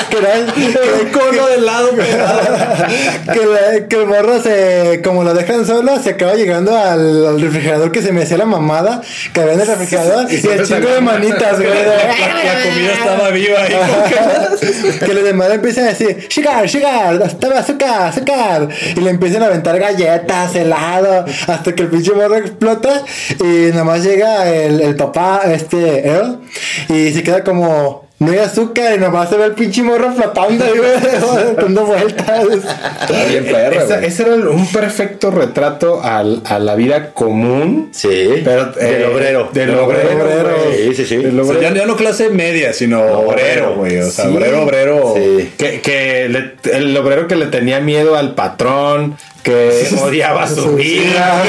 que 0.09 0.17
era 0.17 0.35
el 0.35 1.11
cono 1.11 1.47
del 1.47 1.65
lado 1.65 1.89
que, 1.95 3.45
la- 3.45 3.87
que 3.87 3.95
el 3.95 4.05
morro 4.07 4.41
se, 4.41 5.01
como 5.03 5.23
lo 5.23 5.33
dejan 5.33 5.65
solo, 5.65 5.97
se 6.01 6.11
acaba 6.11 6.33
llegando 6.33 6.75
al, 6.77 7.25
al 7.27 7.41
refrigerador 7.41 7.91
que 7.91 8.01
se 8.01 8.11
me 8.11 8.23
hacía 8.23 8.37
la 8.37 8.45
mamada 8.45 9.01
que 9.33 9.39
había 9.41 9.53
en 9.53 9.61
el 9.61 9.67
refrigerador 9.67 10.31
y, 10.31 10.35
el 10.35 10.65
chingo 10.67 10.89
de 10.89 11.01
manitas, 11.01 11.57
güey. 11.57 11.69
La, 11.69 11.95
la 11.95 12.63
comida 12.69 12.93
estaba 12.93 13.29
viva 13.29 13.61
ahí. 13.61 13.75
que 15.05 15.13
los 15.13 15.23
demás 15.23 15.51
empiezan 15.51 15.85
a 15.85 15.87
decir, 15.89 16.27
sugar, 16.29 16.67
sugar, 16.69 17.21
estaba 17.21 17.59
azúcar, 17.59 18.07
azúcar. 18.07 18.69
Y 18.95 18.99
le 18.99 19.09
empiezan 19.09 19.43
a 19.43 19.47
aventar 19.47 19.77
galletas, 19.79 20.55
helado, 20.55 21.25
hasta 21.47 21.73
que 21.73 21.83
el 21.83 21.89
pinche 21.89 22.13
morro 22.13 22.37
explota. 22.37 23.03
Y 23.39 23.69
nada 23.71 23.83
más 23.83 24.03
llega 24.03 24.51
el, 24.51 24.81
el 24.81 24.95
papá, 24.95 25.41
este, 25.45 26.07
Earl, 26.07 26.41
y 26.89 27.11
se 27.13 27.23
queda 27.23 27.43
como, 27.43 28.00
no 28.21 28.31
hay 28.31 28.37
azúcar, 28.37 28.93
y 28.95 28.97
nada 28.97 29.09
más 29.11 29.29
se 29.29 29.35
ve 29.37 29.45
el 29.45 29.51
pinche 29.53 29.81
morro 29.83 30.13
flotando, 30.13 30.63
y, 30.65 30.77
güey, 30.77 30.91
dando 31.57 31.85
vueltas. 31.85 32.43
Está 33.01 33.25
bien 33.25 33.47
Esa- 33.47 33.95
güey. 33.97 34.05
ese 34.05 34.21
era 34.23 34.35
un 34.35 34.67
perfecto 34.67 35.31
retrato 35.31 36.01
al- 36.03 36.41
a 36.45 36.59
la 36.59 36.75
vida 36.75 37.13
común. 37.13 37.89
Sí. 37.91 38.41
Pero, 38.43 38.71
eh, 38.79 38.85
del 38.85 39.03
obrero. 39.05 39.49
del 39.51 39.75
obrero, 39.75 40.55
güey. 40.65 40.87
Sí, 40.89 40.95
sí, 40.95 41.05
sí. 41.05 41.17
Del 41.17 41.39
O 41.39 41.43
sea, 41.45 41.55
obrero. 41.55 41.73
ya, 41.73 41.81
ya 41.81 41.85
no 41.87 41.95
clase 41.95 42.29
media, 42.29 42.73
sino 42.73 43.01
obrero, 43.03 43.75
güey. 43.75 43.97
O 43.97 44.09
sea, 44.11 44.25
Sí. 44.25 44.31
obrero, 44.37 44.63
obrero. 44.63 45.13
Sí. 45.17 45.51
Que, 45.57 45.81
que 45.81 46.29
le- 46.29 46.77
el 46.77 46.95
obrero 46.95 47.27
que 47.27 47.35
le 47.35 47.47
tenía 47.47 47.79
miedo 47.79 48.15
al 48.15 48.35
patrón, 48.35 49.17
que 49.43 49.71
odiaba 50.03 50.43
a 50.43 50.47
su 50.47 50.75
vida. 50.75 51.43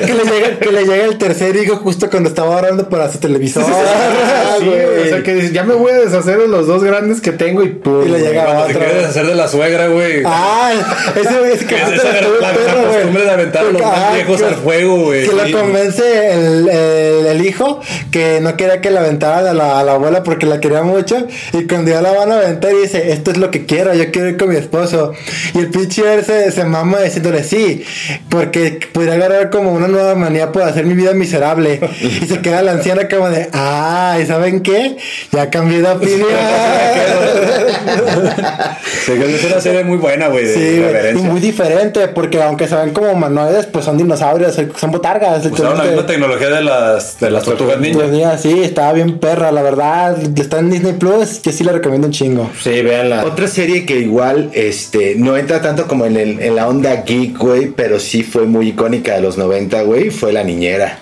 Que, 0.00 0.06
que 0.06 0.14
le 0.14 0.24
llega, 0.24 0.58
que 0.58 0.72
le 0.72 0.84
llega 0.84 1.04
el 1.04 1.18
tercer 1.18 1.56
hijo 1.56 1.76
justo 1.76 2.08
cuando 2.10 2.28
estaba 2.28 2.56
orando 2.56 2.88
para 2.88 3.10
su 3.10 3.18
televisor. 3.18 3.64
Sí, 3.64 3.70
güey, 4.64 5.06
o 5.06 5.06
sea 5.08 5.22
que 5.22 5.34
dice, 5.34 5.52
ya 5.52 5.64
me 5.64 5.74
voy 5.74 5.92
a 5.92 5.98
deshacer 6.00 6.38
de 6.38 6.48
los 6.48 6.66
dos 6.66 6.82
grandes 6.84 7.20
que 7.20 7.32
tengo 7.32 7.62
y 7.62 7.68
pum. 7.68 8.06
Y 8.06 8.10
le 8.10 8.20
llega 8.20 8.44
Cuando 8.44 8.64
te 8.64 8.70
otro. 8.72 8.78
quieres 8.80 8.96
deshacer 9.02 9.26
de 9.26 9.34
la 9.34 9.48
suegra, 9.48 9.88
güey. 9.88 10.22
Ah, 10.24 10.72
ese 11.16 11.52
ese 11.52 11.66
que 11.66 11.76
Esa 11.76 11.86
todo 11.94 12.08
el 12.10 12.40
la, 12.40 12.48
la 12.52 12.54
perro, 12.54 12.80
güey. 12.82 12.92
costumbre 12.94 13.24
de 13.24 13.30
aventar 13.30 13.66
a 13.66 13.70
los 13.72 13.82
más 13.82 13.92
Ah, 13.94 14.10
viejos 14.14 14.40
que- 14.40 14.46
al 14.46 14.54
fuego, 14.56 14.96
güey. 15.04 15.24
Que 15.24 15.30
Sí. 15.30 15.36
lo 15.52 15.58
convence 15.58 16.32
el, 16.32 16.68
el, 16.68 17.26
el 17.26 17.46
hijo 17.46 17.80
que 18.10 18.40
no 18.40 18.56
quería 18.56 18.80
que 18.80 18.90
la 18.90 19.00
aventaran 19.00 19.46
a 19.46 19.52
la, 19.54 19.80
a 19.80 19.84
la 19.84 19.92
abuela 19.92 20.22
porque 20.22 20.46
la 20.46 20.60
quería 20.60 20.82
mucho. 20.82 21.26
Y 21.52 21.66
cuando 21.66 21.90
ya 21.90 22.00
la 22.02 22.12
van 22.12 22.32
a 22.32 22.36
aventar, 22.36 22.72
dice: 22.74 23.12
Esto 23.12 23.30
es 23.30 23.36
lo 23.38 23.50
que 23.50 23.66
quiero, 23.66 23.94
yo 23.94 24.10
quiero 24.10 24.28
ir 24.28 24.36
con 24.36 24.48
mi 24.50 24.56
esposo. 24.56 25.12
Y 25.54 25.58
el 25.58 25.68
pinche 25.70 26.02
él 26.14 26.24
se, 26.24 26.50
se 26.52 26.64
mama 26.64 27.00
diciéndole 27.00 27.42
sí, 27.44 27.84
porque 28.28 28.80
podría 28.92 29.14
agarrar 29.14 29.47
encontrar 29.48 29.50
como 29.50 29.72
una 29.72 29.88
nueva 29.88 30.14
manía 30.14 30.52
por 30.52 30.62
hacer 30.62 30.84
mi 30.84 30.94
vida 30.94 31.12
miserable. 31.12 31.80
Y 32.00 32.26
se 32.26 32.40
queda 32.40 32.62
la 32.62 32.72
anciana 32.72 33.08
como 33.08 33.28
de, 33.28 33.48
ah, 33.52 34.18
¿y 34.22 34.26
saben 34.26 34.60
qué? 34.60 34.96
Ya 35.32 35.50
cambié 35.50 35.80
de 35.82 35.88
opinión. 35.90 36.28
Sí, 39.04 39.12
es 39.12 39.44
una 39.44 39.60
serie 39.60 39.84
muy 39.84 39.96
buena, 39.96 40.28
güey, 40.28 40.44
de 40.44 40.54
Sí, 40.54 41.18
y 41.18 41.22
muy 41.22 41.40
diferente, 41.40 42.08
porque 42.08 42.42
aunque 42.42 42.68
se 42.68 42.74
ven 42.76 42.90
como 42.90 43.10
humanoides, 43.10 43.64
pues 43.66 43.84
son 43.84 43.96
dinosaurios, 43.96 44.58
son 44.76 44.90
botargas. 44.90 45.46
Usaron 45.46 45.56
la 45.78 45.84
entonces, 45.84 45.90
misma 45.92 46.06
tecnología 46.06 46.48
de 46.50 46.62
las, 46.62 47.18
de 47.20 47.30
las 47.30 47.42
tortugas 47.44 47.80
ninja. 47.80 47.98
pues 48.00 48.10
mira, 48.10 48.36
sí, 48.36 48.62
estaba 48.62 48.92
bien 48.92 49.18
perra, 49.18 49.50
la 49.52 49.62
verdad. 49.62 50.16
Está 50.36 50.58
en 50.58 50.70
Disney 50.70 50.92
Plus, 50.94 51.40
yo 51.42 51.52
sí 51.52 51.64
la 51.64 51.72
recomiendo 51.72 52.06
un 52.06 52.12
chingo. 52.12 52.50
Sí, 52.62 52.82
véanla. 52.82 53.24
Otra 53.24 53.48
serie 53.48 53.86
que 53.86 53.98
igual 53.98 54.50
este, 54.52 55.14
no 55.16 55.36
entra 55.36 55.62
tanto 55.62 55.86
como 55.86 56.04
en, 56.04 56.16
el- 56.16 56.40
en 56.42 56.54
la 56.56 56.68
onda 56.68 57.02
geek, 57.06 57.38
güey, 57.38 57.68
pero 57.68 57.98
sí 58.00 58.22
fue 58.22 58.44
muy 58.44 58.68
icónica 58.68 59.14
de 59.14 59.22
los 59.22 59.27
90, 59.36 59.82
güey, 59.82 60.10
fue 60.10 60.32
La 60.32 60.44
Niñera. 60.44 60.98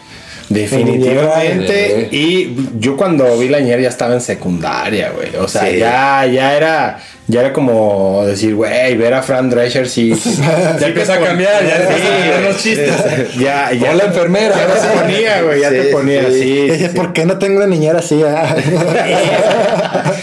Definitivamente. 0.49 2.09
Y 2.13 2.55
yo 2.79 2.97
cuando 2.97 3.37
vi 3.39 3.49
la 3.49 3.59
ñera 3.61 3.83
ya 3.83 3.89
estaba 3.89 4.15
en 4.15 4.21
secundaria, 4.21 5.11
güey. 5.11 5.35
O 5.43 5.49
sea, 5.49 5.63
Sí. 5.69 5.79
ya, 5.79 6.25
ya 6.27 6.57
era, 6.57 6.99
ya 7.27 7.41
era 7.41 7.53
como 7.53 8.25
decir, 8.25 8.55
güey, 8.55 8.97
ver 8.97 9.15
a 9.15 9.23
Fran 9.23 9.51
Drescher 9.51 9.89
sí. 9.89 10.15
Ya 10.81 10.87
empieza 10.87 11.15
a 11.15 11.19
cambiar, 11.21 11.67
ya 11.67 11.77
empieza 11.83 12.07
a 12.07 12.17
cambiar 12.19 12.43
los 12.43 12.63
chistes. 12.63 12.95
Ya, 13.39 13.73
ya. 13.73 13.91
Hola, 13.91 14.05
enfermera. 14.05 14.55
Ya 14.57 14.75
te 14.89 14.89
ponía, 15.01 15.43
güey, 15.43 15.61
ya 15.63 15.71
Sí, 15.71 15.75
te 15.75 15.83
ponía, 15.87 16.27
sí. 16.31 16.41
sí. 16.41 16.49
Y 16.49 16.71
dice, 16.71 16.89
sí. 16.91 16.97
¿por 16.97 17.13
qué 17.13 17.25
no 17.27 17.39
tengo 17.39 17.57
una 17.57 17.67
niñera 17.67 17.99
así? 17.99 18.23
ah?" 18.23 18.55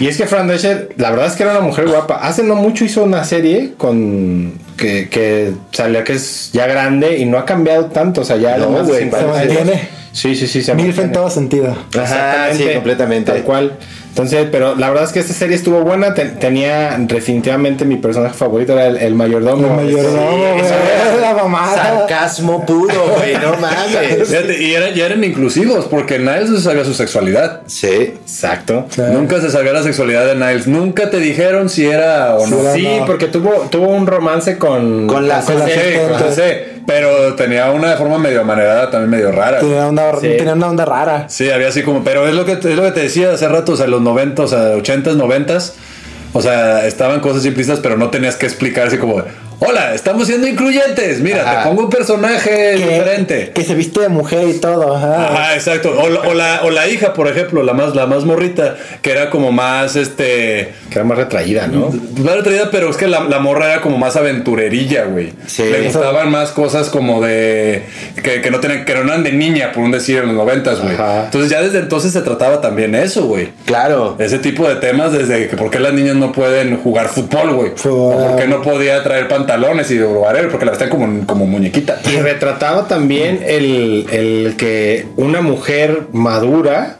Y 0.00 0.08
es 0.08 0.16
que 0.16 0.26
Fran 0.26 0.48
Drescher, 0.48 0.88
la 0.96 1.10
verdad 1.10 1.26
es 1.26 1.34
que 1.34 1.42
era 1.44 1.52
una 1.52 1.60
mujer 1.60 1.86
guapa. 1.86 2.16
Hace 2.16 2.42
no 2.42 2.56
mucho 2.56 2.84
hizo 2.84 3.04
una 3.04 3.24
serie 3.24 3.74
con 3.76 4.54
que, 4.78 5.10
que 5.10 5.52
salió 5.72 6.02
que 6.04 6.14
es 6.14 6.50
ya 6.54 6.66
grande 6.66 7.18
y 7.18 7.26
no 7.26 7.36
ha 7.36 7.44
cambiado 7.44 7.86
tanto. 7.86 8.22
O 8.22 8.24
sea, 8.24 8.36
ya 8.38 8.56
No, 8.56 8.68
güey, 8.84 9.02
50 9.02 9.18
se 9.18 9.26
mantiene. 9.26 9.88
Sí, 10.12 10.34
sí, 10.34 10.46
sí, 10.48 10.62
se 10.62 10.74
Milf 10.74 10.88
en 10.88 10.94
mantiene. 10.96 11.12
todo 11.12 11.28
sentido. 11.30 11.76
Ajá, 12.00 12.48
sí, 12.54 12.64
completamente. 12.74 13.30
Tal 13.30 13.42
cual. 13.42 13.76
Entonces, 14.18 14.48
pero 14.50 14.74
la 14.74 14.88
verdad 14.88 15.04
es 15.04 15.12
que 15.12 15.20
esta 15.20 15.32
serie 15.32 15.54
estuvo 15.54 15.80
buena. 15.82 16.12
te- 16.12 16.24
tenía 16.26 16.96
definitivamente 16.98 17.84
mi 17.84 17.96
personaje 17.96 18.34
favorito, 18.34 18.72
era 18.72 18.86
el, 18.88 18.96
el 18.96 19.14
mayordomo. 19.14 19.78
El 19.80 19.86
mayordomo, 19.86 20.36
güey, 20.54 21.20
la 21.20 21.34
mamada. 21.34 21.74
Sarcasmo 22.08 22.66
puro, 22.66 23.14
güey, 23.16 23.34
no 23.34 23.52
mames. 23.60 24.28
Fíjate, 24.28 24.60
y 24.62 24.74
eran, 24.74 24.94
ya 24.94 25.06
eran 25.06 25.22
inclusivos, 25.22 25.84
porque 25.86 26.18
Niles 26.18 26.50
no 26.50 26.56
se 26.56 26.62
sabía 26.64 26.84
su 26.84 26.94
sexualidad. 26.94 27.60
Sí. 27.66 27.86
Exacto. 27.86 28.86
Claro. 28.92 29.12
Nunca 29.14 29.40
se 29.40 29.50
sabía 29.50 29.72
la 29.72 29.82
sexualidad 29.84 30.26
de 30.26 30.34
Niles. 30.34 30.66
Nunca 30.66 31.10
te 31.10 31.18
dijeron 31.18 31.68
si 31.68 31.86
era 31.86 32.34
o 32.36 32.46
no. 32.46 32.60
era- 32.60 32.74
Sí, 32.74 32.88
no. 32.98 33.06
porque 33.06 33.26
tuvo, 33.26 33.68
tuvo 33.70 33.86
un 33.88 34.06
romance 34.06 34.58
con... 34.58 35.06
Con 35.06 35.28
la- 35.28 35.42
con 35.42 35.58
la 35.60 35.66
Sí, 35.66 35.70
asistente. 35.72 36.14
pues, 36.18 36.34
sí, 36.34 36.77
pero 36.88 37.34
tenía 37.34 37.70
una 37.70 37.98
forma 37.98 38.16
medio 38.16 38.40
amanerada, 38.40 38.90
también 38.90 39.10
medio 39.10 39.30
rara. 39.30 39.58
Tenía 39.60 39.86
una, 39.88 40.10
Sí. 40.18 40.36
tenía 40.38 40.54
una 40.54 40.68
onda 40.68 40.86
rara. 40.86 41.26
Sí, 41.28 41.50
había 41.50 41.68
así 41.68 41.82
como, 41.82 42.02
pero 42.02 42.26
es 42.26 42.34
lo 42.34 42.46
que 42.46 42.52
es 42.52 42.64
lo 42.64 42.82
que 42.82 42.92
te 42.92 43.00
decía 43.00 43.30
hace 43.32 43.46
rato, 43.46 43.72
o 43.72 43.76
sea, 43.76 43.86
los 43.88 44.00
90, 44.00 44.42
o 44.42 44.48
sea, 44.48 44.74
80s, 44.74 45.16
90s, 45.18 45.74
o 46.32 46.40
sea, 46.40 46.86
estaban 46.86 47.20
cosas 47.20 47.42
simplistas, 47.42 47.80
pero 47.80 47.98
no 47.98 48.08
tenías 48.08 48.36
que 48.36 48.46
explicar 48.46 48.86
así 48.86 48.96
como, 48.96 49.22
hola, 49.60 49.94
estamos 49.94 50.26
siendo 50.28 50.46
incluyentes, 50.46 51.20
mira, 51.20 51.42
Ajá. 51.42 51.62
te 51.62 51.68
pongo 51.68 51.82
un 51.84 51.90
personaje 51.90 52.74
diferente. 52.76 53.50
que 53.54 53.64
se 53.64 53.74
viste 53.74 54.00
de 54.00 54.08
mujer 54.08 54.48
y 54.48 54.54
todo. 54.60 54.94
ajá. 54.96 55.28
Ajá, 55.32 55.54
exacto. 55.54 55.94
O, 55.98 56.08
la- 56.08 56.20
o 56.20 56.34
la, 56.34 56.60
o 56.64 56.70
la 56.70 56.86
hija, 56.88 57.12
por 57.12 57.26
ejemplo, 57.28 57.62
la 57.62 57.72
más, 57.72 57.94
la 57.96 58.06
más 58.06 58.24
morrita, 58.24 58.76
que 59.02 59.10
era 59.10 59.30
como 59.30 59.50
más, 59.52 59.96
este, 59.96 60.72
Que 60.90 60.94
era 60.94 61.04
más 61.04 61.18
retraída, 61.18 61.66
¿no? 61.66 61.90
más 62.22 62.36
atrevida, 62.36 62.70
pero 62.70 62.88
es 62.90 62.96
que 62.96 63.08
la, 63.08 63.24
la 63.24 63.40
morra 63.40 63.72
era 63.72 63.80
como 63.80 63.98
más 63.98 64.16
aventurerilla, 64.16 65.04
güey. 65.04 65.32
Sí. 65.46 65.64
Le 65.64 65.82
gustaban 65.82 66.30
más 66.30 66.50
cosas 66.50 66.88
como 66.88 67.20
de. 67.20 67.82
que, 68.22 68.40
que 68.40 68.50
no 68.50 68.60
tenían, 68.60 68.84
que 68.84 68.94
no 68.94 69.00
eran 69.02 69.22
de 69.24 69.32
niña, 69.32 69.72
por 69.72 69.82
un 69.82 69.90
decir, 69.90 70.18
en 70.18 70.26
los 70.26 70.34
noventas, 70.36 70.80
güey. 70.80 70.94
Ajá. 70.94 71.24
Entonces 71.24 71.50
ya 71.50 71.60
desde 71.60 71.78
entonces 71.80 72.12
se 72.12 72.22
trataba 72.22 72.60
también 72.60 72.94
eso, 72.94 73.24
güey. 73.26 73.48
Claro. 73.66 74.16
Ese 74.18 74.38
tipo 74.38 74.68
de 74.68 74.76
temas, 74.76 75.12
desde 75.12 75.48
que 75.48 75.56
por 75.56 75.70
qué 75.70 75.80
las 75.80 75.92
niñas 75.92 76.14
no 76.16 76.30
pueden 76.32 76.76
jugar 76.78 77.08
fútbol, 77.08 77.52
güey. 77.54 77.72
Fútbol. 77.76 78.14
O 78.14 78.28
por 78.28 78.36
qué 78.36 78.46
no 78.46 78.62
podía 78.62 79.02
traer 79.02 79.26
pantalones 79.28 79.47
y 79.90 80.02
whatever, 80.02 80.50
porque 80.50 80.64
la 80.64 80.72
vestían 80.72 80.90
como, 80.90 81.26
como 81.26 81.46
muñequita. 81.46 82.00
Y 82.10 82.16
retrataba 82.20 82.86
también 82.86 83.40
el, 83.46 84.06
el 84.10 84.56
que 84.56 85.06
una 85.16 85.40
mujer 85.40 86.08
madura 86.12 86.98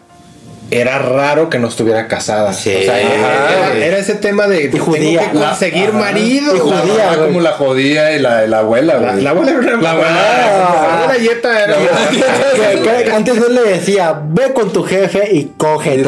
era 0.71 0.99
raro 0.99 1.49
que 1.49 1.59
no 1.59 1.69
estuviera 1.69 2.09
casada. 2.09 2.53
Sí. 2.53 2.75
O 2.75 2.83
sea, 2.83 3.01
era, 3.01 3.69
Ajá. 3.69 3.77
era 3.79 3.99
ese 3.99 4.15
tema 4.15 4.47
de 4.47 4.71
judía. 4.79 5.21
tengo 5.21 5.33
que 5.41 5.47
conseguir 5.47 5.93
marido. 5.93 6.55
Y 6.55 6.59
La- 6.59 6.65
judía, 6.79 6.95
Era 7.05 7.15
güey. 7.17 7.27
como 7.29 7.41
la 7.41 7.53
jodía 7.53 8.13
y 8.13 8.19
la, 8.19 8.47
la 8.47 8.59
abuela, 8.59 8.95
La, 8.99 9.13
güey. 9.13 9.23
la 9.25 9.31
abuela 9.31 9.51
era 9.53 9.61
una 9.61 9.83
La 9.83 9.91
abuela. 9.93 10.11
La 10.13 10.95
abuela 11.05 11.19
Yeta 11.19 11.65
era 11.65 11.75
Que- 12.99 13.05
que 13.05 13.11
antes 13.13 13.37
no 13.37 13.49
le 13.49 13.63
decía, 13.63 14.21
ve 14.29 14.53
con 14.53 14.73
tu 14.73 14.83
jefe 14.85 15.29
y 15.33 15.53
coge. 15.57 16.05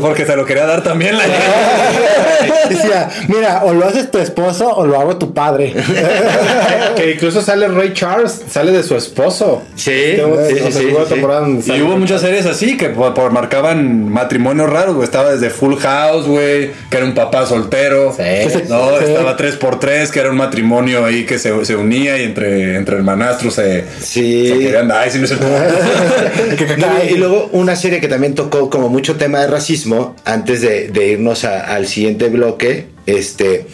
Porque 0.00 0.26
se 0.26 0.34
lo 0.36 0.44
quería 0.44 0.66
dar 0.66 0.82
también 0.82 1.16
la 1.16 1.24
Decía, 2.68 3.08
mira, 3.28 3.62
o 3.64 3.72
lo 3.74 3.86
haces 3.86 4.10
tu 4.10 4.18
esposo 4.18 4.68
o 4.74 4.86
lo 4.86 4.98
hago 4.98 5.16
tu 5.16 5.32
padre. 5.34 5.74
que 6.96 7.12
incluso 7.12 7.42
sale 7.42 7.68
Ray 7.68 7.92
Charles, 7.92 8.42
sale 8.50 8.72
de 8.72 8.82
su 8.82 8.96
esposo. 8.96 9.62
Sí, 9.76 10.14
Tengo- 10.16 10.36
sí, 10.48 10.54
o 10.54 10.70
sea, 10.70 10.72
sí, 11.62 11.72
Y 11.72 11.82
hubo 11.82 11.96
muchas 11.96 12.20
series 12.20 12.46
así 12.46 12.76
que 12.76 12.88
por, 12.90 13.14
por 13.14 13.32
marcaban 13.44 14.08
matrimonios 14.10 14.70
raros, 14.70 14.94
güey. 14.94 15.04
Estaba 15.04 15.32
desde 15.32 15.50
Full 15.50 15.76
House, 15.76 16.26
güey, 16.26 16.70
que 16.90 16.96
era 16.96 17.04
un 17.04 17.14
papá 17.14 17.44
soltero. 17.46 18.12
Sí. 18.16 18.22
No, 18.68 18.98
Sí. 18.98 19.04
estaba 19.08 19.36
3x3, 19.36 20.10
que 20.10 20.20
era 20.20 20.30
un 20.30 20.36
matrimonio 20.36 21.04
ahí 21.04 21.24
que 21.24 21.38
se, 21.38 21.64
se 21.64 21.76
unía 21.76 22.16
y 22.18 22.24
entre, 22.24 22.76
entre 22.76 22.96
hermanastros 22.96 23.54
se, 23.54 23.84
Sí. 24.00 24.48
se 24.48 24.58
querían 24.58 24.88
dar. 24.88 25.02
Ay, 25.02 25.10
sí, 25.10 25.18
no 25.18 25.24
es 25.26 25.32
el- 25.32 25.38
No, 26.78 26.86
y 27.10 27.16
luego 27.16 27.48
una 27.52 27.76
serie 27.76 28.00
que 28.00 28.08
también 28.08 28.34
tocó 28.34 28.70
como 28.70 28.88
mucho 28.88 29.16
tema 29.16 29.40
de 29.40 29.46
racismo, 29.48 30.16
antes 30.24 30.60
de, 30.62 30.88
de 30.88 31.08
irnos 31.08 31.44
a- 31.44 31.60
al 31.74 31.86
siguiente 31.86 32.28
bloque, 32.28 32.86
este, 33.06 33.66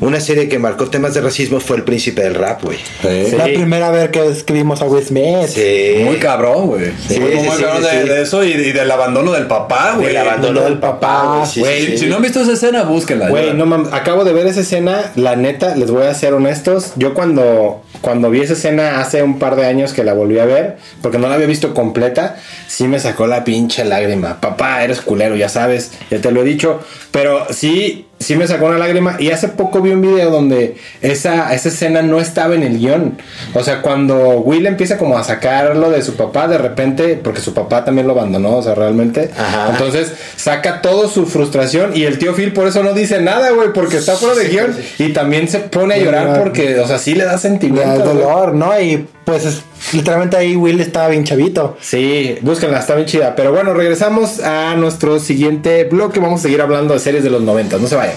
una 0.00 0.20
serie 0.20 0.48
que 0.48 0.58
marcó 0.58 0.86
temas 0.88 1.14
de 1.14 1.20
racismo 1.20 1.60
fue 1.60 1.76
El 1.76 1.84
Príncipe 1.84 2.22
del 2.22 2.34
Rap, 2.34 2.62
güey. 2.62 2.78
Sí. 3.02 3.36
La 3.36 3.44
primera 3.44 3.90
vez 3.90 4.10
que 4.10 4.26
escribimos 4.26 4.82
a 4.82 4.84
Will 4.86 5.04
Smith. 5.04 5.48
Sí. 5.48 6.02
Muy 6.04 6.16
cabrón, 6.16 6.66
güey. 6.66 6.92
Sí, 7.08 7.18
muy, 7.20 7.30
sí, 7.32 7.36
muy 7.38 7.56
sí, 7.56 7.62
cabrón 7.62 7.82
sí, 7.82 7.96
de, 7.96 8.02
sí. 8.02 8.08
de 8.08 8.22
eso 8.22 8.44
y, 8.44 8.50
y 8.52 8.72
del 8.72 8.90
abandono 8.90 9.32
del 9.32 9.46
papá, 9.46 9.94
güey. 9.96 10.08
El 10.10 10.16
abandono 10.18 10.60
del 10.62 10.78
papá, 10.78 11.36
güey. 11.36 11.46
Sí, 11.46 11.60
Güey, 11.60 11.80
sí, 11.80 11.86
Si, 11.86 11.92
sí. 11.92 11.98
si 11.98 12.06
no 12.06 12.16
han 12.16 12.22
visto 12.22 12.40
esa 12.40 12.52
escena, 12.52 12.82
búsquenla. 12.82 13.28
Güey, 13.28 13.46
ya. 13.46 13.52
no 13.54 13.66
mames, 13.66 13.92
acabo 13.92 14.24
de 14.24 14.32
ver 14.32 14.46
esa 14.46 14.60
escena, 14.60 15.12
la 15.16 15.36
neta, 15.36 15.74
les 15.76 15.90
voy 15.90 16.04
a 16.06 16.14
ser 16.14 16.34
honestos, 16.34 16.92
yo 16.96 17.14
cuando, 17.14 17.82
cuando 18.02 18.30
vi 18.30 18.40
esa 18.42 18.52
escena 18.52 19.00
hace 19.00 19.22
un 19.22 19.38
par 19.38 19.56
de 19.56 19.66
años 19.66 19.92
que 19.92 20.04
la 20.04 20.12
volví 20.12 20.38
a 20.38 20.44
ver, 20.44 20.76
porque 21.02 21.18
no 21.18 21.28
la 21.28 21.34
había 21.36 21.46
visto 21.46 21.72
completa, 21.74 22.36
sí 22.68 22.88
me 22.88 23.00
sacó 23.00 23.26
la 23.26 23.44
pinche 23.44 23.84
lágrima. 23.84 24.40
Papá, 24.40 24.84
eres 24.84 25.00
culero, 25.00 25.36
ya 25.36 25.48
sabes, 25.48 25.92
ya 26.10 26.20
te 26.20 26.30
lo 26.30 26.42
he 26.42 26.44
dicho, 26.44 26.80
pero 27.10 27.46
sí, 27.50 28.06
sí 28.18 28.34
me 28.34 28.46
sacó 28.46 28.66
una 28.66 28.78
lágrima 28.78 29.16
y 29.18 29.30
hace 29.30 29.48
poco 29.48 29.80
vi 29.82 29.90
un 29.90 30.00
video 30.00 30.30
donde 30.30 30.76
esa, 31.02 31.52
esa 31.54 31.68
escena 31.68 32.02
no 32.02 32.18
estaba 32.20 32.54
en 32.54 32.62
el 32.62 32.78
guion. 32.78 33.18
O 33.54 33.62
sea, 33.62 33.82
cuando 33.82 34.38
Will 34.40 34.66
empieza 34.66 34.96
como 34.96 35.18
a 35.18 35.22
sacarlo 35.24 35.90
de 35.90 36.02
su 36.02 36.14
papá, 36.16 36.48
de 36.48 36.58
repente, 36.58 37.20
porque 37.22 37.40
su 37.40 37.52
papá 37.54 37.84
también 37.84 38.06
lo 38.06 38.14
abandonó, 38.14 38.56
o 38.56 38.62
sea, 38.62 38.74
realmente. 38.74 39.30
Ajá. 39.36 39.68
Entonces 39.72 40.12
saca 40.36 40.80
todo 40.82 41.08
su 41.08 41.26
frustración 41.26 41.96
y 41.96 42.04
el 42.04 42.18
tío 42.18 42.34
Phil 42.34 42.52
por 42.52 42.66
eso 42.66 42.82
no 42.82 42.94
dice 42.94 43.20
nada, 43.20 43.50
güey, 43.50 43.72
porque 43.72 43.98
está 43.98 44.14
fuera 44.16 44.34
de 44.34 44.48
guion 44.48 44.74
y 44.98 45.12
también 45.12 45.48
se 45.48 45.58
pone 45.60 45.94
a 45.94 45.98
llorar 45.98 46.42
porque, 46.42 46.80
o 46.80 46.86
sea, 46.88 46.98
sí 46.98 47.14
le 47.14 47.24
da 47.24 47.38
sentimiento. 47.38 48.02
güey. 48.02 48.16
dolor, 48.16 48.54
¿no? 48.54 48.80
Y 48.80 49.06
pues 49.24 49.44
es- 49.44 49.62
literalmente 49.92 50.36
ahí 50.36 50.56
Will 50.56 50.80
estaba 50.80 51.08
bien 51.08 51.24
chavito. 51.24 51.76
Sí, 51.80 52.36
búsquenla, 52.40 52.78
está 52.78 52.94
bien 52.94 53.06
chida. 53.06 53.36
Pero 53.36 53.52
bueno, 53.52 53.74
regresamos 53.74 54.40
a 54.40 54.74
nuestro 54.76 55.18
siguiente 55.18 55.84
bloque. 55.84 56.20
Vamos 56.20 56.40
a 56.40 56.42
seguir 56.44 56.60
hablando 56.60 56.94
de 56.94 57.00
series 57.00 57.24
de 57.24 57.30
los 57.30 57.42
90. 57.42 57.78
No 57.78 57.86
se 57.86 57.96
vayan. 57.96 58.16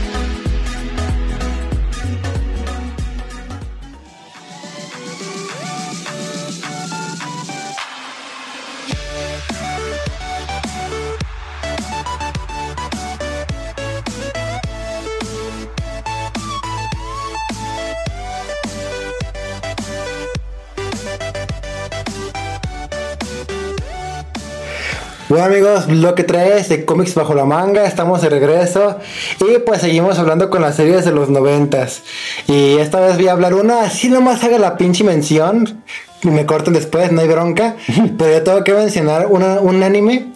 Bueno 25.31 25.45
amigos, 25.45 25.87
lo 25.87 26.13
que 26.13 26.25
traes 26.25 26.67
de 26.67 26.83
cómics 26.83 27.15
bajo 27.15 27.33
la 27.33 27.45
manga, 27.45 27.85
estamos 27.85 28.21
de 28.21 28.27
regreso 28.29 28.97
y 29.39 29.59
pues 29.59 29.79
seguimos 29.79 30.19
hablando 30.19 30.49
con 30.49 30.61
las 30.61 30.75
series 30.75 31.05
de 31.05 31.13
los 31.13 31.29
noventas. 31.29 32.03
Y 32.47 32.75
esta 32.79 32.99
vez 32.99 33.15
voy 33.15 33.29
a 33.29 33.31
hablar 33.31 33.53
una, 33.53 33.83
así 33.83 34.09
nomás 34.09 34.43
haga 34.43 34.59
la 34.59 34.75
pinche 34.75 35.05
mención, 35.05 35.83
y 36.21 36.27
me 36.27 36.45
corten 36.45 36.73
después, 36.73 37.13
no 37.13 37.21
hay 37.21 37.29
bronca, 37.29 37.77
pero 38.17 38.29
yo 38.33 38.43
tengo 38.43 38.63
que 38.65 38.73
mencionar 38.73 39.27
una- 39.27 39.61
un 39.61 39.81
anime 39.83 40.33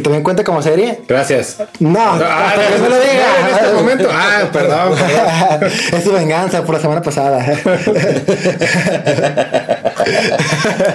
que 0.00 0.04
también 0.04 0.22
cuenta 0.22 0.42
como 0.44 0.62
serie. 0.62 1.00
Gracias. 1.06 1.58
No, 1.78 2.00
Ah, 2.00 2.48
hasta 2.50 2.66
que 2.68 2.78
no 2.78 2.88
lo 2.88 2.96
diga. 2.96 3.26
En 3.40 3.46
este 3.54 3.72
momento. 3.74 4.08
Ah, 4.12 4.40
perdón. 4.52 4.94
perdón. 4.96 5.70
es 5.96 6.04
su 6.04 6.12
venganza 6.12 6.62
por 6.64 6.74
la 6.76 6.80
semana 6.80 7.02
pasada. 7.02 7.44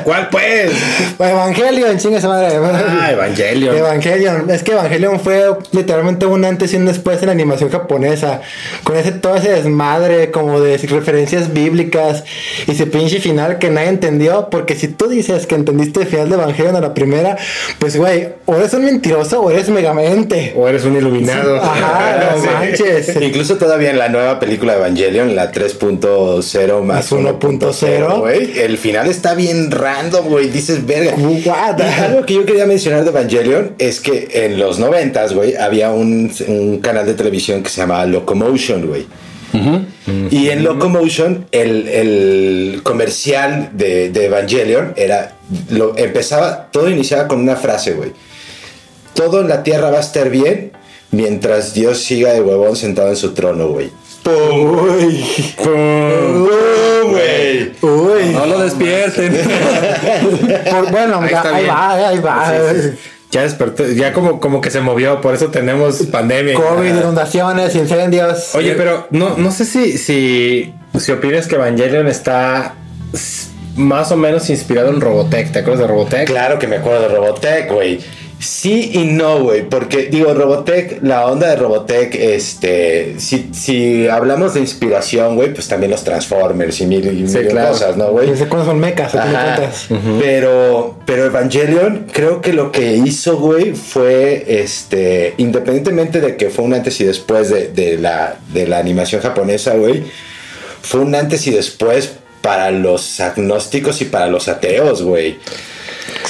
¿Cuál 0.04 0.30
pues? 0.30 0.72
Evangelion, 1.20 1.98
chingue 1.98 2.20
su 2.22 2.28
madre. 2.28 2.58
Ah, 2.58 3.12
Evangelion. 3.12 3.76
Evangelion. 3.76 4.50
Es 4.50 4.63
que 4.63 4.72
Evangelion 4.74 5.20
fue 5.20 5.46
literalmente 5.72 6.26
un 6.26 6.44
antes 6.46 6.74
y 6.74 6.78
un 6.78 6.86
después 6.86 7.20
en 7.22 7.28
la 7.28 7.32
animación 7.34 7.70
japonesa. 7.70 8.41
Con 8.84 8.98
ese, 8.98 9.12
todo 9.12 9.36
ese 9.36 9.52
desmadre 9.52 10.32
como 10.32 10.60
de 10.60 10.78
referencias 10.78 11.54
bíblicas 11.54 12.24
y 12.68 12.72
ese 12.72 12.88
pinche 12.88 13.20
final 13.20 13.60
que 13.60 13.70
nadie 13.70 13.89
entendió. 13.89 14.50
Porque 14.50 14.76
si 14.76 14.88
tú 14.88 15.08
dices 15.08 15.46
que 15.48 15.56
entendiste 15.56 16.02
el 16.02 16.08
final 16.08 16.30
de 16.30 16.36
Evangelion 16.36 16.76
a 16.76 16.82
la 16.82 16.94
primera, 16.94 17.38
pues 17.80 17.98
güey, 17.98 18.30
o 18.46 18.56
eres 18.56 18.74
un 18.74 18.94
mentiroso 18.95 19.41
o 19.41 19.51
eres 19.51 19.69
megamente. 19.69 20.53
O 20.55 20.67
eres 20.67 20.84
un 20.86 20.95
iluminado. 20.95 21.58
Ajá, 21.58 22.31
no 22.36 22.41
Sí. 22.41 22.47
manches. 22.47 23.15
Incluso 23.21 23.58
todavía 23.58 23.89
en 23.91 23.97
la 23.97 24.10
nueva 24.10 24.39
película 24.39 24.73
de 24.73 24.79
Evangelion, 24.79 25.36
la 25.36 25.51
3.0 25.51 26.81
más 26.81 27.12
Más 27.12 27.12
1.0, 27.12 28.19
güey, 28.19 28.60
el 28.60 28.77
final 28.77 29.08
está 29.08 29.34
bien 29.36 29.71
random, 29.71 30.27
güey. 30.27 30.49
Dices, 30.49 30.86
verga. 30.86 31.15
Algo 32.03 32.25
que 32.25 32.34
yo 32.36 32.45
quería 32.45 32.65
mencionar 32.65 33.03
de 33.03 33.10
Evangelion 33.10 33.73
es 33.77 33.99
que 33.99 34.29
en 34.45 34.60
los 34.60 34.79
90, 34.79 35.27
güey, 35.34 35.55
había 35.55 35.91
un, 35.91 36.31
un 36.47 36.79
canal 36.79 37.05
de 37.05 37.13
televisión 37.13 37.63
que 37.63 37.69
se 37.69 37.81
llamaba 37.81 38.05
Locomotion, 38.05 38.88
güey. 38.88 39.05
Y 40.31 40.49
en 40.49 40.63
Locomotion, 40.65 41.45
el, 41.53 41.88
el 41.88 42.81
comercial 42.84 43.69
de, 43.73 44.10
de 44.10 44.25
Evangelion 44.25 44.93
era. 44.97 45.31
Lo, 45.69 45.95
empezaba, 45.97 46.67
todo 46.71 46.89
iniciaba 46.89 47.27
con 47.27 47.39
una 47.39 47.55
frase, 47.55 47.93
güey. 47.93 48.12
Todo 49.15 49.41
en 49.41 49.47
la 49.47 49.63
tierra 49.63 49.89
va 49.89 49.97
a 49.97 50.01
estar 50.01 50.30
bien 50.30 50.71
mientras 51.12 51.73
Dios 51.73 52.04
siga 52.04 52.34
de 52.34 52.41
huevón 52.41 52.75
sentado 52.75 53.10
en 53.10 53.15
su 53.15 53.34
trono, 53.34 53.69
güey. 53.69 53.89
Uy. 54.25 55.25
güey. 57.04 57.71
Uy. 57.82 58.30
No 58.34 58.45
lo 58.45 58.60
despierten. 58.60 59.34
Por- 60.71 60.91
bueno, 60.91 61.21
Ahí 61.21 61.30
ya, 61.32 61.41
ahí 61.56 61.65
va, 61.67 62.08
ahí 62.10 62.19
va. 62.19 62.51
Sí, 62.73 62.82
sí. 62.82 62.97
Ya 63.32 63.41
despertó, 63.41 63.86
ya 63.88 64.13
como, 64.13 64.39
como 64.39 64.62
que 64.62 64.71
se 64.71 64.80
movió, 64.80 65.19
por 65.19 65.34
eso 65.34 65.47
tenemos 65.47 65.97
pandemia. 66.04 66.54
COVID, 66.56 66.88
Ah. 66.91 66.99
inundaciones, 67.01 67.75
incendios. 67.75 68.56
Oye, 68.56 68.75
pero 68.75 69.08
no, 69.10 69.36
no 69.38 69.51
sé 69.51 69.65
si, 69.65 69.97
si, 69.97 70.73
si 70.97 71.12
opinas 71.12 71.47
que 71.47 71.56
Evangelion 71.56 72.08
está 72.08 72.75
más 73.75 74.12
o 74.12 74.15
menos 74.17 74.49
inspirado 74.49 74.89
en 74.89 75.01
Robotech. 75.01 75.51
¿Te 75.51 75.60
acuerdas 75.60 75.82
de 75.82 75.88
Robotech? 75.88 76.28
Claro 76.28 76.60
que 76.60 76.67
me 76.67 76.78
acuerdo 76.78 77.01
de 77.01 77.08
Robotech, 77.10 77.69
güey. 77.71 77.99
Sí 78.45 78.91
y 78.93 79.05
no, 79.05 79.39
güey, 79.41 79.67
porque 79.67 80.03
digo, 80.03 80.34
Robotech, 80.34 81.01
la 81.01 81.25
onda 81.25 81.47
de 81.49 81.55
Robotech, 81.55 82.13
este, 82.13 83.15
si, 83.19 83.49
si 83.53 84.08
hablamos 84.08 84.53
de 84.53 84.60
inspiración, 84.60 85.36
güey, 85.36 85.51
pues 85.53 85.67
también 85.67 85.89
los 85.91 86.03
Transformers 86.03 86.79
y 86.81 86.86
mil, 86.86 87.05
y 87.05 87.27
Sí, 87.27 87.39
mil 87.39 87.47
claro. 87.47 87.69
cosas, 87.71 87.97
¿no, 87.97 88.12
güey? 88.12 88.27
Cuándo 88.47 88.65
son 88.65 88.79
mecas, 88.79 89.13
de 89.13 89.19
Ajá. 89.19 89.55
cuentas. 89.55 89.88
Pero, 90.19 90.99
pero 91.08 91.25
Evangelion, 91.25 92.05
creo 92.12 92.41
que 92.41 92.53
lo 92.53 92.71
que 92.71 92.95
hizo, 92.97 93.38
güey, 93.38 93.73
fue, 93.73 94.45
este, 94.62 95.34
independientemente 95.38 96.21
de 96.21 96.38
que 96.38 96.49
fue 96.51 96.65
un 96.65 96.75
antes 96.75 97.01
y 97.01 97.05
después 97.05 97.49
de, 97.49 97.69
de 97.69 97.97
la, 97.97 98.38
de 98.53 98.67
la 98.67 98.77
animación 98.77 99.21
japonesa, 99.21 99.73
güey, 99.75 100.03
fue 100.81 100.99
un 101.01 101.15
antes 101.15 101.47
y 101.47 101.51
después 101.51 102.12
para 102.41 102.69
los 102.69 103.19
agnósticos 103.19 104.01
y 104.01 104.05
para 104.05 104.27
los 104.27 104.47
ateos, 104.47 105.01
güey. 105.01 105.39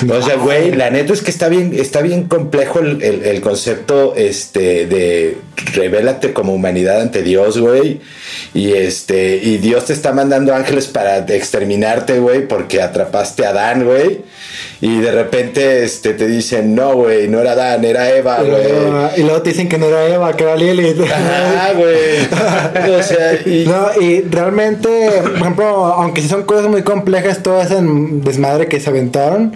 O 0.10 0.22
sea, 0.22 0.36
güey, 0.36 0.72
la 0.74 0.90
neta 0.90 1.14
es 1.14 1.22
que 1.22 1.32
está 1.32 1.48
bien, 1.48 1.74
está 1.74 2.02
bien 2.02 2.24
complejo 2.26 2.80
el, 2.80 3.02
el- 3.02 3.42
concepto 3.42 4.14
este 4.16 4.86
de 4.88 5.38
revélate 5.74 6.34
como 6.34 6.54
humanidad 6.54 7.02
ante 7.02 7.22
Dios, 7.24 7.58
güey. 7.60 8.02
Y 8.54 8.74
este, 8.74 9.38
y 9.38 9.58
Dios 9.58 9.86
te 9.86 9.94
está 9.94 10.12
mandando 10.12 10.54
ángeles 10.54 10.88
para 10.88 11.20
exterminarte, 11.20 12.20
güey, 12.20 12.48
porque 12.48 12.82
atrapaste 12.82 13.46
a 13.46 13.50
Adán, 13.50 13.86
güey. 13.86 14.22
Y 14.82 14.99
de 14.99 15.12
repente 15.12 15.84
este 15.84 16.13
te 16.13 16.28
dicen, 16.28 16.75
no, 16.75 16.95
güey, 16.95 17.28
no 17.28 17.39
era 17.39 17.54
Adán, 17.54 17.86
era 17.86 18.10
Eva, 18.12 18.38
güey. 18.38 18.49
luego, 18.49 19.10
y 19.17 19.21
luego 19.21 19.41
te 19.41 19.51
dicen 19.51 19.69
que 19.69 19.78
no 19.78 19.86
era 19.86 20.06
Eva, 20.08 20.36
que 20.36 20.43
era 20.43 20.56
Lilith. 20.56 21.01
Ajá, 21.12 21.73
güey. 21.73 22.95
O 22.99 23.04
sea, 23.04 23.34
y, 23.45 23.65
No, 23.65 24.01
y 24.01 24.21
realmente, 24.21 25.10
por 25.21 25.38
ejemplo, 25.38 25.65
aunque 25.86 26.21
sí 26.21 26.28
son 26.28 26.43
cosas 26.43 26.67
muy 26.67 26.84
complejas, 26.84 27.41
todo 27.41 27.62
ese 27.62 27.78
desmadre 27.82 28.67
que 28.67 28.80
se 28.80 28.89
aventaron, 28.89 29.56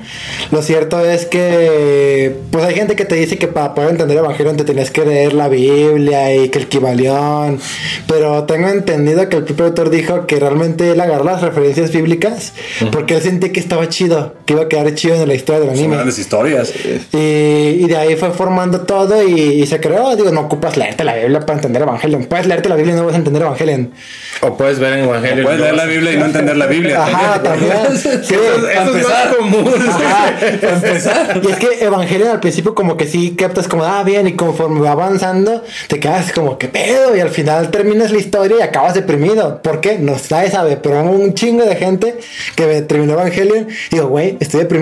lo 0.51 0.61
cierto 0.61 1.03
es 1.03 1.25
que, 1.25 2.35
pues 2.51 2.65
hay 2.65 2.75
gente 2.75 2.95
que 2.95 3.05
te 3.05 3.15
dice 3.15 3.37
que 3.37 3.47
para 3.47 3.73
poder 3.75 3.91
entender 3.91 4.17
el 4.17 4.23
Evangelio 4.23 4.53
te 4.53 4.63
tenías 4.63 4.91
que 4.91 5.05
leer 5.05 5.33
la 5.33 5.47
Biblia 5.47 6.35
y 6.35 6.49
que 6.49 6.59
el 6.59 6.67
Kibalión, 6.67 7.59
pero 8.07 8.43
tengo 8.45 8.69
entendido 8.69 9.27
que 9.29 9.37
el 9.37 9.43
propio 9.43 9.65
autor 9.65 9.89
dijo 9.89 10.25
que 10.25 10.39
realmente 10.39 10.91
él 10.91 10.99
agarró 10.99 11.23
las 11.23 11.41
referencias 11.41 11.91
bíblicas 11.91 12.53
porque 12.91 13.15
él 13.15 13.21
sentía 13.21 13.51
que 13.51 13.59
estaba 13.59 13.89
chido, 13.89 14.35
que 14.45 14.53
iba 14.53 14.63
a 14.63 14.67
quedar 14.67 14.93
chido 14.95 14.98
en 15.07 15.27
la 15.27 15.33
historia 15.33 15.59
del 15.62 15.69
Son 15.69 15.77
anime. 15.79 15.95
grandes 15.95 16.19
historias. 16.19 16.73
Y, 17.13 17.17
y 17.17 17.85
de 17.88 17.97
ahí 17.97 18.15
fue 18.15 18.31
formando 18.31 18.81
todo 18.81 19.21
y, 19.23 19.33
y 19.62 19.65
se 19.67 19.79
creó. 19.79 20.15
Digo, 20.15 20.31
no 20.31 20.41
ocupas 20.41 20.77
leerte 20.77 21.03
la 21.03 21.15
Biblia 21.15 21.39
para 21.41 21.53
entender 21.53 21.81
Evangelion. 21.83 22.25
Puedes 22.25 22.45
leerte 22.47 22.69
la 22.69 22.75
Biblia 22.75 22.95
y 22.95 22.97
no 22.97 23.05
vas 23.05 23.13
a 23.13 23.17
entender 23.17 23.41
Evangelion. 23.43 23.91
O 24.41 24.55
puedes 24.57 24.79
ver 24.79 24.93
en 24.93 25.05
Evangelion. 25.05 25.43
Puedes 25.43 25.59
leer 25.59 25.75
la 25.75 25.85
Biblia 25.85 26.13
y 26.13 26.17
no 26.17 26.25
entender 26.25 26.57
la 26.57 26.67
Biblia. 26.67 27.03
Ajá, 27.03 27.41
también. 27.43 27.69
Sí, 27.99 28.35
Eso 28.35 28.97
es 28.97 29.07
más 29.07 29.35
común. 29.35 29.73
Ajá. 29.88 31.39
Y 31.41 31.51
es 31.51 31.57
que 31.57 31.83
Evangelion 31.85 32.29
al 32.29 32.39
principio 32.39 32.75
como 32.75 32.97
que 32.97 33.07
sí 33.07 33.35
captas 33.35 33.67
como, 33.67 33.83
ah, 33.83 34.03
bien, 34.03 34.27
y 34.27 34.33
conforme 34.33 34.81
va 34.81 34.91
avanzando, 34.91 35.63
te 35.88 35.99
quedas 35.99 36.31
como, 36.31 36.57
¿qué 36.57 36.67
pedo? 36.67 37.15
Y 37.15 37.19
al 37.19 37.29
final 37.29 37.69
terminas 37.71 38.12
la 38.12 38.19
historia 38.19 38.57
y 38.59 38.62
acabas 38.62 38.93
deprimido. 38.93 39.62
¿Por 39.62 39.79
qué? 39.81 39.97
No 39.99 40.15
nadie 40.29 40.51
sabe, 40.51 40.77
pero 40.77 41.01
hubo 41.03 41.12
un 41.12 41.33
chingo 41.33 41.65
de 41.65 41.75
gente 41.75 42.15
que 42.55 42.81
terminó 42.81 43.13
Evangelion 43.13 43.67
y 43.91 43.95
digo, 43.95 44.07
güey, 44.07 44.38
estoy 44.39 44.62
deprimido. 44.62 44.78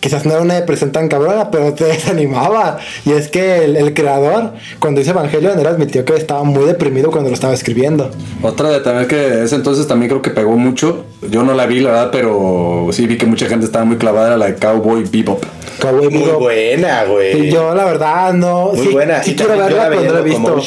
Quizás 0.00 0.26
no 0.26 0.32
era 0.32 0.42
una 0.42 0.54
depresión 0.54 0.92
tan 0.92 1.08
cabrona, 1.08 1.50
pero 1.50 1.74
te 1.74 1.84
desanimaba. 1.92 2.78
Y 3.04 3.12
es 3.12 3.28
que 3.28 3.64
el, 3.64 3.76
el 3.76 3.94
creador, 3.94 4.52
cuando 4.78 5.00
hizo 5.00 5.10
Evangelion, 5.10 5.58
él 5.58 5.66
admitió 5.66 6.04
que 6.04 6.14
estaba 6.14 6.42
muy 6.44 6.64
deprimido 6.64 7.10
cuando 7.10 7.30
lo 7.30 7.34
estaba 7.34 7.54
escribiendo. 7.54 8.10
Otra 8.42 8.70
de 8.70 8.80
también 8.80 9.08
que 9.08 9.42
ese 9.44 9.54
entonces 9.54 9.86
también 9.86 10.10
creo 10.10 10.22
que 10.22 10.30
pegó 10.30 10.56
mucho. 10.56 11.04
Yo 11.30 11.42
no 11.42 11.54
la 11.54 11.66
vi, 11.66 11.80
la 11.80 11.90
verdad, 11.90 12.08
pero 12.12 12.88
sí 12.92 13.06
vi 13.06 13.18
que 13.18 13.26
mucha 13.26 13.46
gente 13.46 13.66
estaba 13.66 13.84
muy 13.84 13.96
clavada. 13.96 14.28
Era 14.28 14.36
la 14.36 14.46
de 14.46 14.54
Cowboy 14.56 15.04
Bebop. 15.04 15.44
Cowboy 15.80 16.08
muy 16.10 16.22
Bebop. 16.24 16.40
buena, 16.42 17.04
güey. 17.04 17.50
Yo 17.50 17.74
la 17.74 17.84
verdad 17.84 18.32
no. 18.32 18.72
Muy 18.72 18.86
sí, 18.86 18.92
buena. 18.92 19.22
Sí 19.22 19.32
Y 19.32 19.36
quiero 19.36 19.56
verla, 19.56 19.88
la 19.88 19.96
no 19.96 20.12
la 20.12 20.20
he 20.20 20.22
visto. 20.22 20.60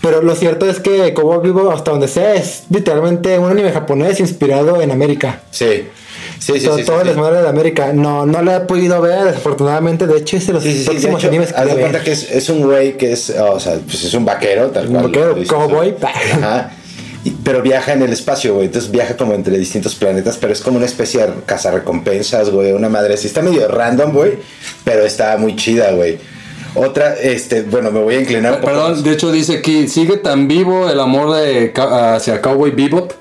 Pero 0.00 0.22
lo 0.22 0.34
cierto 0.34 0.68
es 0.68 0.80
que 0.80 1.12
Cowboy 1.14 1.40
Vivo, 1.42 1.70
hasta 1.70 1.90
donde 1.90 2.08
sé, 2.08 2.36
es 2.36 2.64
literalmente 2.70 3.38
un 3.38 3.50
anime 3.50 3.72
japonés 3.72 4.20
inspirado 4.20 4.80
en 4.80 4.90
América. 4.90 5.42
Sí. 5.50 5.88
Sí, 6.54 6.60
sí, 6.60 6.66
todo 6.66 6.78
sí, 6.78 6.84
todo 6.84 6.96
sí, 6.96 7.00
el 7.02 7.08
sí. 7.08 7.14
desmadre 7.14 7.42
de 7.42 7.48
América. 7.48 7.92
No, 7.92 8.26
no 8.26 8.42
la 8.42 8.56
he 8.56 8.60
podido 8.60 9.00
ver, 9.00 9.24
desafortunadamente. 9.24 10.06
De 10.06 10.18
hecho, 10.18 10.36
es 10.36 10.46
de 10.46 10.52
los 10.54 10.62
Sí, 10.62 10.72
sí, 10.72 10.78
sí, 10.78 10.84
de 10.84 10.90
próximos 10.90 11.20
hecho, 11.20 11.28
animes 11.28 11.52
que 11.52 11.60
haz 11.60 11.66
de 11.66 11.80
cuenta 11.80 12.02
que 12.02 12.12
es, 12.12 12.30
es 12.30 12.48
un 12.48 12.62
güey 12.62 12.96
que 12.96 13.12
es, 13.12 13.30
o 13.30 13.60
sea, 13.60 13.74
pues 13.86 14.04
es 14.04 14.14
un 14.14 14.24
vaquero, 14.24 14.70
tal 14.70 14.86
Un 14.86 14.92
cual. 14.92 15.04
vaquero, 15.06 15.26
lo 15.28 15.34
dices, 15.34 15.48
cowboy. 15.52 15.94
Ajá. 16.02 16.70
Y- 17.24 17.30
pero 17.44 17.62
viaja 17.62 17.92
en 17.92 18.02
el 18.02 18.12
espacio, 18.12 18.54
güey. 18.54 18.66
Entonces 18.66 18.90
viaja 18.90 19.16
como 19.16 19.34
entre 19.34 19.58
distintos 19.58 19.94
planetas, 19.94 20.36
pero 20.38 20.52
es 20.52 20.60
como 20.60 20.76
una 20.76 20.86
especie 20.86 21.20
de 21.26 21.32
cazarrecompensas, 21.46 22.50
güey. 22.50 22.72
Una 22.72 22.88
madre 22.88 23.14
así. 23.14 23.26
Está 23.26 23.42
medio 23.42 23.66
random, 23.68 24.12
güey, 24.12 24.34
pero 24.84 25.04
está 25.04 25.36
muy 25.36 25.56
chida, 25.56 25.90
güey. 25.92 26.18
Otra, 26.74 27.14
este, 27.14 27.62
bueno, 27.62 27.90
me 27.90 27.98
voy 28.00 28.14
a 28.16 28.20
inclinar 28.20 28.52
un 28.52 28.60
poco 28.60 28.72
Perdón, 28.72 28.92
más. 28.92 29.02
de 29.04 29.12
hecho 29.12 29.32
dice 29.32 29.56
aquí, 29.58 29.88
sigue 29.88 30.18
tan 30.18 30.46
vivo 30.46 30.88
el 30.88 31.00
amor 31.00 31.34
de 31.34 31.72
hacia 31.74 32.40
Cowboy 32.40 32.70
Bebop 32.70 33.12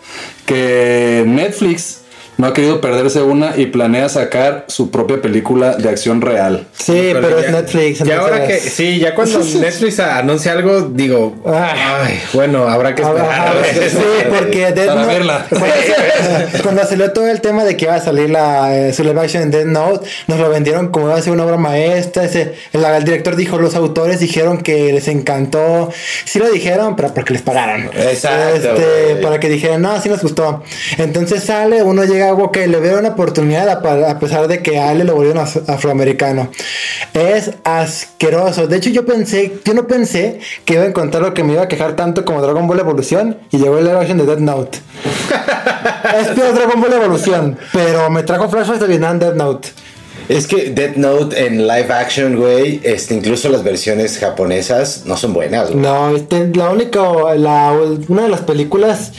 que 0.46 1.24
Netflix 1.26 1.97
no 2.38 2.47
ha 2.47 2.54
querido 2.54 2.82
perderse 2.82 3.21
una 3.21 3.54
y 3.58 3.67
planea 3.67 4.10
sacar 4.10 4.65
su 4.67 4.91
propia 4.91 5.21
película 5.21 5.76
de 5.76 5.89
acción 5.89 6.21
real. 6.21 6.67
Sí, 6.73 7.10
pero 7.13 7.39
ya- 7.39 7.45
es 7.47 7.52
Netflix. 7.52 8.02
Y 8.06 8.12
ahora 8.12 8.47
que, 8.47 8.60
sí, 8.60 9.00
ya 9.00 9.15
cuando 9.15 9.39
Netflix 9.60 10.00
anuncia 10.00 10.52
algo, 10.54 10.82
digo, 10.82 11.36
Ah. 11.45 12.04
ay, 12.06 12.19
bueno, 12.34 12.67
habrá 12.67 12.93
que 12.95 13.02
esperar. 13.02 13.28
Ah, 13.30 13.52
a 13.52 13.54
ver. 13.56 13.89
sí, 13.89 13.97
porque 14.30 14.71
Death 14.71 14.88
Para 14.88 15.02
Note- 15.02 15.13
verla. 15.13 15.45
Cuando, 15.58 16.63
cuando 16.63 16.86
salió 16.86 17.12
todo 17.12 17.28
el 17.28 17.41
tema 17.41 17.63
de 17.63 17.76
que 17.78 17.86
iba 17.86 17.95
a 17.95 18.02
salir 18.02 18.30
la 18.30 18.76
eh, 18.76 18.93
su 18.93 19.04
live 19.04 19.19
action 19.19 19.43
en 19.43 19.52
Death 19.52 19.65
Note, 19.65 20.08
nos 20.28 20.39
lo 20.39 20.50
vendieron 20.50 20.89
como 20.89 21.08
iba 21.08 21.15
a 21.17 21.21
ser 21.21 21.34
una 21.34 21.45
obra 21.45 21.58
maestra. 21.58 22.23
Ese, 22.26 22.54
el, 22.73 22.84
el 22.84 23.04
director 23.04 23.36
dijo, 23.36 23.58
los 23.58 23.76
autores 23.76 24.19
dijeron 24.19 24.60
que 24.60 24.91
les 24.93 25.08
encantó. 25.08 25.91
Sí 26.26 26.39
lo 26.39 26.50
dijeron, 26.50 26.95
pero 26.95 27.13
porque 27.13 27.34
les 27.34 27.41
pagaron. 27.41 27.89
Exacto, 27.93 28.56
Este, 28.76 29.15
para 29.21 29.39
que 29.39 29.50
dijeran, 29.50 29.82
no, 29.82 30.00
sí 30.02 30.10
nos 30.10 30.21
gustó. 30.21 30.63
Entonces 30.97 31.43
sale, 31.43 31.84
uno 31.84 32.04
llega, 32.04 32.27
ok, 32.34 32.58
le 32.68 32.80
veo 32.80 33.00
una 33.00 33.10
oportunidad 33.10 33.70
a, 33.70 34.20
pesar 34.20 34.48
de 34.48 34.62
que 34.62 34.80
a 34.80 34.92
él 34.92 35.00
le 35.00 35.04
lo 35.04 35.16
volvieron 35.16 35.44
af- 35.46 35.68
afroamericano. 35.68 36.50
Es 37.13 37.52
asqueroso. 37.63 38.68
De 38.68 38.78
hecho, 38.78 38.90
yo 38.90 39.06
pensé, 39.06 39.60
yo 39.63 39.74
no 39.74 39.88
pensé 39.88 40.40
que 40.66 40.74
iba 40.76 40.84
a 40.84 40.88
encontrar 40.88 41.24
lo 41.24 41.34
que 41.34 41.44
me 41.44 41.54
iba 41.54 41.63
a 41.63 41.68
quejar 41.68 41.96
tanto 41.96 42.26
como 42.26 42.42
Dragon 42.42 42.68
Ball 42.68 42.80
Evolución 42.80 43.38
y 43.52 43.58
llegó 43.58 43.78
el 43.78 43.86
live 43.86 44.00
action 44.00 44.18
de 44.18 44.26
Death 44.26 44.40
Note. 44.40 44.80
es 46.20 46.28
peor 46.30 46.54
Dragon 46.54 46.82
Ball 46.82 46.94
Evolución, 46.94 47.58
pero 47.74 48.10
me 48.10 48.24
trajo 48.24 48.50
flashbacks 48.50 48.80
de 48.80 48.88
Vietnam 48.88 49.20
Death 49.20 49.36
Note. 49.36 49.70
Es 50.30 50.46
que 50.46 50.72
Death 50.72 50.98
Note 50.98 51.46
en 51.48 51.68
live 51.68 51.94
action, 51.94 52.36
güey, 52.36 52.82
este, 52.84 53.13
incluso 53.13 53.48
las 53.48 53.63
versiones 53.63 54.18
japonesas 54.20 55.04
no 55.06 55.16
son 55.16 55.34
buenas, 55.34 55.70
güey. 55.72 55.82
No, 55.82 56.13
este, 56.16 56.50
la 56.54 56.70
única, 56.70 57.00
la, 57.36 57.74
una 58.10 58.24
de 58.24 58.30
las 58.30 58.42
películas 58.42 59.13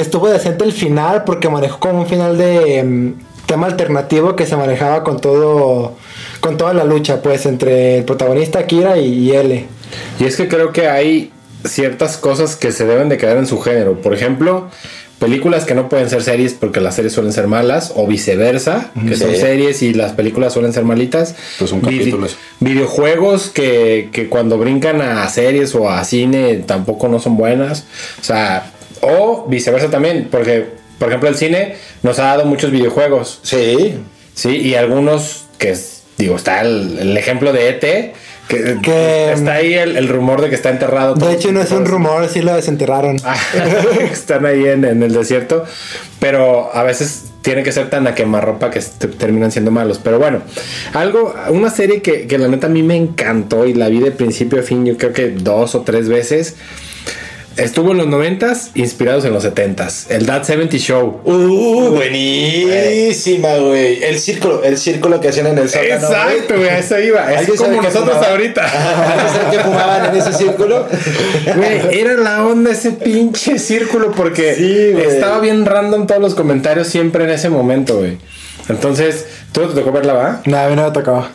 estuvo 0.00 0.28
decente 0.28 0.64
el 0.64 0.72
final 0.72 1.24
porque 1.24 1.48
manejó 1.48 1.78
como 1.78 2.00
un 2.02 2.06
final 2.06 2.36
de 2.38 2.78
em, 2.78 3.14
tema 3.46 3.66
alternativo 3.66 4.36
que 4.36 4.46
se 4.46 4.56
manejaba 4.56 5.02
con 5.04 5.20
todo, 5.20 5.94
con 6.40 6.56
toda 6.56 6.74
la 6.74 6.84
lucha, 6.84 7.22
pues, 7.22 7.46
entre 7.46 7.98
el 7.98 8.04
protagonista 8.04 8.66
Kira 8.66 8.98
y, 8.98 9.06
y 9.28 9.32
L. 9.32 9.66
Y 10.20 10.24
es 10.24 10.36
que 10.36 10.48
creo 10.48 10.72
que 10.72 10.88
hay 10.88 11.32
ciertas 11.64 12.16
cosas 12.18 12.56
que 12.56 12.72
se 12.72 12.84
deben 12.86 13.08
de 13.08 13.16
quedar 13.16 13.36
en 13.38 13.46
su 13.46 13.58
género. 13.60 14.00
Por 14.00 14.12
ejemplo, 14.14 14.68
películas 15.18 15.64
que 15.64 15.74
no 15.74 15.88
pueden 15.88 16.08
ser 16.10 16.22
series 16.22 16.52
porque 16.54 16.80
las 16.80 16.94
series 16.94 17.12
suelen 17.14 17.32
ser 17.32 17.46
malas 17.48 17.92
o 17.96 18.06
viceversa, 18.06 18.90
que 19.08 19.16
son 19.16 19.34
series 19.34 19.82
y 19.82 19.92
las 19.94 20.12
películas 20.12 20.52
suelen 20.52 20.72
ser 20.72 20.84
malitas. 20.84 21.34
Pues 21.58 21.72
un 21.72 21.80
Vide- 21.82 21.98
capítulo 22.00 22.26
eso. 22.26 22.36
videojuegos 22.60 23.48
que, 23.50 24.10
que 24.12 24.28
cuando 24.28 24.58
brincan 24.58 25.00
a 25.00 25.26
series 25.28 25.74
o 25.74 25.90
a 25.90 26.04
cine 26.04 26.56
tampoco 26.66 27.08
no 27.08 27.18
son 27.18 27.36
buenas. 27.36 27.86
O 28.20 28.24
sea, 28.24 28.72
o 29.02 29.46
viceversa 29.48 29.90
también, 29.90 30.28
porque 30.30 30.66
por 30.98 31.08
ejemplo 31.08 31.28
el 31.28 31.36
cine 31.36 31.76
nos 32.02 32.18
ha 32.18 32.24
dado 32.24 32.44
muchos 32.44 32.70
videojuegos. 32.70 33.40
Sí. 33.42 33.98
Sí, 34.34 34.56
y 34.56 34.74
algunos 34.74 35.46
que 35.58 35.76
digo, 36.16 36.36
está 36.36 36.60
el, 36.62 36.98
el 36.98 37.16
ejemplo 37.16 37.52
de 37.52 37.68
ET, 37.68 37.80
que, 38.48 38.76
Que- 38.82 39.32
está 39.32 39.54
ahí 39.54 39.74
el, 39.74 39.96
el 39.96 40.08
rumor 40.08 40.40
de 40.40 40.48
que 40.48 40.54
está 40.54 40.70
enterrado. 40.70 41.14
De 41.14 41.32
hecho, 41.34 41.52
no 41.52 41.60
es 41.60 41.70
un 41.70 41.84
rumor, 41.84 42.28
sí 42.28 42.40
lo 42.40 42.54
desenterraron. 42.54 43.16
Ah, 43.24 43.36
Están 44.12 44.46
ahí 44.46 44.64
en, 44.66 44.84
en 44.84 45.02
el 45.02 45.12
desierto, 45.12 45.64
pero 46.18 46.74
a 46.74 46.82
veces 46.82 47.24
tiene 47.42 47.62
que 47.62 47.72
ser 47.72 47.90
tan 47.90 48.06
a 48.06 48.14
quemarropa 48.14 48.70
que 48.70 48.80
te- 48.80 49.08
terminan 49.08 49.52
siendo 49.52 49.70
malos. 49.70 50.00
Pero 50.02 50.18
bueno, 50.18 50.40
algo, 50.94 51.34
una 51.50 51.70
serie 51.70 52.00
que, 52.02 52.26
que 52.26 52.38
la 52.38 52.48
neta 52.48 52.66
a 52.68 52.70
mí 52.70 52.82
me 52.82 52.96
encantó 52.96 53.66
y 53.66 53.74
la 53.74 53.88
vi 53.88 54.00
de 54.00 54.10
principio 54.12 54.60
a 54.60 54.62
fin, 54.62 54.84
yo 54.86 54.96
creo 54.96 55.12
que 55.12 55.28
dos 55.30 55.74
o 55.74 55.82
tres 55.82 56.08
veces. 56.08 56.56
Estuvo 57.58 57.90
en 57.90 57.98
los 57.98 58.06
noventas, 58.06 58.70
inspirados 58.74 59.24
en 59.24 59.32
los 59.32 59.42
setentas. 59.42 60.06
El 60.08 60.26
That 60.26 60.44
70 60.44 60.76
Show. 60.78 61.20
Uh, 61.24 61.90
buenísima, 61.90 63.56
güey. 63.56 64.02
El 64.02 64.18
círculo, 64.20 64.62
el 64.62 64.78
círculo 64.78 65.20
que 65.20 65.28
hacían 65.28 65.48
en 65.48 65.58
el 65.58 65.68
sótano. 65.68 65.94
Exacto, 65.94 66.54
güey, 66.56 66.68
a 66.68 66.78
eso 66.78 66.98
iba. 67.00 67.32
Es 67.32 67.38
¿Alguien 67.40 67.58
sabe 67.58 67.70
como 67.70 67.82
nosotros 67.82 68.14
fumaba? 68.14 68.30
ahorita. 68.32 68.62
¿Alguien 69.12 69.28
sabe 69.34 69.56
qué 69.56 69.62
fumaban 69.64 70.14
en 70.14 70.20
ese 70.20 70.32
círculo? 70.32 70.86
Güey, 71.56 72.00
era 72.00 72.14
la 72.14 72.46
onda 72.46 72.70
ese 72.70 72.92
pinche 72.92 73.58
círculo 73.58 74.12
porque 74.12 74.54
Sí, 74.54 74.94
estaba 75.06 75.40
bien 75.40 75.66
random 75.66 76.06
todos 76.06 76.20
los 76.20 76.34
comentarios 76.34 76.86
siempre 76.86 77.24
en 77.24 77.30
ese 77.30 77.50
momento, 77.50 77.98
güey. 77.98 78.18
Entonces, 78.68 79.26
¿tú 79.52 79.66
te 79.66 79.74
tocó 79.80 79.92
verla, 79.92 80.12
va? 80.12 80.40
No, 80.44 80.58
a 80.58 80.68
mí 80.68 80.76
no 80.76 80.84
me 80.84 80.90
tocó. 80.90 81.26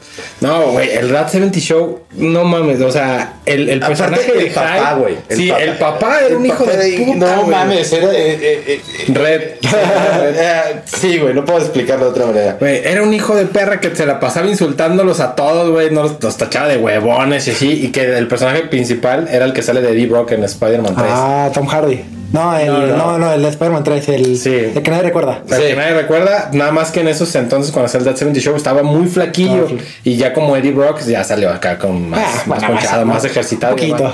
No, 0.41 0.71
güey, 0.71 0.91
el 0.91 1.09
Rat 1.09 1.29
70 1.29 1.59
Show, 1.59 2.01
no 2.15 2.43
mames, 2.43 2.79
o 2.81 2.91
sea, 2.91 3.35
el, 3.45 3.69
el 3.69 3.79
personaje 3.79 4.31
de 4.31 4.47
el 4.47 4.53
papá, 4.53 4.93
güey. 4.95 5.17
Sí, 5.29 5.49
el 5.49 5.77
papá 5.77 6.19
era 6.19 6.27
El 6.27 6.35
un 6.35 6.45
hijo 6.45 6.63
de 6.65 7.03
puta, 7.05 7.35
No 7.35 7.47
mames, 7.47 7.91
era. 7.93 8.11
eh, 8.11 8.37
eh, 8.41 8.81
eh, 9.07 9.13
Red. 9.13 9.41
eh, 9.63 10.81
sí, 10.85 11.17
güey, 11.17 11.33
no 11.33 11.43
puedo 11.45 11.59
explicarlo 11.59 12.05
de 12.05 12.11
otra 12.11 12.25
manera. 12.27 12.57
Güey, 12.59 12.81
era 12.85 13.01
un 13.03 13.13
hijo 13.13 13.35
de 13.35 13.45
perra 13.45 13.79
que 13.79 13.95
se 13.95 14.05
la 14.05 14.19
pasaba 14.19 14.47
insultándolos 14.47 15.19
a 15.19 15.35
todos, 15.35 15.71
güey. 15.71 15.89
No 15.91 16.03
los, 16.03 16.21
los 16.21 16.37
tachaba 16.37 16.67
de 16.67 16.77
huevones 16.77 17.47
y 17.47 17.51
así. 17.51 17.85
Y 17.85 17.91
que 17.91 18.17
el 18.17 18.27
personaje 18.27 18.63
principal 18.63 19.27
era 19.31 19.45
el 19.45 19.53
que 19.53 19.61
sale 19.61 19.81
de 19.81 19.91
Eddie 19.91 20.07
Brock 20.07 20.31
en 20.31 20.43
Spider-Man 20.43 20.95
3. 20.95 21.07
Ah, 21.09 21.49
Tom 21.53 21.67
Hardy. 21.67 22.03
No, 22.33 22.57
el, 22.57 22.67
No, 22.67 22.87
no, 22.87 22.97
no. 22.97 23.17
no, 23.19 23.33
el 23.33 23.45
Spider-Man 23.45 23.83
3, 23.83 24.09
el, 24.09 24.37
Sí. 24.37 24.53
el 24.75 24.81
que 24.81 24.91
nadie 24.91 25.03
recuerda. 25.03 25.41
Sí. 25.47 25.55
que 25.55 25.75
nadie 25.75 25.93
recuerda, 25.93 26.49
nada 26.51 26.71
más 26.71 26.91
que 26.91 26.99
en 27.01 27.07
esos 27.07 27.33
entonces 27.35 27.71
cuando 27.71 27.85
hacía 27.85 27.99
el 27.99 28.05
That 28.05 28.15
70 28.17 28.39
Show 28.41 28.55
estaba 28.55 28.83
muy 28.83 29.07
flaquillo. 29.07 29.67
Y 30.03 30.17
ya 30.17 30.33
como 30.33 30.57
Eddie 30.57 30.71
Brock 30.71 30.99
ya 31.01 31.23
salió 31.23 31.49
acá 31.51 31.77
con 31.77 32.09
más, 32.09 32.19
Ah, 32.19 32.43
más 32.47 32.59
bueno, 32.59 32.67
ponchado, 32.75 33.05
más- 33.05 33.15
más 33.17 33.25
ejercitado. 33.25 33.75
Un 33.75 33.79
poquito. 33.79 34.11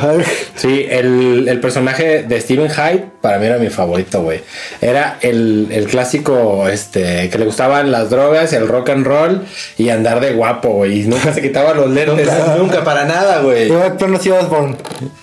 Sí, 0.56 0.86
el, 0.90 1.48
el 1.48 1.60
personaje 1.60 2.24
de 2.24 2.42
Steven 2.42 2.70
Hyde 2.70 3.06
para 3.22 3.40
mí 3.40 3.46
era 3.46 3.58
mi 3.58 3.70
favorito, 3.70 4.22
güey. 4.22 4.42
Era 4.82 5.18
el, 5.22 5.68
el 5.72 5.88
clásico 5.88 6.68
este 6.68 7.30
que 7.30 7.38
le 7.38 7.46
gustaban 7.46 7.90
las 7.92 8.10
drogas, 8.10 8.52
el 8.54 8.68
rock 8.68 8.90
and 8.90 9.06
roll 9.08 9.46
y 9.78 9.90
andar 9.90 10.20
de 10.20 10.34
guapo, 10.34 10.70
güey. 10.70 11.02
Y 11.04 11.08
nunca 11.08 11.32
se 11.34 11.42
quitaba 11.42 11.74
los 11.74 11.90
lentes. 11.90 12.28
Nunca, 12.28 12.56
nunca 12.58 12.84
para 12.84 13.06
nada, 13.06 13.40
güey. 13.42 13.72
Ozzy 13.72 14.32
Osbourne. 14.32 14.76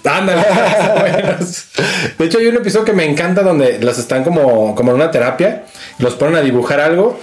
Ándale. 0.04 0.42
De 2.18 2.24
hecho, 2.24 2.38
hay 2.38 2.46
un 2.46 2.56
episodio 2.56 2.85
que 2.86 2.94
me 2.94 3.04
encanta 3.04 3.42
donde 3.42 3.78
los 3.80 3.98
están 3.98 4.24
como, 4.24 4.74
como 4.74 4.92
en 4.92 4.96
una 4.96 5.10
terapia, 5.10 5.64
los 5.98 6.14
ponen 6.14 6.36
a 6.36 6.40
dibujar 6.40 6.80
algo 6.80 7.20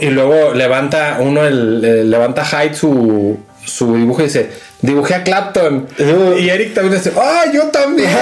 y 0.00 0.06
luego 0.10 0.54
levanta 0.54 1.16
uno, 1.20 1.44
el, 1.44 1.84
el- 1.84 2.10
levanta 2.10 2.44
Hyde 2.44 2.74
su, 2.74 3.38
su 3.64 3.96
dibujo 3.96 4.20
y 4.20 4.24
dice, 4.26 4.50
dibujé 4.82 5.14
a 5.16 5.22
Clapton. 5.24 5.88
Y 6.38 6.48
Eric 6.48 6.74
también 6.74 6.94
dice, 6.96 7.12
¡ah, 7.20 7.44
yo 7.52 7.64
también! 7.64 8.10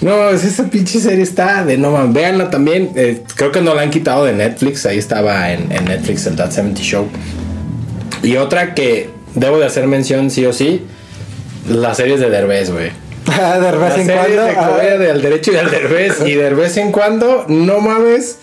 No, 0.00 0.30
es- 0.30 0.44
esa 0.44 0.64
pinche 0.64 1.00
serie 1.00 1.22
está 1.22 1.64
de 1.64 1.78
no 1.78 1.92
man. 1.92 2.12
Véanla 2.12 2.50
también. 2.50 2.90
eh, 2.94 3.22
creo 3.36 3.52
que 3.52 3.60
no 3.60 3.74
la 3.74 3.82
han 3.82 3.90
quitado 3.90 4.24
de 4.24 4.32
Netflix. 4.32 4.84
Ahí 4.86 4.98
estaba 4.98 5.52
en, 5.52 5.70
en 5.72 5.84
Netflix 5.86 6.26
el 6.26 6.36
That 6.36 6.50
70 6.50 6.82
Show. 6.82 7.08
Y 8.22 8.36
otra 8.36 8.74
que 8.74 9.10
debo 9.34 9.58
de 9.58 9.66
hacer 9.66 9.86
mención 9.86 10.30
sí 10.30 10.44
o 10.44 10.52
sí. 10.52 10.84
Las 11.68 11.96
series 11.96 12.20
de 12.20 12.30
Derbez, 12.30 12.70
güey. 12.70 12.90
de 13.24 13.70
vez 13.70 13.80
Las 13.80 13.98
en 13.98 14.06
series 14.06 14.26
cuando. 14.26 14.44
de 14.46 14.54
comedia 14.54 14.98
del 14.98 15.22
derecho 15.22 15.52
y 15.52 15.54
del 15.54 15.70
Derbez. 15.70 16.20
Y 16.26 16.34
de 16.34 16.50
vez 16.50 16.76
en 16.76 16.92
cuando, 16.92 17.44
no 17.48 17.80
mames. 17.80 18.38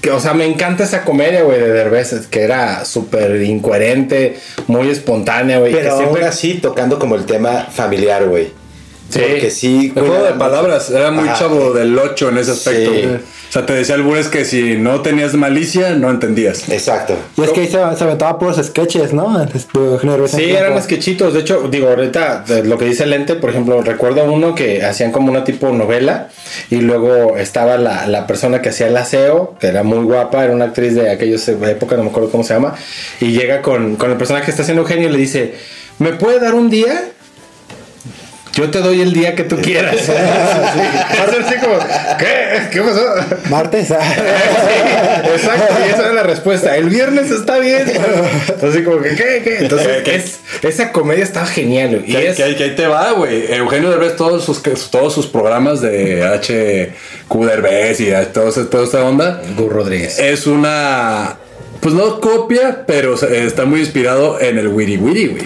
Que, 0.00 0.10
o 0.10 0.20
sea, 0.20 0.34
me 0.34 0.44
encanta 0.44 0.84
esa 0.84 1.02
comedia, 1.04 1.42
güey, 1.44 1.58
de 1.60 1.72
Derbez. 1.72 2.26
Que 2.30 2.42
era 2.42 2.84
súper 2.84 3.40
incoherente, 3.42 4.38
muy 4.66 4.90
espontánea, 4.90 5.58
güey. 5.60 5.72
Pero 5.72 5.84
que 5.84 5.88
aún 5.90 5.98
siempre- 6.00 6.24
así 6.26 6.54
tocando 6.54 6.98
como 6.98 7.14
el 7.14 7.24
tema 7.24 7.68
familiar, 7.72 8.26
güey. 8.26 8.52
Sí. 9.10 9.20
Porque 9.20 9.50
sí. 9.50 9.92
El 9.94 10.02
juego 10.06 10.24
de 10.24 10.32
palabras 10.32 10.90
era 10.90 11.10
muy 11.10 11.28
Ajá. 11.28 11.38
chavo 11.40 11.72
del 11.72 11.96
8 11.98 12.30
en 12.30 12.38
ese 12.38 12.50
aspecto. 12.52 12.90
Sí. 12.92 13.04
O 13.48 13.52
sea, 13.52 13.66
te 13.66 13.72
decía 13.72 13.94
el 13.94 14.02
Bures 14.02 14.26
que 14.26 14.44
si 14.44 14.76
no 14.76 15.00
tenías 15.02 15.34
malicia, 15.34 15.90
no 15.90 16.10
entendías. 16.10 16.68
Exacto. 16.68 17.14
Y 17.36 17.42
es 17.42 17.50
que 17.50 17.60
ahí 17.60 17.66
se, 17.66 17.72
se 17.96 18.04
aventaba 18.04 18.36
puros 18.36 18.60
sketches, 18.60 19.12
¿no? 19.12 19.46
Sí, 20.26 20.50
eran 20.50 20.82
sketchitos. 20.82 21.34
De 21.34 21.40
hecho, 21.40 21.68
digo, 21.70 21.88
ahorita 21.90 22.44
lo 22.64 22.76
que 22.78 22.86
dice 22.86 23.06
Lente, 23.06 23.36
por 23.36 23.50
ejemplo, 23.50 23.80
recuerdo 23.82 24.24
uno 24.24 24.56
que 24.56 24.84
hacían 24.84 25.12
como 25.12 25.30
una 25.30 25.44
tipo 25.44 25.70
novela 25.70 26.30
y 26.70 26.76
luego 26.76 27.36
estaba 27.36 27.76
la, 27.76 28.08
la 28.08 28.26
persona 28.26 28.60
que 28.60 28.70
hacía 28.70 28.88
el 28.88 28.96
aseo, 28.96 29.56
que 29.60 29.68
era 29.68 29.84
muy 29.84 29.98
guapa, 29.98 30.42
era 30.44 30.52
una 30.52 30.64
actriz 30.64 30.96
de 30.96 31.10
aquellos 31.10 31.46
época, 31.46 31.96
no 31.96 32.04
me 32.04 32.10
acuerdo 32.10 32.30
cómo 32.30 32.42
se 32.42 32.54
llama, 32.54 32.74
y 33.20 33.26
llega 33.32 33.62
con, 33.62 33.96
con 33.96 34.10
el 34.10 34.16
personaje 34.16 34.46
que 34.46 34.50
está 34.50 34.62
haciendo 34.62 34.82
Eugenio 34.82 35.08
y 35.08 35.12
le 35.12 35.18
dice, 35.18 35.54
¿me 35.98 36.12
puede 36.12 36.40
dar 36.40 36.54
un 36.54 36.70
día? 36.70 37.04
Yo 38.54 38.70
te 38.70 38.78
doy 38.80 39.00
el 39.00 39.12
día 39.12 39.34
que 39.34 39.44
tú 39.44 39.56
quieras. 39.60 39.96
Sí, 40.00 40.12
así 40.12 41.54
como, 41.60 41.78
¿qué? 42.18 42.68
¿Qué 42.70 42.80
pasó? 42.80 43.04
Martes. 43.50 43.88
Sí, 43.88 43.94
exacto, 45.34 45.74
y 45.86 45.90
esa 45.90 46.02
era 46.04 46.12
la 46.12 46.22
respuesta. 46.22 46.76
El 46.76 46.88
viernes 46.88 47.30
está 47.30 47.58
bien. 47.58 47.84
Así 48.66 48.82
como 48.84 49.00
que, 49.00 49.10
¿qué? 49.10 49.40
¿Qué? 49.44 49.56
Entonces, 49.60 50.06
es- 50.08 50.38
esa 50.62 50.92
comedia 50.92 51.24
estaba 51.24 51.46
genial. 51.46 51.90
güey. 52.00 52.10
Y 52.10 52.14
Que, 52.14 52.28
es, 52.28 52.36
que- 52.36 52.56
que 52.56 52.64
ahí 52.64 52.74
te 52.76 52.86
va, 52.86 53.12
güey. 53.12 53.52
Eugenio 53.52 53.90
Derbez, 53.90 54.16
todos 54.16 54.44
sus, 54.44 54.60
que- 54.60 54.74
todos 54.90 55.12
sus 55.14 55.26
programas 55.26 55.80
de 55.80 56.24
HQ 56.24 57.44
Derbez 57.46 58.00
y 58.00 58.10
todo 58.32 58.48
ese- 58.48 58.64
toda 58.64 58.84
esta 58.84 59.04
onda, 59.04 59.42
Gus 59.56 59.72
Rodríguez. 59.72 60.18
es 60.18 60.46
una. 60.46 61.36
Pues 61.80 61.94
no 61.94 62.18
copia, 62.20 62.84
pero 62.86 63.16
se- 63.16 63.44
está 63.46 63.66
muy 63.66 63.80
inspirado 63.80 64.40
en 64.40 64.58
el 64.58 64.68
Wiri 64.68 64.96
Wiri, 64.96 65.26
güey. 65.26 65.42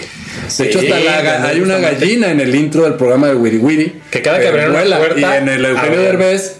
De 0.57 0.65
hecho, 0.65 0.79
hasta 0.79 0.99
la 0.99 1.45
hay 1.45 1.61
una 1.61 1.77
gallina 1.77 2.31
en 2.31 2.39
el 2.39 2.53
intro 2.55 2.83
del 2.83 2.95
programa 2.95 3.27
de 3.27 3.35
Wiri 3.35 3.57
Wiri. 3.57 4.01
Que 4.11 4.21
cada 4.21 4.39
que 4.39 4.45
eh, 4.45 4.49
abren 4.49 4.69
una 4.69 4.79
vuela. 4.79 4.97
puerta, 4.97 5.19
Y 5.19 5.23
en 5.23 5.49
el 5.49 5.65
Eugenio. 5.65 5.99
Derbez 6.01 6.57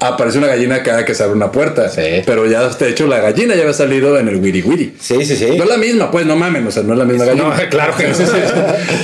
aparece 0.00 0.38
una 0.38 0.48
gallina 0.48 0.82
cada 0.82 1.04
que 1.04 1.14
se 1.14 1.22
abre 1.22 1.36
una 1.36 1.52
puerta. 1.52 1.88
Sí. 1.88 2.22
Pero 2.26 2.46
ya, 2.46 2.68
de 2.68 2.88
hecho, 2.88 3.06
la 3.06 3.20
gallina 3.20 3.54
ya 3.54 3.62
había 3.62 3.74
salido 3.74 4.18
en 4.18 4.28
el 4.28 4.36
Wiri 4.36 4.62
Wiri. 4.62 4.96
Sí, 5.00 5.24
sí, 5.24 5.36
sí. 5.36 5.56
No 5.56 5.64
es 5.64 5.70
la 5.70 5.76
misma, 5.76 6.10
pues, 6.10 6.26
no 6.26 6.36
mamen, 6.36 6.66
o 6.66 6.70
sea, 6.70 6.82
no 6.82 6.92
es 6.92 6.98
la 6.98 7.04
misma 7.04 7.24
gallina. 7.24 7.48
No, 7.48 7.68
claro 7.70 7.94
que 7.96 8.08
no. 8.08 8.14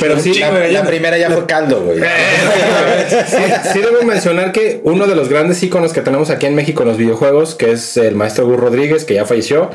Pero 0.00 0.18
sí, 0.20 0.34
la, 0.34 0.50
la 0.68 0.84
primera 0.84 1.16
ya 1.16 1.30
fue 1.30 1.46
caldo, 1.46 1.82
güey. 1.82 2.00
sí, 3.08 3.36
sí 3.72 3.78
debo 3.80 4.02
mencionar 4.02 4.52
que 4.52 4.80
uno 4.82 5.06
de 5.06 5.14
los 5.14 5.28
grandes 5.28 5.62
íconos 5.62 5.92
que 5.92 6.00
tenemos 6.00 6.30
aquí 6.30 6.46
en 6.46 6.54
México 6.54 6.82
en 6.82 6.88
los 6.88 6.98
videojuegos, 6.98 7.54
que 7.54 7.72
es 7.72 7.96
el 7.96 8.14
maestro 8.16 8.46
Gus 8.46 8.58
Rodríguez, 8.58 9.04
que 9.04 9.14
ya 9.14 9.24
falleció. 9.24 9.70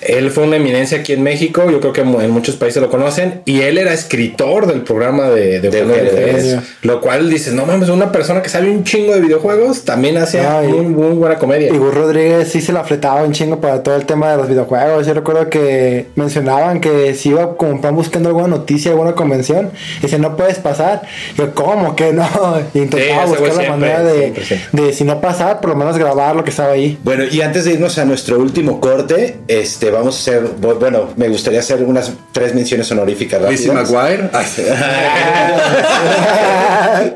Él 0.00 0.30
fue 0.30 0.44
una 0.44 0.56
eminencia 0.56 0.98
aquí 0.98 1.12
en 1.12 1.22
México, 1.22 1.70
yo 1.70 1.80
creo 1.80 1.92
que 1.92 2.00
en 2.02 2.30
muchos 2.30 2.56
países 2.56 2.80
lo 2.82 2.88
conocen, 2.90 3.42
y 3.44 3.60
él 3.62 3.78
era 3.78 3.92
escritor 3.92 4.66
del 4.66 4.82
programa 4.82 5.28
de, 5.30 5.60
de 5.60 5.66
Eugenio 5.78 6.12
Derbez. 6.12 6.56
lo 6.82 7.00
cual 7.00 7.28
dices, 7.30 7.52
no 7.54 7.66
mames, 7.66 7.88
una 7.88 8.12
persona 8.12 8.42
que 8.42 8.48
sabe 8.48 8.70
un 8.70 8.84
chingo 8.84 9.14
de 9.14 9.20
videojuegos 9.20 9.84
también 9.84 10.16
hace 10.18 10.40
Ay. 10.40 10.68
muy, 10.68 10.86
muy 10.86 11.10
buena 11.16 11.36
comedia. 11.38 11.72
Y 11.72 11.76
Gus 11.78 11.94
Rodríguez 11.94 12.48
sí 12.48 12.60
se 12.60 12.72
la 12.72 12.84
fletaba 12.84 13.22
un 13.22 13.32
chingo 13.32 13.60
para 13.60 13.82
todo 13.82 13.96
el 13.96 14.06
tema 14.06 14.30
de 14.30 14.36
los 14.36 14.48
videojuegos. 14.48 15.06
Yo 15.06 15.14
recuerdo 15.14 15.48
que 15.50 16.06
mencionaban 16.16 16.80
que 16.80 17.14
si 17.14 17.30
iba 17.30 17.56
como 17.56 17.80
plan 17.80 17.94
buscando 17.94 18.28
alguna 18.28 18.48
noticia, 18.48 18.90
alguna 18.92 19.14
convención, 19.14 19.70
dice 20.02 20.18
no 20.18 20.36
puedes 20.36 20.58
pasar. 20.58 21.02
Yo, 21.36 21.54
¿cómo 21.54 21.96
que 21.96 22.12
no? 22.12 22.28
Y 22.74 22.78
intentaba 22.80 23.24
Sí, 23.24 23.30
buscar 23.30 23.48
la 23.48 23.54
siempre, 23.54 23.70
manera 23.70 24.02
de, 24.04 24.18
siempre, 24.18 24.44
siempre. 24.44 24.82
de 24.82 24.92
si 24.92 25.04
no 25.04 25.20
pasar, 25.20 25.60
por 25.60 25.70
lo 25.70 25.76
menos 25.76 25.96
grabar 25.98 26.36
lo 26.36 26.44
que 26.44 26.50
estaba 26.50 26.72
ahí. 26.72 26.98
Bueno, 27.02 27.24
y 27.30 27.40
antes 27.40 27.64
de 27.64 27.72
irnos 27.74 27.98
a 27.98 28.04
nuestro 28.04 28.38
último 28.38 28.80
corte, 28.80 29.36
este, 29.48 29.87
vamos 29.90 30.16
a 30.16 30.18
hacer, 30.20 30.42
bueno, 30.58 31.12
me 31.16 31.28
gustaría 31.28 31.60
hacer 31.60 31.82
unas 31.82 32.12
tres 32.32 32.54
menciones 32.54 32.90
honoríficas 32.90 33.50
Lizzie. 33.50 33.72
McGuire. 33.72 34.30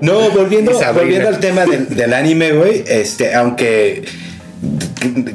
No, 0.01 0.31
volviendo, 0.31 0.79
al 0.79 1.41
tema 1.41 1.65
del, 1.65 1.89
del 1.95 2.13
anime, 2.13 2.53
güey, 2.53 2.85
este, 2.87 3.35
aunque 3.35 4.05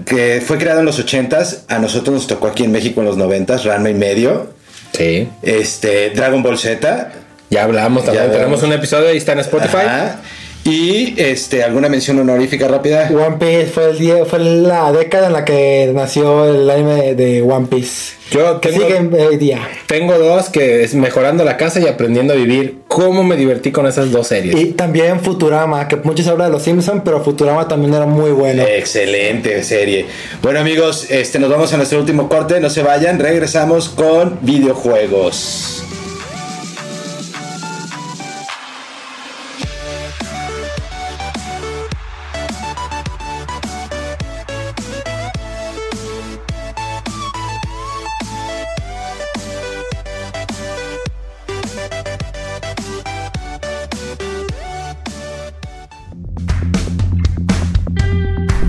que 0.05 0.41
fue 0.45 0.57
creado 0.57 0.79
en 0.79 0.85
los 0.85 1.03
80s, 1.03 1.59
a 1.67 1.79
nosotros 1.79 2.15
nos 2.15 2.27
tocó 2.27 2.47
aquí 2.47 2.63
en 2.63 2.71
México 2.71 3.01
en 3.01 3.07
los 3.07 3.17
90s, 3.17 3.63
Ranma 3.63 3.89
y 3.89 3.93
medio, 3.93 4.53
Sí, 4.93 5.27
este, 5.43 6.11
Dragon 6.11 6.41
Ball 6.41 6.57
Z, 6.57 7.11
ya 7.49 7.63
hablamos 7.63 8.05
también, 8.05 8.27
Ya 8.27 8.31
tenemos 8.31 8.63
un 8.63 8.73
episodio 8.73 9.09
ahí 9.09 9.17
está 9.17 9.33
en 9.33 9.39
Spotify. 9.39 9.77
ajá, 9.77 10.19
y 10.67 11.15
este, 11.17 11.63
alguna 11.63 11.87
mención 11.89 12.19
honorífica 12.19 12.67
rápida. 12.67 13.09
One 13.11 13.37
Piece 13.39 13.67
fue, 13.67 13.89
el 13.91 13.97
día, 13.97 14.25
fue 14.25 14.39
la 14.39 14.91
década 14.91 15.27
en 15.27 15.33
la 15.33 15.45
que 15.45 15.89
nació 15.95 16.45
el 16.45 16.69
anime 16.69 17.15
de 17.15 17.41
One 17.41 17.67
Piece. 17.67 18.15
Yo 18.31 18.59
Que 18.59 18.73
tengo- 18.73 19.17
hoy 19.25 19.37
día. 19.37 19.59
Tengo 19.87 20.17
dos 20.19 20.49
que 20.49 20.83
es 20.83 20.93
mejorando 20.93 21.45
la 21.45 21.55
casa 21.55 21.79
y 21.79 21.87
aprendiendo 21.87 22.33
a 22.33 22.35
vivir. 22.35 22.79
¿Cómo 22.89 23.23
me 23.23 23.37
divertí 23.37 23.71
con 23.71 23.87
esas 23.87 24.11
dos 24.11 24.27
series? 24.27 24.55
Y 24.59 24.65
también 24.73 25.21
Futurama, 25.21 25.87
que 25.87 25.95
muchos 25.97 26.27
hablan 26.27 26.47
de 26.47 26.53
los 26.53 26.63
Simpsons, 26.63 27.01
pero 27.05 27.23
Futurama 27.23 27.67
también 27.69 27.93
era 27.93 28.05
muy 28.05 28.31
bueno. 28.31 28.63
Excelente 28.63 29.63
serie. 29.63 30.05
Bueno 30.41 30.59
amigos, 30.59 31.07
este, 31.09 31.39
nos 31.39 31.49
vamos 31.49 31.71
a 31.73 31.77
nuestro 31.77 31.99
último 31.99 32.27
corte, 32.27 32.59
no 32.59 32.69
se 32.69 32.83
vayan, 32.83 33.17
regresamos 33.19 33.87
con 33.87 34.39
videojuegos. 34.41 35.83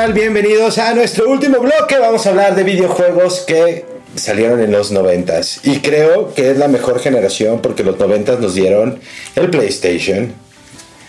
Tal? 0.00 0.12
Bienvenidos 0.14 0.78
a 0.78 0.94
nuestro 0.94 1.28
último 1.28 1.58
bloque. 1.60 1.98
Vamos 1.98 2.24
a 2.26 2.30
hablar 2.30 2.54
de 2.54 2.62
videojuegos 2.64 3.40
que 3.40 3.84
salieron 4.14 4.60
en 4.62 4.72
los 4.72 4.92
noventas. 4.92 5.60
Y 5.62 5.80
creo 5.80 6.32
que 6.32 6.50
es 6.52 6.56
la 6.56 6.68
mejor 6.68 7.00
generación 7.00 7.60
porque 7.60 7.84
los 7.84 7.98
noventas 7.98 8.40
nos 8.40 8.54
dieron 8.54 8.98
el 9.36 9.50
PlayStation, 9.50 10.32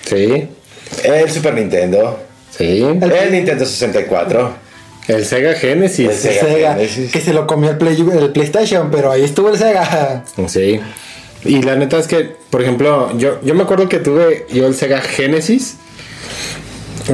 Sí, 0.04 0.46
el 1.06 1.32
Super 1.32 1.54
Nintendo, 1.54 2.20
sí. 2.50 2.82
el 2.82 3.32
Nintendo 3.32 3.66
64. 3.66 4.54
El 5.08 5.26
Sega 5.26 5.54
Genesis. 5.54 6.10
El 6.10 6.16
Sega 6.18 6.42
Sega, 6.42 6.74
Genesis. 6.74 7.12
que 7.14 7.22
se 7.22 7.32
lo 7.34 7.48
comió 7.48 7.70
el, 7.70 7.78
Play- 7.78 7.96
el 8.20 8.32
PlayStation, 8.34 8.92
pero 8.92 9.10
ahí 9.12 9.24
estuvo 9.24 9.50
el 9.52 9.58
Sega. 9.58 10.26
Sí. 10.48 10.82
Y 11.46 11.62
la 11.62 11.76
neta 11.78 11.98
es 11.98 12.08
que, 12.08 12.32
por 12.50 12.62
ejemplo, 12.62 13.18
yo, 13.18 13.40
yo 13.42 13.56
me 13.56 13.64
acuerdo 13.64 13.88
que 13.88 14.00
tuve 14.00 14.46
yo 14.52 14.68
el 14.68 14.76
Sega 14.76 15.00
Genesis. 15.00 15.78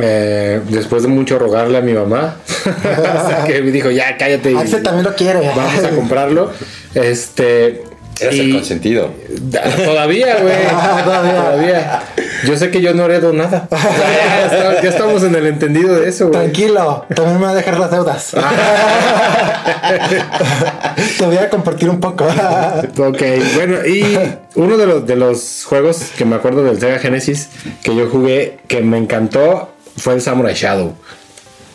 Eh, 0.01 0.61
después 0.69 1.03
de 1.03 1.09
mucho 1.09 1.37
rogarle 1.39 1.77
a 1.77 1.81
mi 1.81 1.93
mamá. 1.93 2.35
hasta 2.65 3.43
que 3.45 3.61
me 3.61 3.71
dijo, 3.71 3.89
ya 3.91 4.17
cállate. 4.17 4.51
y 4.51 4.55
Axel 4.57 4.83
también 4.83 5.05
lo 5.05 5.15
quiere. 5.15 5.39
Vamos 5.55 5.83
a 5.83 5.89
comprarlo. 5.89 6.51
Este. 6.93 7.83
Eras 8.19 8.33
el 8.33 8.49
y- 8.49 8.53
consentido. 8.53 9.11
Todavía, 9.85 10.37
güey. 10.41 10.53
Ah, 10.71 11.01
todavía. 11.05 11.35
Todavía. 11.35 12.01
Yo 12.45 12.57
sé 12.57 12.71
que 12.71 12.81
yo 12.81 12.93
no 12.95 13.05
heredo 13.05 13.31
nada. 13.31 13.67
Ya 14.81 14.89
estamos 14.89 15.21
en 15.23 15.35
el 15.35 15.45
entendido 15.45 15.99
de 15.99 16.09
eso, 16.09 16.27
güey. 16.29 16.39
Tranquilo, 16.39 17.05
también 17.15 17.37
me 17.39 17.45
va 17.45 17.51
a 17.51 17.55
dejar 17.55 17.79
las 17.79 17.91
deudas. 17.91 18.33
Te 21.17 21.25
voy 21.25 21.37
a 21.37 21.49
compartir 21.49 21.89
un 21.89 21.99
poco. 21.99 22.25
Ok, 22.25 23.21
bueno, 23.55 23.85
y 23.85 24.17
uno 24.55 24.77
de 24.77 24.85
los, 24.87 25.05
de 25.05 25.15
los 25.15 25.63
juegos 25.65 25.97
que 26.17 26.25
me 26.25 26.35
acuerdo 26.35 26.63
del 26.63 26.79
Sega 26.79 26.99
Genesis 26.99 27.49
que 27.83 27.95
yo 27.95 28.09
jugué, 28.09 28.59
que 28.67 28.81
me 28.81 28.97
encantó, 28.97 29.69
fue 29.97 30.13
el 30.13 30.21
Samurai 30.21 30.53
Shadow. 30.53 30.93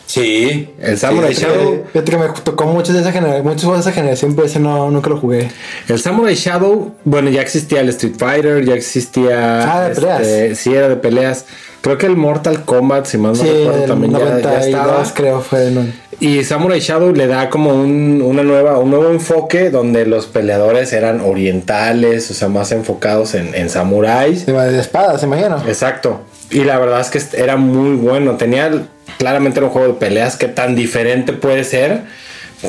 Sí. 0.05 0.69
El 0.79 0.97
Samurai 0.97 1.33
Shadow. 1.33 1.85
Fíjate 1.91 2.11
que 2.11 2.17
me 2.17 2.25
tocó 2.43 2.65
muchos 2.65 2.93
de 2.93 3.01
esa 3.01 3.11
generación, 3.11 3.45
muchos 3.45 3.63
juegos 3.63 3.83
de 3.83 3.89
esa 3.91 3.99
generación, 3.99 4.35
pero 4.35 4.47
ese 4.47 4.59
no, 4.59 4.91
nunca 4.91 5.09
lo 5.09 5.17
jugué. 5.17 5.49
El 5.87 5.99
Samurai 5.99 6.35
Shadow, 6.35 6.93
bueno, 7.03 7.29
ya 7.29 7.41
existía 7.41 7.81
el 7.81 7.89
Street 7.89 8.15
Fighter, 8.17 8.63
ya 8.65 8.73
existía. 8.75 9.73
Ah, 9.73 9.89
de 9.89 9.95
peleas. 9.95 10.57
Sí, 10.57 10.73
era 10.73 10.89
de 10.89 10.97
peleas. 10.97 11.45
Creo 11.81 11.97
que 11.97 12.05
el 12.05 12.15
Mortal 12.15 12.63
Kombat, 12.63 13.05
si 13.07 13.17
mal 13.17 13.31
no 13.33 13.43
Sí, 13.43 13.49
recuerdo, 13.49 13.85
también 13.85 14.13
ya, 14.13 14.19
ya 14.19 14.25
92 14.25 14.65
estaba. 14.65 15.03
creo 15.13 15.41
fue. 15.41 15.71
¿no? 15.71 15.85
Y 16.19 16.43
Samurai 16.43 16.79
Shadow 16.79 17.13
le 17.13 17.27
da 17.27 17.49
como 17.49 17.73
un, 17.73 18.21
una 18.23 18.43
nueva, 18.43 18.77
un 18.77 18.89
nuevo 18.91 19.09
enfoque 19.09 19.69
donde 19.69 20.05
los 20.05 20.27
peleadores 20.27 20.93
eran 20.93 21.19
orientales, 21.21 22.29
o 22.29 22.33
sea, 22.33 22.47
más 22.49 22.71
enfocados 22.71 23.33
en, 23.35 23.55
en 23.55 23.69
samuráis. 23.69 24.45
De, 24.45 24.53
de 24.53 24.79
espadas, 24.79 25.23
imagino. 25.23 25.57
Exacto. 25.67 26.21
Y 26.51 26.63
la 26.63 26.77
verdad 26.79 27.01
es 27.01 27.09
que 27.09 27.37
era 27.41 27.55
muy 27.57 27.95
bueno. 27.95 28.37
Tenía 28.37 28.69
claramente 29.17 29.59
era 29.59 29.67
un 29.67 29.73
juego 29.73 29.93
de 29.93 29.99
peleas 29.99 30.37
que 30.37 30.47
tan 30.47 30.75
diferente 30.75 31.33
puede 31.33 31.63
ser. 31.63 32.01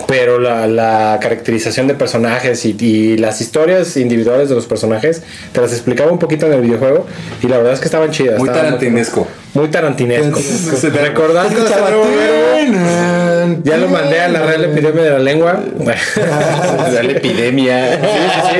pero 0.08 0.38
la, 0.40 0.66
la 0.66 1.18
caracterización 1.20 1.86
de 1.86 1.94
personajes 1.94 2.64
y, 2.64 2.76
y 2.78 3.16
las 3.16 3.40
historias 3.40 3.96
individuales 3.96 4.48
de 4.48 4.54
los 4.56 4.66
personajes 4.66 5.22
te 5.52 5.60
las 5.60 5.72
explicaba 5.72 6.10
un 6.10 6.18
poquito 6.18 6.46
en 6.46 6.54
el 6.54 6.62
videojuego 6.62 7.06
y 7.42 7.46
la 7.46 7.58
verdad 7.58 7.74
es 7.74 7.78
que 7.80 7.86
estaban 7.86 8.10
chidas. 8.10 8.38
Muy 8.38 8.48
estaban 8.48 8.70
tarantinesco. 8.72 9.20
Muy 9.20 9.43
tarantinesco. 9.70 10.38
Se 10.38 10.90
te 10.90 10.98
Recordando 10.98 11.50
ese 11.50 11.62
Escuchaba, 11.64 11.90
nuevo 11.90 12.04
verbo, 12.06 13.54
"Tin, 13.54 13.62
ya 13.64 13.76
lo 13.76 13.88
mandé 13.88 14.20
a 14.20 14.28
la 14.28 14.42
Real 14.42 14.64
Epidemia 14.64 15.02
de 15.04 15.10
la 15.10 15.18
Lengua. 15.20 15.60
La 15.84 17.00
epidemia. 17.02 17.94
Sí, 17.94 18.00
sí, 18.02 18.40
sí. 18.50 18.56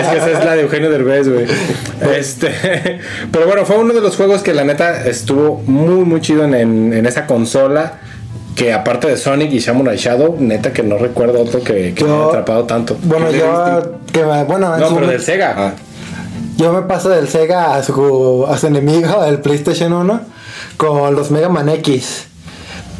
Es 0.00 0.08
que 0.08 0.16
esa 0.16 0.38
es 0.38 0.44
la 0.44 0.54
de 0.56 0.62
Eugenio 0.62 0.90
Derbez, 0.90 1.28
güey. 1.28 1.46
Este, 2.16 2.50
pero 3.32 3.46
bueno, 3.46 3.64
fue 3.64 3.76
uno 3.78 3.92
de 3.94 4.00
los 4.00 4.16
juegos 4.16 4.42
que 4.42 4.54
la 4.54 4.64
neta 4.64 5.04
estuvo 5.06 5.62
muy, 5.66 6.04
muy 6.04 6.20
chido 6.20 6.44
en, 6.44 6.54
en- 6.54 6.92
en 6.92 7.06
esa 7.06 7.26
consola. 7.26 7.94
Que 8.56 8.72
aparte 8.72 9.06
de 9.06 9.16
Sonic 9.16 9.52
y 9.52 9.60
Samurai 9.60 9.96
Shadow, 9.96 10.36
neta 10.40 10.72
que 10.72 10.82
no 10.82 10.98
recuerdo 10.98 11.40
otro 11.42 11.62
que, 11.62 11.94
que 11.94 12.02
me 12.04 12.12
haya 12.12 12.24
atrapado 12.26 12.64
tanto. 12.64 12.96
Bueno, 13.04 13.30
yo. 13.30 14.00
Que, 14.12 14.22
bueno, 14.24 14.74
en 14.74 14.80
No, 14.80 14.94
pero 14.94 15.06
del 15.06 15.20
Sega. 15.22 15.74
Yo 16.56 16.72
me 16.72 16.82
paso 16.82 17.08
del 17.08 17.28
Sega 17.28 17.76
a 17.76 17.82
su, 17.84 18.44
a 18.48 18.58
su 18.58 18.66
enemigo, 18.66 19.24
el 19.24 19.38
PlayStation 19.38 19.92
1, 19.92 20.20
con 20.76 21.14
los 21.14 21.30
Mega 21.30 21.48
Man 21.48 21.68
X. 21.68 22.24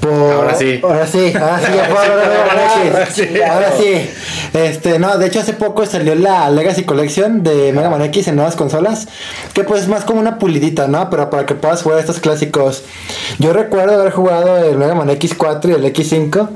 Por- 0.00 0.12
Ahora 0.12 0.54
sí. 0.54 0.80
Ahora 0.80 1.06
sí, 1.08 1.32
ahora 1.34 1.58
sí, 1.58 1.72
ya 1.74 1.88
puedo 1.88 2.16
Mega 2.16 2.46
Man 2.46 2.58
X. 2.84 2.92
Ahora 2.94 3.06
sí. 3.10 3.28
Ahora 3.42 3.72
sí. 3.76 4.10
Este, 4.54 4.98
no, 5.00 5.18
de 5.18 5.26
hecho 5.26 5.40
hace 5.40 5.52
poco 5.54 5.84
salió 5.86 6.14
la 6.14 6.48
Legacy 6.50 6.84
Collection 6.84 7.42
de 7.42 7.72
Mega 7.72 7.90
Man 7.90 8.02
X 8.02 8.28
en 8.28 8.36
nuevas 8.36 8.54
consolas, 8.54 9.08
que 9.52 9.64
pues 9.64 9.82
es 9.82 9.88
más 9.88 10.04
como 10.04 10.20
una 10.20 10.38
pulidita, 10.38 10.86
¿no? 10.86 11.10
Pero 11.10 11.28
para 11.30 11.46
que 11.46 11.54
puedas 11.56 11.82
jugar 11.82 11.98
estos 11.98 12.20
clásicos. 12.20 12.84
Yo 13.40 13.52
recuerdo 13.52 14.00
haber 14.00 14.12
jugado 14.12 14.56
el 14.58 14.78
Mega 14.78 14.94
Man 14.94 15.08
X4 15.08 15.68
y 15.68 15.72
el 15.72 15.84
X5 15.92 16.48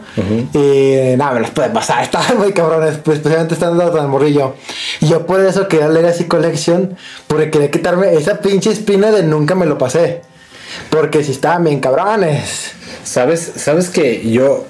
y 0.54 1.16
nada, 1.16 1.32
me 1.32 1.40
los 1.40 1.50
puede 1.50 1.70
pasar, 1.70 2.02
estaban 2.04 2.38
muy 2.38 2.52
cabrones, 2.52 2.98
pues, 3.02 3.18
especialmente 3.18 3.54
estando 3.54 3.90
tan 3.90 4.08
morrillo. 4.08 4.54
Y 5.00 5.08
yo 5.08 5.26
por 5.26 5.40
eso 5.40 5.66
quería 5.66 5.88
Legacy 5.88 6.24
Collection, 6.24 6.96
porque 7.26 7.50
quería 7.50 7.70
quitarme 7.72 8.14
esa 8.14 8.38
pinche 8.38 8.70
espina 8.70 9.10
de 9.10 9.24
nunca 9.24 9.54
me 9.56 9.66
lo 9.66 9.76
pasé. 9.78 10.22
Porque 10.90 11.24
si 11.24 11.32
estaban 11.32 11.64
bien 11.64 11.80
cabrones. 11.80 12.72
¿Sabes, 13.04 13.52
sabes 13.56 13.90
que 13.90 14.30
yo, 14.30 14.66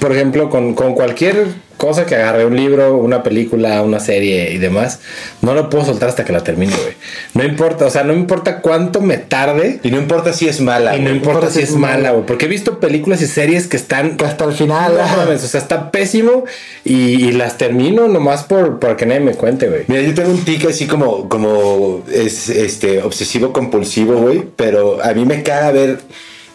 por 0.00 0.12
ejemplo, 0.12 0.50
con, 0.50 0.74
con 0.74 0.94
cualquier 0.94 1.46
cosa 1.78 2.04
que 2.04 2.16
agarre, 2.16 2.44
un 2.44 2.56
libro, 2.56 2.98
una 2.98 3.22
película, 3.22 3.80
una 3.82 4.00
serie 4.00 4.52
y 4.52 4.58
demás, 4.58 4.98
no 5.40 5.54
lo 5.54 5.70
puedo 5.70 5.84
soltar 5.86 6.08
hasta 6.08 6.24
que 6.24 6.32
la 6.32 6.42
termine, 6.44 6.74
güey. 6.74 6.94
No 7.34 7.44
importa, 7.44 7.86
o 7.86 7.90
sea, 7.90 8.02
no 8.02 8.12
importa 8.12 8.60
cuánto 8.60 9.00
me 9.00 9.16
tarde. 9.16 9.80
Y 9.84 9.90
no 9.90 9.98
importa 9.98 10.32
si 10.32 10.48
es 10.48 10.60
mala. 10.60 10.96
Y 10.96 11.00
no 11.00 11.10
importa 11.10 11.50
si 11.50 11.60
es 11.60 11.72
mala, 11.76 12.10
güey. 12.10 12.26
Porque 12.26 12.46
he 12.46 12.48
visto 12.48 12.80
películas 12.80 13.22
y 13.22 13.26
series 13.26 13.68
que 13.68 13.76
están. 13.76 14.16
Que 14.16 14.24
hasta 14.24 14.44
el 14.44 14.52
final. 14.52 14.94
No 14.94 15.32
o 15.32 15.38
sea, 15.38 15.60
está 15.60 15.90
pésimo. 15.90 16.44
Y, 16.84 17.28
y 17.28 17.32
las 17.32 17.56
termino 17.56 18.08
nomás 18.08 18.42
por, 18.42 18.80
por 18.80 18.96
que 18.96 19.06
nadie 19.06 19.20
me 19.20 19.34
cuente, 19.34 19.68
güey. 19.68 19.84
Mira, 19.86 20.02
yo 20.02 20.14
tengo 20.14 20.30
un 20.30 20.44
tic 20.44 20.66
así 20.66 20.86
como, 20.86 21.28
como 21.28 22.02
es 22.12 22.48
este 22.48 23.02
obsesivo 23.02 23.52
compulsivo, 23.52 24.16
güey. 24.16 24.42
Pero 24.56 25.02
a 25.02 25.14
mí 25.14 25.24
me 25.24 25.44
caga 25.44 25.70
ver 25.70 26.00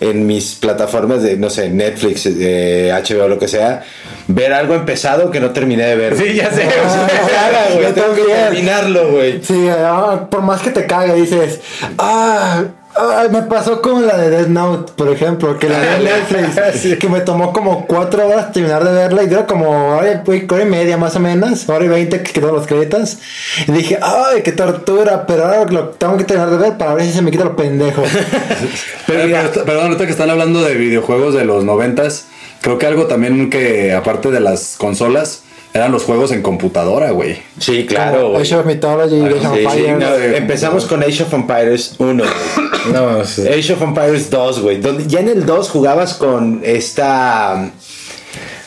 en 0.10 0.28
mis 0.28 0.56
plataformas 0.56 1.24
de, 1.24 1.38
no 1.38 1.50
sé, 1.50 1.70
Netflix, 1.70 2.24
de 2.38 2.92
HBO, 2.92 3.28
lo 3.28 3.40
que 3.40 3.48
sea, 3.48 3.84
ver 4.28 4.54
algo 4.54 4.76
empezado 4.76 5.32
que 5.32 5.40
no 5.40 5.52
terminé 5.52 5.86
de 5.86 5.96
ver. 5.96 6.18
Sí, 6.18 6.34
ya 6.34 6.52
sé. 6.52 6.66
Me 6.66 6.72
caga, 6.72 7.66
güey. 7.74 7.94
Tengo 7.94 8.14
que 8.14 8.24
terminarlo, 8.24 9.12
güey. 9.12 9.42
Sí, 9.42 9.68
ah, 9.70 10.28
por 10.30 10.42
más 10.42 10.62
que 10.62 10.72
te 10.72 10.86
cague, 10.86 11.14
dices, 11.14 11.62
ah, 11.98 12.64
ah, 12.96 13.26
me 13.32 13.42
pasó 13.44 13.82
con 13.82 14.06
la 14.06 14.18
de 14.18 14.30
Death 14.30 14.48
Note, 14.48 14.94
por 14.96 15.10
ejemplo, 15.10 15.58
que 15.60 15.70
la 15.70 15.80
de 15.80 16.00
Netflix, 16.04 16.98
que 16.98 17.10
me 17.10 17.22
tomó 17.22 17.52
como 17.54 17.86
cuatro 17.88 18.28
horas 18.28 18.52
terminar 18.52 18.84
de 18.84 18.92
verla 18.92 19.24
y 19.24 19.28
dura 19.28 19.46
como 19.46 19.96
hora, 19.98 20.24
y- 20.26 20.46
hora 20.52 20.64
y 20.64 20.66
media 20.66 20.98
más 20.98 21.16
o 21.16 21.20
menos, 21.20 21.68
hora 21.70 21.86
y 21.86 21.88
veinte 21.88 22.22
que 22.24 22.32
quedó 22.34 22.52
los 22.52 22.68
créditos. 22.68 23.18
Y 23.68 23.72
dije, 23.72 24.00
ay, 24.02 24.42
qué 24.44 24.52
tortura, 24.52 25.26
pero 25.26 25.46
ahora 25.46 25.66
lo 25.72 25.90
tengo 25.90 26.18
que 26.18 26.24
terminar 26.24 26.52
de 26.52 26.58
ver 26.58 26.78
para 26.78 26.94
ver 26.94 27.06
si 27.06 27.14
se 27.14 27.22
me 27.22 27.32
quita 27.32 27.44
lo 27.46 27.56
pendejo. 27.56 28.04
Pero, 29.08 29.24
pero, 29.52 29.66
perdón, 29.66 29.86
ahorita 29.88 30.06
que 30.06 30.12
están 30.12 30.30
hablando 30.30 30.62
de 30.64 30.76
videojuegos 30.76 31.34
de 31.36 31.44
los 31.46 31.64
noventas, 31.66 32.26
creo 32.62 32.78
que 32.78 32.86
algo 32.88 33.06
también 33.08 33.50
que 33.50 33.94
aparte 33.94 34.32
de 34.32 34.40
las 34.40 34.76
consolas, 34.78 35.42
eran 35.74 35.92
los 35.92 36.04
juegos 36.04 36.32
en 36.32 36.42
computadora, 36.42 37.12
güey. 37.12 37.42
Sí, 37.60 37.86
claro. 37.88 38.38
Age 38.38 38.56
of 38.56 38.66
Mythology, 38.66 39.22
Age 39.22 39.34
of 39.34 39.56
Sí, 39.56 39.68
sí, 39.74 39.86
Empires. 39.86 39.98
no, 40.00 40.16
empezamos 40.38 40.86
con 40.86 41.02
Age 41.04 41.24
of 41.24 41.34
Empires 41.34 41.96
1. 42.00 42.24
No, 42.92 43.24
sea, 43.24 43.50
Age 43.56 43.74
of 43.74 43.82
Empires 43.82 44.30
2, 44.30 44.60
güey. 44.62 44.78
Donde 44.82 45.08
ya 45.08 45.22
en 45.22 45.30
el 45.30 45.46
2 45.46 45.70
jugabas 45.70 46.16
con 46.16 46.62
esta. 46.66 47.72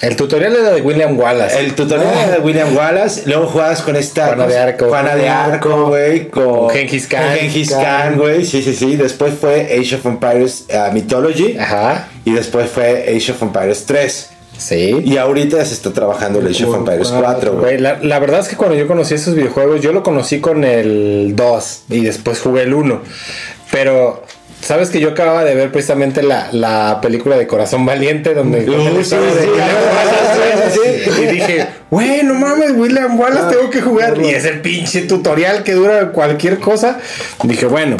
el 0.00 0.16
tutorial 0.16 0.56
era 0.56 0.70
de 0.70 0.80
William 0.80 1.18
Wallace. 1.20 1.60
El 1.60 1.74
tutorial 1.74 2.14
era 2.16 2.32
de 2.32 2.38
William 2.38 2.74
Wallace. 2.74 3.24
Luego 3.26 3.46
jugabas 3.48 3.82
con 3.82 3.94
esta. 3.94 4.28
Juana 4.28 4.46
de 4.46 4.58
Arco. 4.58 4.88
Juana 4.88 5.16
de 5.16 5.28
Arco, 5.28 5.88
güey. 5.88 6.28
Con 6.30 6.44
Con 6.44 6.70
Genghis 6.70 7.06
Khan. 7.06 7.36
Genghis 7.38 7.70
Khan, 7.70 8.16
güey. 8.16 8.44
Sí, 8.46 8.62
sí, 8.62 8.74
sí. 8.74 8.96
Después 8.96 9.34
fue 9.38 9.64
Age 9.78 9.96
of 9.96 10.06
Empires 10.06 10.64
uh, 10.70 10.92
Mythology. 10.94 11.58
Ajá. 11.58 12.08
Y 12.24 12.32
después 12.32 12.70
fue 12.70 13.04
Age 13.14 13.32
of 13.32 13.42
Empires 13.42 13.84
3. 13.84 14.30
Sí. 14.58 15.02
Y 15.04 15.16
ahorita 15.16 15.64
se 15.64 15.74
está 15.74 15.92
trabajando 15.92 16.40
el 16.40 16.48
Age 16.48 16.64
of 16.64 16.76
Empires 16.76 17.08
4, 17.08 17.58
güey. 17.58 17.78
La, 17.78 17.98
la 18.02 18.18
verdad 18.18 18.40
es 18.40 18.48
que 18.48 18.56
cuando 18.56 18.76
yo 18.76 18.86
conocí 18.86 19.14
esos 19.14 19.34
videojuegos, 19.34 19.80
yo 19.80 19.92
lo 19.92 20.02
conocí 20.02 20.40
con 20.40 20.64
el 20.64 21.34
2 21.36 21.82
y 21.90 22.00
después 22.00 22.40
jugué 22.40 22.62
el 22.62 22.74
1. 22.74 23.00
Pero, 23.70 24.22
¿sabes 24.66 24.90
que 24.90 25.00
yo 25.00 25.10
acababa 25.10 25.44
de 25.44 25.54
ver 25.54 25.70
precisamente 25.72 26.22
la, 26.22 26.48
la 26.52 27.00
película 27.00 27.36
de 27.36 27.46
Corazón 27.46 27.86
Valiente? 27.86 28.34
Donde 28.34 28.64
sí, 28.64 28.72
sí, 29.04 29.04
sí, 29.04 29.16
sí, 30.72 30.80
sí. 31.04 31.22
Y 31.22 31.26
dije, 31.26 31.66
güey, 31.90 32.22
no 32.22 32.34
mames, 32.34 32.72
William 32.72 33.18
Wallace, 33.18 33.54
tengo 33.56 33.70
que 33.70 33.80
jugar. 33.80 34.20
Y 34.20 34.28
es 34.28 34.44
el 34.44 34.60
pinche 34.60 35.02
tutorial 35.02 35.62
que 35.62 35.72
dura 35.72 36.10
cualquier 36.12 36.58
cosa. 36.58 36.98
Dije, 37.44 37.66
bueno. 37.66 37.96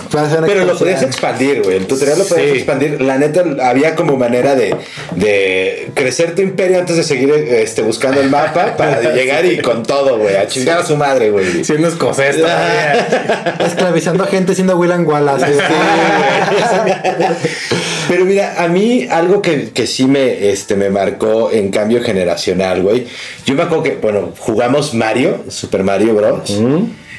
Pero 0.46 0.64
lo 0.64 0.76
podías 0.78 1.02
expandir, 1.02 1.62
güey. 1.62 1.76
El 1.76 1.86
tutorial 1.86 2.18
lo 2.18 2.24
podías 2.24 2.46
Sí. 2.50 2.56
expandir. 2.58 3.00
La 3.00 3.18
neta, 3.18 3.44
había 3.62 3.94
como 3.94 4.16
manera 4.16 4.54
de, 4.54 4.74
de 5.14 5.90
crecer 5.94 6.34
tu 6.34 6.42
imperio 6.42 6.78
antes 6.78 6.96
de 6.96 7.02
seguir 7.04 7.30
este, 7.30 7.82
buscando 7.82 8.20
el 8.20 8.28
mapa 8.30 8.76
para 8.76 9.00
llegar 9.14 9.44
y 9.46 9.58
con 9.60 9.84
todo, 9.84 10.18
güey. 10.18 10.36
A 10.36 10.46
chingar 10.48 10.78
a 10.78 10.84
su 10.84 10.96
madre, 10.96 11.30
güey. 11.30 11.64
Siendo 11.64 11.88
escocés 11.88 12.36
todavía. 12.36 13.56
Esclavizando 13.66 14.24
a 14.24 14.26
gente 14.26 14.54
siendo 14.54 14.76
William 14.76 15.06
Wallace. 15.06 15.46
Pero 18.08 18.24
mira, 18.24 18.62
a 18.62 18.68
mí 18.68 19.06
algo 19.10 19.42
que, 19.42 19.70
que 19.70 19.86
sí 19.86 20.06
me, 20.06 20.50
este, 20.50 20.76
me 20.76 20.90
marcó 20.90 21.50
en 21.50 21.70
cambio 21.70 22.02
generacional, 22.02 22.82
güey. 22.82 23.06
Yo 23.44 23.54
me 23.54 23.62
acuerdo 23.64 23.82
que, 23.82 23.96
bueno, 23.96 24.32
jugamos 24.38 24.94
Mario, 24.94 25.44
Super 25.48 25.82
Mario 25.82 26.14
Bros. 26.14 26.58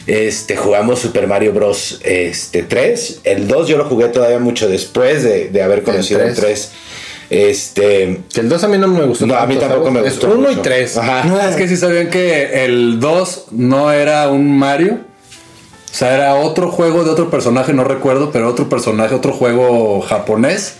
Este, 0.06 0.56
jugamos 0.56 1.00
Super 1.00 1.28
Mario 1.28 1.52
Bros. 1.52 2.00
Este, 2.04 2.64
3. 2.64 3.22
El 3.26 3.48
2 3.48 3.68
yo 3.68 3.78
lo 3.78 3.86
jugué 3.86 4.08
todavía 4.08 4.40
mucho 4.40 4.70
después 4.70 5.24
de, 5.24 5.50
de 5.50 5.62
haber 5.62 5.84
conocido 5.84 6.22
el 6.22 6.34
3. 6.34 6.72
Este. 7.30 8.22
Que 8.34 8.40
el 8.40 8.48
2 8.48 8.64
a 8.64 8.68
mí 8.70 8.78
no 8.78 8.88
me 8.88 9.04
gustó. 9.04 9.26
No, 9.28 9.36
a 9.36 9.46
mí 9.46 9.56
tanto, 9.56 9.70
tampoco 9.70 9.92
me 9.92 10.00
¿sabes? 10.00 10.14
gustó. 10.14 10.28
Es 10.30 10.34
1 10.36 10.46
y 10.46 10.50
mucho. 10.52 10.62
3. 10.62 10.98
Ajá. 10.98 11.50
Es 11.50 11.56
que 11.58 11.68
sí 11.68 11.76
sabían 11.76 12.10
que 12.10 12.64
el 12.66 13.00
2 13.02 13.46
no 13.52 13.92
era 13.92 14.30
un 14.30 14.58
Mario. 14.58 15.00
O 15.92 15.94
sea, 15.98 16.14
era 16.14 16.36
otro 16.36 16.70
juego 16.70 17.04
de 17.04 17.10
otro 17.10 17.30
personaje, 17.30 17.74
no 17.74 17.84
recuerdo, 17.84 18.30
pero 18.32 18.48
otro 18.50 18.70
personaje, 18.70 19.16
otro 19.16 19.32
juego 19.34 20.02
japonés. 20.02 20.76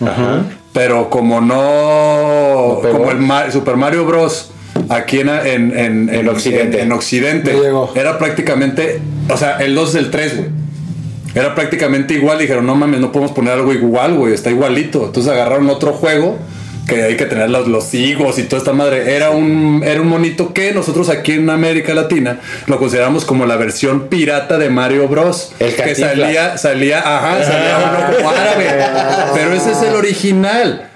Pero 0.74 1.10
como 1.10 1.42
no. 1.42 2.80
Como 2.92 3.12
el 3.12 3.18
Ma- 3.20 3.50
Super 3.52 3.78
Mario 3.78 4.06
Bros. 4.06 4.52
Aquí 4.90 5.20
en, 5.20 5.30
en, 5.30 5.78
en- 5.78 6.10
en 6.14 6.30
Occidente. 6.30 6.78
En, 6.82 6.88
en 6.88 6.92
Occidente. 6.92 7.54
Llegó. 7.54 7.92
Era 7.96 8.18
prácticamente. 8.20 9.02
O 9.30 9.38
sea, 9.38 9.58
el 9.58 9.74
2 9.76 9.90
es 9.90 9.96
el 9.96 10.12
3, 10.12 10.38
güey. 10.38 10.50
Era 11.36 11.56
prácticamente 11.56 12.14
igual. 12.14 12.38
Dijeron, 12.38 12.66
no 12.66 12.76
mames, 12.76 13.00
no 13.00 13.12
podemos 13.12 13.32
poner 13.32 13.54
algo 13.54 13.74
igual, 13.74 14.16
güey. 14.16 14.34
Está 14.34 14.50
igualito. 14.52 15.06
Entonces 15.06 15.32
agarraron 15.32 15.70
otro 15.70 15.94
juego 15.94 16.38
que 16.88 17.04
hay 17.04 17.18
que 17.18 17.26
tener 17.26 17.50
los, 17.50 17.68
los 17.68 17.94
higos 17.94 18.40
y 18.40 18.44
toda 18.44 18.60
esta 18.60 18.74
madre. 18.74 19.16
Era 19.16 19.32
un, 19.32 19.84
era 19.86 20.02
un 20.02 20.08
monito 20.08 20.54
que 20.54 20.72
nosotros 20.72 21.10
aquí 21.10 21.34
en 21.34 21.50
América 21.50 21.94
Latina 21.94 22.40
lo 22.66 22.80
consideramos 22.80 23.26
como 23.26 23.46
la 23.46 23.58
versión 23.58 24.08
pirata 24.08 24.58
de 24.58 24.70
Mario 24.70 25.08
Bros. 25.08 25.52
El 25.60 25.76
que 25.76 25.96
salía, 25.96 26.58
salía, 26.58 27.00
ajá, 27.00 27.44
salía 27.44 27.78
uno 27.78 28.18
como 28.18 28.30
árabe. 28.30 28.66
Pero 29.34 29.54
ese 29.54 29.72
es 29.72 29.82
el 29.82 29.96
original. 29.96 30.90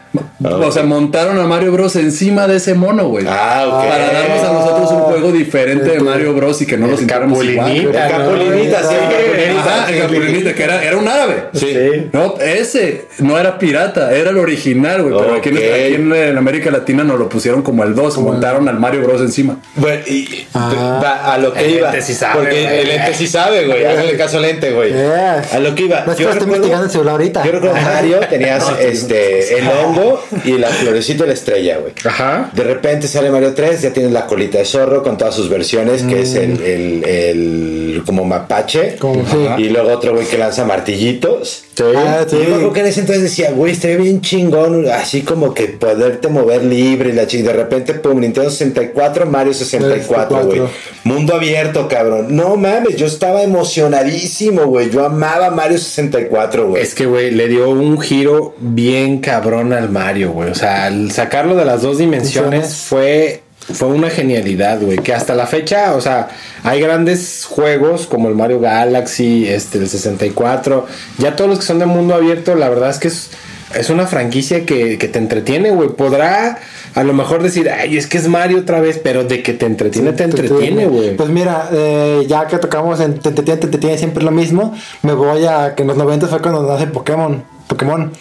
O 0.44 0.72
sea, 0.72 0.84
montaron 0.84 1.40
a 1.40 1.44
Mario 1.44 1.72
Bros 1.72 1.96
encima 1.96 2.48
de 2.48 2.58
ese 2.58 2.74
mono, 2.74 3.08
güey. 3.10 3.26
Ah, 3.28 3.66
ok. 3.68 3.88
Para 3.90 4.12
darnos 4.12 4.44
a 4.44 4.54
nosotros 4.54 4.92
un 4.92 5.00
juego 5.02 5.32
diferente 5.32 5.90
de 5.90 6.00
Mario 6.00 6.34
Bros 6.34 6.62
y 6.62 6.66
que 6.66 6.78
no 6.78 6.88
nos 6.88 7.00
sintiéramos 7.00 7.44
igual. 7.44 7.68
Capulinita, 7.68 8.08
El 8.08 8.12
¿no? 8.12 8.18
Capulinita, 8.18 8.84
sí, 8.84 8.96
el 8.96 9.96
el 9.96 10.02
Capulinita, 10.02 10.54
que 10.54 10.64
era, 10.64 10.84
era 10.84 10.98
un 10.98 11.08
árabe. 11.08 11.44
Sí. 11.54 12.10
No, 12.14 12.36
ese 12.40 13.06
no 13.20 13.38
era 13.38 13.58
pirata, 13.60 14.14
era 14.16 14.30
el 14.32 14.38
original, 14.38 15.04
güey. 15.04 15.16
Pero 15.20 15.36
aquí, 15.36 15.50
en, 15.50 15.58
aquí 15.58 15.94
en, 15.96 16.14
en 16.16 16.38
América 16.38 16.72
Latina 16.72 17.04
nos 17.04 17.20
lo 17.20 17.30
pusieron 17.30 17.62
como 17.62 17.84
el 17.84 17.94
2, 17.96 18.18
montaron 18.20 18.68
al 18.68 18.80
Mario 18.80 19.02
Bros 19.04 19.22
encima. 19.22 19.58
Bueno, 19.76 20.02
y 20.08 20.48
va 20.56 21.34
a 21.34 21.38
lo 21.38 21.54
que 21.54 21.66
El 21.66 21.72
iba. 21.76 21.92
lente 21.92 22.06
sí 22.06 22.14
sabe, 22.14 22.34
porque 22.36 22.64
güey. 22.64 22.80
el 22.80 22.88
lente 22.88 23.14
sí 23.14 23.28
sabe, 23.28 23.66
güey. 23.68 23.86
Háganle 23.92 24.18
caso 24.18 24.38
al 24.38 24.44
lente, 24.44 24.72
güey. 24.72 24.94
A 24.94 25.60
lo 25.60 25.76
que 25.76 25.84
iba. 25.84 26.04
No 26.06 26.16
Yo 26.16 26.28
lo 26.28 26.34
recuerdo- 26.34 26.46
investigando 26.56 26.86
el 26.86 26.92
celular 26.92 27.12
ahorita. 27.14 27.44
Yo 27.46 27.52
recuerdo 27.52 27.76
que 27.76 27.82
Mario 27.82 28.20
tenías 28.30 28.66
este 28.80 29.58
el 29.60 29.68
hongo 29.68 30.24
y 30.46 30.58
la 30.58 30.68
florecita 30.70 31.24
de 31.24 31.28
la 31.28 31.34
estrella, 31.34 31.78
güey. 31.78 31.94
Ajá. 32.06 32.50
De 32.54 32.64
repente 32.64 33.08
sale 33.08 33.30
Mario 33.32 33.54
3, 33.54 33.82
ya 33.82 33.94
tienes 33.94 34.12
la 34.12 34.26
colita 34.28 34.58
de 34.58 34.66
zorro 34.66 35.04
con 35.04 35.18
todas 35.18 35.36
sus 35.36 35.50
versiones, 35.50 36.04
que 36.04 36.22
es 36.22 36.36
el, 36.36 36.62
el, 36.62 37.04
el- 37.06 38.04
como 38.06 38.24
mapache. 38.26 38.96
Como- 38.98 39.26
sí. 39.30 39.38
Y 39.64 39.70
luego 39.70 39.92
otro 39.92 40.14
güey 40.14 40.26
que 40.26 40.38
lanza 40.38 40.66
martillitos. 40.66 41.64
Ah, 41.96 42.26
sí. 42.28 42.36
Y 42.36 42.40
yo 42.44 42.50
me 42.50 42.56
acuerdo 42.56 42.74
que 42.74 42.80
en 42.82 42.86
ese 42.88 43.00
entonces 43.02 43.24
decía, 43.24 43.52
güey, 43.52 43.74
estaría 43.74 43.98
bien 43.98 44.22
chingón, 44.22 44.88
así 44.90 45.22
como 45.22 45.54
que 45.54 45.68
poderte 45.68 46.28
mover 46.28 46.64
libre 46.64 47.10
y 47.10 47.14
la 47.14 47.28
ching. 47.28 47.44
De 47.44 47.54
repente, 47.54 47.94
pum, 47.94 48.20
Nintendo 48.20 48.50
64, 48.50 49.26
Mario 49.26 49.54
64, 49.54 50.46
güey. 50.46 50.60
64. 50.60 50.70
Mundo 51.04 51.36
abierto, 51.36 51.88
cabrón. 51.88 52.36
No 52.36 52.56
mames, 52.56 52.96
yo 52.96 53.06
estaba 53.06 53.44
emocionadísimo, 53.44 54.66
güey. 54.66 54.90
Yo 54.90 55.06
amaba 55.06 55.50
Mario 55.52 55.78
64, 55.78 56.68
güey. 56.70 56.84
Es 56.84 56.94
que, 56.94 57.06
güey, 57.06 57.32
le 57.32 57.48
dio 57.48 57.70
un 57.70 58.00
giro 58.00 58.56
bien 58.60 59.20
cabrón 59.20 59.74
al 59.74 59.90
Mario, 59.90 60.32
güey. 60.32 60.50
O 60.50 60.56
sea, 60.56 60.86
al 60.86 61.12
sacarlo 61.12 61.56
de 61.56 61.66
las 61.66 61.82
dos 61.82 61.98
Dimensiones. 61.98 62.76
fue, 62.76 63.42
fue 63.74 63.88
una 63.90 64.10
genialidad, 64.10 64.82
güey. 64.82 64.98
Que 64.98 65.14
hasta 65.14 65.36
la 65.36 65.48
fecha, 65.48 65.96
o 65.96 66.02
sea, 66.02 66.30
hay 66.64 66.82
grandes 66.82 67.46
juegos 67.46 68.08
como 68.08 68.28
el 68.30 68.36
Mario 68.36 68.60
Galaxy, 68.60 69.48
este, 69.48 69.78
el 69.78 69.90
64. 69.90 70.86
Ya 71.18 71.36
todos 71.36 71.50
los 71.50 71.60
que 71.60 71.66
son 71.66 71.80
de 71.80 71.86
mundo 71.86 72.16
abierto, 72.16 72.56
la 72.56 72.70
verdad 72.70 72.90
es 72.90 73.00
que 73.00 73.08
es, 73.08 73.30
es 73.76 73.90
una 73.90 74.08
franquicia 74.08 74.66
que, 74.66 74.98
que 74.98 75.08
te 75.08 75.20
entretiene, 75.20 75.72
güey. 75.72 75.90
Podrá 75.90 76.60
a 76.94 77.04
lo 77.04 77.14
mejor 77.14 77.42
decir, 77.42 77.70
ay, 77.70 77.98
es 77.98 78.08
que 78.08 78.18
es 78.18 78.28
Mario 78.28 78.60
otra 78.60 78.82
vez, 78.82 79.00
pero 79.02 79.24
de 79.24 79.42
que 79.42 79.54
te 79.54 79.66
entretiene, 79.66 80.12
te 80.12 80.24
entretiene, 80.24 80.88
güey. 80.88 81.16
Pues 81.16 81.30
mira, 81.30 81.70
eh, 81.72 82.26
ya 82.28 82.48
que 82.48 82.58
tocamos 82.58 83.00
en 83.00 83.20
Te 83.20 83.30
entretiene, 83.30 83.60
te 83.60 83.68
entretiene 83.68 83.98
siempre 83.98 84.24
lo 84.24 84.32
mismo, 84.32 84.74
me 85.02 85.14
voy 85.14 85.46
a 85.46 85.74
que 85.76 85.84
en 85.84 85.88
los 85.88 85.98
90 85.98 86.28
fue 86.28 86.42
cuando 86.42 86.64
nace 86.64 86.88
Pokémon. 86.88 87.44
Pokémon, 87.72 88.12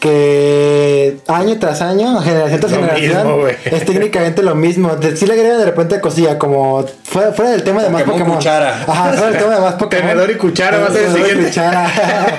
que 0.00 1.18
año 1.28 1.58
tras 1.58 1.80
año, 1.82 2.20
generación 2.22 2.60
tras 2.60 2.72
Lo 2.72 2.78
generación, 2.78 3.26
mismo, 3.38 3.48
es 3.48 3.84
técnicamente 3.84 4.42
lo 4.42 4.54
mismo. 4.54 4.96
De, 4.96 5.16
sí 5.16 5.26
le 5.26 5.34
agregan 5.34 5.58
de 5.58 5.64
repente 5.66 6.00
cosilla, 6.00 6.38
como 6.38 6.84
fuera, 7.04 7.32
fuera 7.32 7.50
del 7.52 7.62
tema 7.62 7.82
de 7.82 7.90
más 7.90 8.02
Pokémon 8.02 8.36
cuchara. 8.36 8.84
Ajá, 8.86 9.12
fuera 9.12 9.30
del 9.30 9.38
tema 9.38 9.54
de 9.54 9.60
más 9.60 9.74
Pokémon. 9.78 10.08
Tenedor 10.08 10.30
y 10.30 10.34
cuchara 10.36 10.78
va 10.78 10.86
a 10.86 10.90
ser 10.92 11.04
el 11.04 11.12
siguiente. 11.14 11.44
cuchara. 11.48 11.90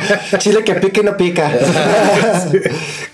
Chile 0.39 0.63
que 0.63 0.76
pica 0.76 1.01
y 1.01 1.03
no 1.03 1.18
pica. 1.18 1.51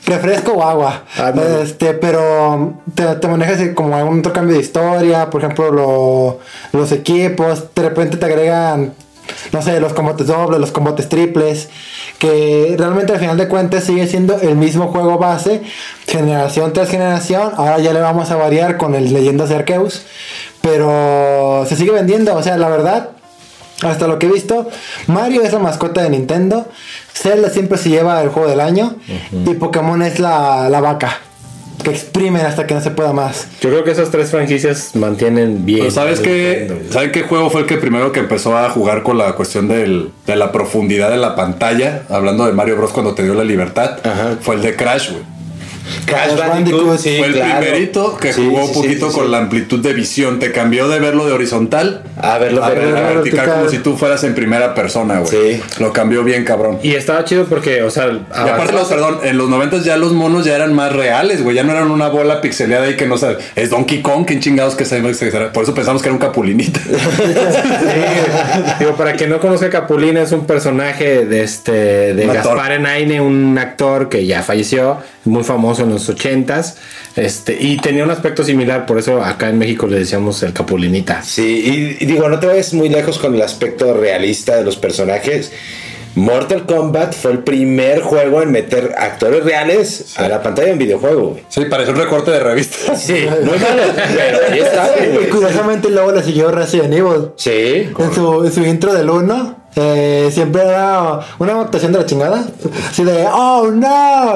Refresco 0.06 0.54
o 0.54 0.64
agua. 0.64 1.04
Ándale. 1.18 1.62
Este, 1.64 1.94
pero 1.94 2.74
te, 2.96 3.04
te 3.16 3.28
manejas 3.28 3.60
como 3.76 3.96
algún 3.96 4.20
otro 4.20 4.34
cambio 4.34 4.56
de 4.56 4.62
historia, 4.62 5.30
por 5.30 5.42
ejemplo, 5.44 5.72
lo- 5.72 6.40
los 6.74 6.92
equipos, 6.92 7.66
de 7.76 7.82
repente 7.82 8.18
te 8.18 8.26
agregan, 8.26 8.94
no 9.52 9.62
sé, 9.62 9.80
los 9.80 9.94
combates 9.94 10.28
dobles, 10.28 10.60
los 10.60 10.72
combates 10.72 11.10
triples, 11.10 11.70
que 12.20 12.76
realmente 12.78 13.14
al 13.14 13.20
final 13.20 13.38
de 13.38 13.48
cuentas 13.48 13.84
sigue 13.84 14.08
siendo 14.08 14.40
el 14.40 14.56
mismo 14.56 14.88
juego 14.88 15.18
base, 15.18 15.62
generación 16.08 16.74
tras 16.74 16.90
generación, 16.90 17.54
ahora 17.58 17.80
ya 17.80 17.94
le 17.94 18.02
vamos 18.02 18.32
a 18.32 18.36
variar 18.36 18.78
con 18.78 18.96
el 18.96 19.14
Leyendas 19.14 19.50
de 19.50 19.56
Arceus, 19.56 20.04
pero 20.62 21.66
se 21.68 21.76
sigue 21.76 21.92
vendiendo, 21.92 22.36
o 22.36 22.44
sea, 22.44 22.58
la 22.58 22.70
verdad, 22.70 23.10
hasta 23.82 24.08
lo 24.08 24.20
que 24.20 24.28
he 24.28 24.32
visto, 24.32 24.70
Mario 25.08 25.42
es 25.42 25.54
la 25.54 25.60
mascota 25.60 26.04
de 26.04 26.10
Nintendo, 26.10 26.68
Zelda 27.14 27.50
siempre 27.50 27.78
se 27.78 27.90
lleva 27.90 28.22
el 28.22 28.30
juego 28.30 28.48
del 28.48 28.60
año 28.60 28.96
y 29.32 29.54
Pokémon 29.56 30.02
es 30.02 30.20
la, 30.20 30.70
la 30.70 30.82
vaca 30.82 31.20
que 31.82 31.90
exprimen 31.92 32.46
hasta 32.46 32.68
que 32.68 32.74
no 32.74 32.82
se 32.82 32.92
pueda 32.92 33.14
más. 33.14 33.48
Yo 33.62 33.70
creo 33.70 33.84
que 33.84 33.92
esas 33.92 34.10
tres 34.12 34.30
franquicias 34.32 34.96
mantienen 34.96 35.66
bien. 35.66 35.80
Pero 35.80 35.92
sabes 35.92 36.20
qué. 36.20 36.72
¿saben 36.90 37.12
qué 37.12 37.24
juego 37.24 37.50
fue 37.50 37.62
el 37.62 37.68
que 37.68 37.78
primero 37.78 38.12
que 38.12 38.20
empezó 38.20 38.58
a 38.58 38.70
jugar 38.70 39.04
con 39.04 39.18
la 39.18 39.34
cuestión 39.34 39.68
del- 39.68 40.10
de 40.26 40.36
la 40.36 40.52
profundidad 40.52 41.10
de 41.10 41.18
la 41.18 41.36
pantalla? 41.36 42.04
Hablando 42.10 42.46
de 42.46 42.54
Mario 42.54 42.78
Bros. 42.78 42.92
cuando 42.92 43.14
te 43.14 43.24
dio 43.24 43.34
la 43.34 43.44
libertad, 43.44 44.00
Ajá. 44.04 44.38
fue 44.42 44.56
el 44.56 44.62
de 44.62 44.76
Crash, 44.76 45.12
güey. 45.12 45.24
Crash 46.06 46.38
Bandicoot, 46.38 46.50
Bandicoot, 46.50 46.98
sí, 47.00 47.16
fue 47.18 47.28
el 47.28 47.34
claro. 47.34 47.60
primerito 47.60 48.18
que 48.18 48.34
Sí, 48.34 48.46
jugó 48.46 48.62
un 48.66 48.68
sí, 48.68 48.74
poquito 48.74 49.10
sí, 49.10 49.16
con 49.16 49.26
sí. 49.26 49.32
la 49.32 49.38
amplitud 49.40 49.80
de 49.80 49.94
visión. 49.94 50.40
Te 50.40 50.52
cambió 50.52 50.88
de 50.88 51.00
verlo 51.00 51.26
de 51.26 51.34
horizontal 51.34 52.04
A 52.18 52.38
verlo 52.38 52.64
a 52.64 52.70
de 52.70 52.76
ver- 52.76 52.88
a 52.88 52.92
vertical. 52.92 53.16
vertical 53.24 53.50
como 53.52 53.70
si 53.70 53.78
tú 53.80 53.98
fueras 53.98 54.24
en 54.24 54.36
primera 54.36 54.74
persona, 54.76 55.20
güey. 55.20 55.56
Sí. 55.56 55.62
Lo 55.80 55.92
cambió 55.94 56.24
bien, 56.24 56.44
cabrón. 56.46 56.80
Y 56.84 56.94
estaba 56.96 57.24
chido 57.26 57.46
porque, 57.46 57.82
o 57.84 57.90
sea, 57.90 58.08
Y 58.12 58.20
aparte, 58.50 58.74
los, 58.74 58.88
perdón, 58.88 59.20
en 59.24 59.38
los 59.38 59.50
90 59.50 59.78
ya 59.84 59.98
los 59.98 60.14
monos 60.14 60.46
ya 60.46 60.56
eran 60.56 60.74
más 60.74 60.92
reales, 60.94 61.44
güey. 61.44 61.56
Ya 61.56 61.64
no 61.64 61.72
eran 61.72 61.90
una 61.92 62.10
bola 62.10 62.42
pixeleada 62.42 62.90
y 62.90 62.96
que 62.96 63.06
no 63.08 63.18
sabe. 63.18 63.38
Es 63.56 63.70
Donkey 63.70 64.02
Kong, 64.02 64.26
¿quién 64.28 64.40
chingados 64.40 64.76
que 64.76 64.86
se 64.86 65.00
Por 65.02 65.64
eso 65.64 65.74
pensamos 65.74 66.02
que 66.02 66.08
era 66.10 66.14
un 66.14 66.20
capulinita. 66.20 66.80
Sí, 67.82 68.76
digo, 68.80 68.96
para 68.96 69.14
quien 69.14 69.30
no 69.30 69.40
conozca 69.40 69.70
Capulina, 69.70 70.22
es 70.22 70.32
un 70.32 70.46
personaje 70.46 71.26
de 71.26 71.44
este 71.44 71.72
de 72.14 72.24
Un 72.26 72.30
actor. 72.32 72.56
Gaspar 72.56 72.72
Enaine, 72.74 73.22
un 73.22 73.58
actor 73.58 74.10
que 74.10 74.26
ya 74.26 74.44
falleció, 74.44 74.98
muy 75.26 75.44
famoso 75.44 75.71
en 75.80 75.90
los 75.90 76.10
ochentas, 76.10 76.78
este, 77.16 77.58
y 77.60 77.78
tenía 77.78 78.04
un 78.04 78.12
aspecto 78.12 78.44
similar, 78.44 78.86
por 78.86 79.00
eso 79.00 79.24
acá 79.24 79.50
en 79.50 79.58
México 79.58 79.88
le 79.88 80.00
decíamos 80.00 80.42
el 80.44 80.54
Capulinita. 80.54 81.22
Sí, 81.24 81.98
y, 82.00 82.04
y 82.04 82.06
digo, 82.06 82.30
no 82.30 82.40
te 82.40 82.48
vayas 82.48 82.74
muy 82.74 82.90
lejos 82.90 83.18
con 83.20 83.36
el 83.36 83.42
aspecto 83.42 83.94
realista 83.94 84.56
de 84.56 84.64
los 84.64 84.78
personajes. 84.78 85.52
Mortal 86.16 86.66
Kombat 86.66 87.14
fue 87.14 87.32
el 87.32 87.40
primer 87.40 88.02
juego 88.02 88.42
en 88.42 88.52
meter 88.52 88.94
actores 88.98 89.46
reales 89.46 90.14
a 90.18 90.28
la 90.28 90.44
pantalla 90.44 90.68
de 90.68 90.74
un 90.74 90.80
videojuego. 90.80 91.38
Sí, 91.48 91.64
parece 91.70 91.92
un 91.92 91.98
recorte 91.98 92.32
de 92.32 92.40
revista. 92.42 92.96
Sí, 92.98 93.16
es 93.16 93.30
malo, 93.30 93.84
pero 94.14 94.40
ahí 94.52 94.60
está, 94.60 94.94
Y 95.24 95.30
curiosamente 95.30 95.90
luego 95.90 96.12
le 96.12 96.22
siguió 96.22 96.52
Resident 96.52 96.94
Evil. 96.94 97.32
Sí, 97.38 97.90
En 97.98 98.14
su, 98.14 98.44
en 98.44 98.52
su 98.52 98.62
intro 98.66 98.94
del 98.94 99.10
1, 99.10 99.61
eh, 99.76 100.30
siempre 100.32 100.64
era 100.64 101.20
una 101.40 101.62
actuación 101.62 101.92
de 101.92 102.00
la 102.00 102.06
chingada. 102.06 102.46
Así 102.90 103.04
de, 103.04 103.26
oh 103.28 103.70
no. 103.72 104.34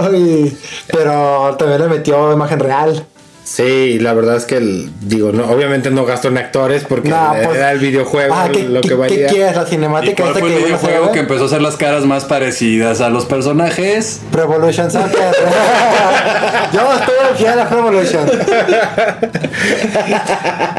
Pero 0.87 1.55
también 1.57 1.81
le 1.81 1.87
metió 1.87 2.31
imagen 2.33 2.59
real. 2.59 3.05
Sí, 3.45 3.99
la 3.99 4.13
verdad 4.13 4.37
es 4.37 4.45
que 4.45 4.57
el- 4.57 4.89
digo, 5.01 5.31
no, 5.31 5.45
obviamente 5.45 5.91
no 5.91 6.03
gastó 6.03 6.29
en 6.29 6.39
actores 6.39 6.83
porque 6.83 7.09
era 7.09 7.31
pues- 7.45 7.59
el 7.59 7.77
videojuego 7.77 8.33
Ah, 8.35 8.49
¿qué, 8.51 8.63
lo 8.63 8.81
qué- 8.81 8.81
que 8.81 8.87
qué 8.89 8.93
valía. 8.95 9.27
quieres? 9.27 9.55
La 9.55 9.61
¿Y 9.63 9.67
cinemática 9.67 10.15
cuál 10.23 10.27
esta 10.29 10.39
fue 10.39 10.49
el 10.49 10.55
que 10.55 10.59
se 10.61 10.65
videojuego 10.65 11.11
que 11.11 11.19
empezó 11.19 11.43
a 11.43 11.45
hacer 11.45 11.61
las 11.61 11.75
caras 11.77 12.05
más 12.05 12.25
parecidas 12.25 13.01
a 13.01 13.09
los 13.11 13.25
personajes? 13.25 14.21
Revolution 14.33 14.89
Soccer. 14.89 15.11
Yo 16.73 16.81
estoy 16.91 17.15
fiel 17.37 17.59
a 17.59 17.65
Revolution. 17.69 18.25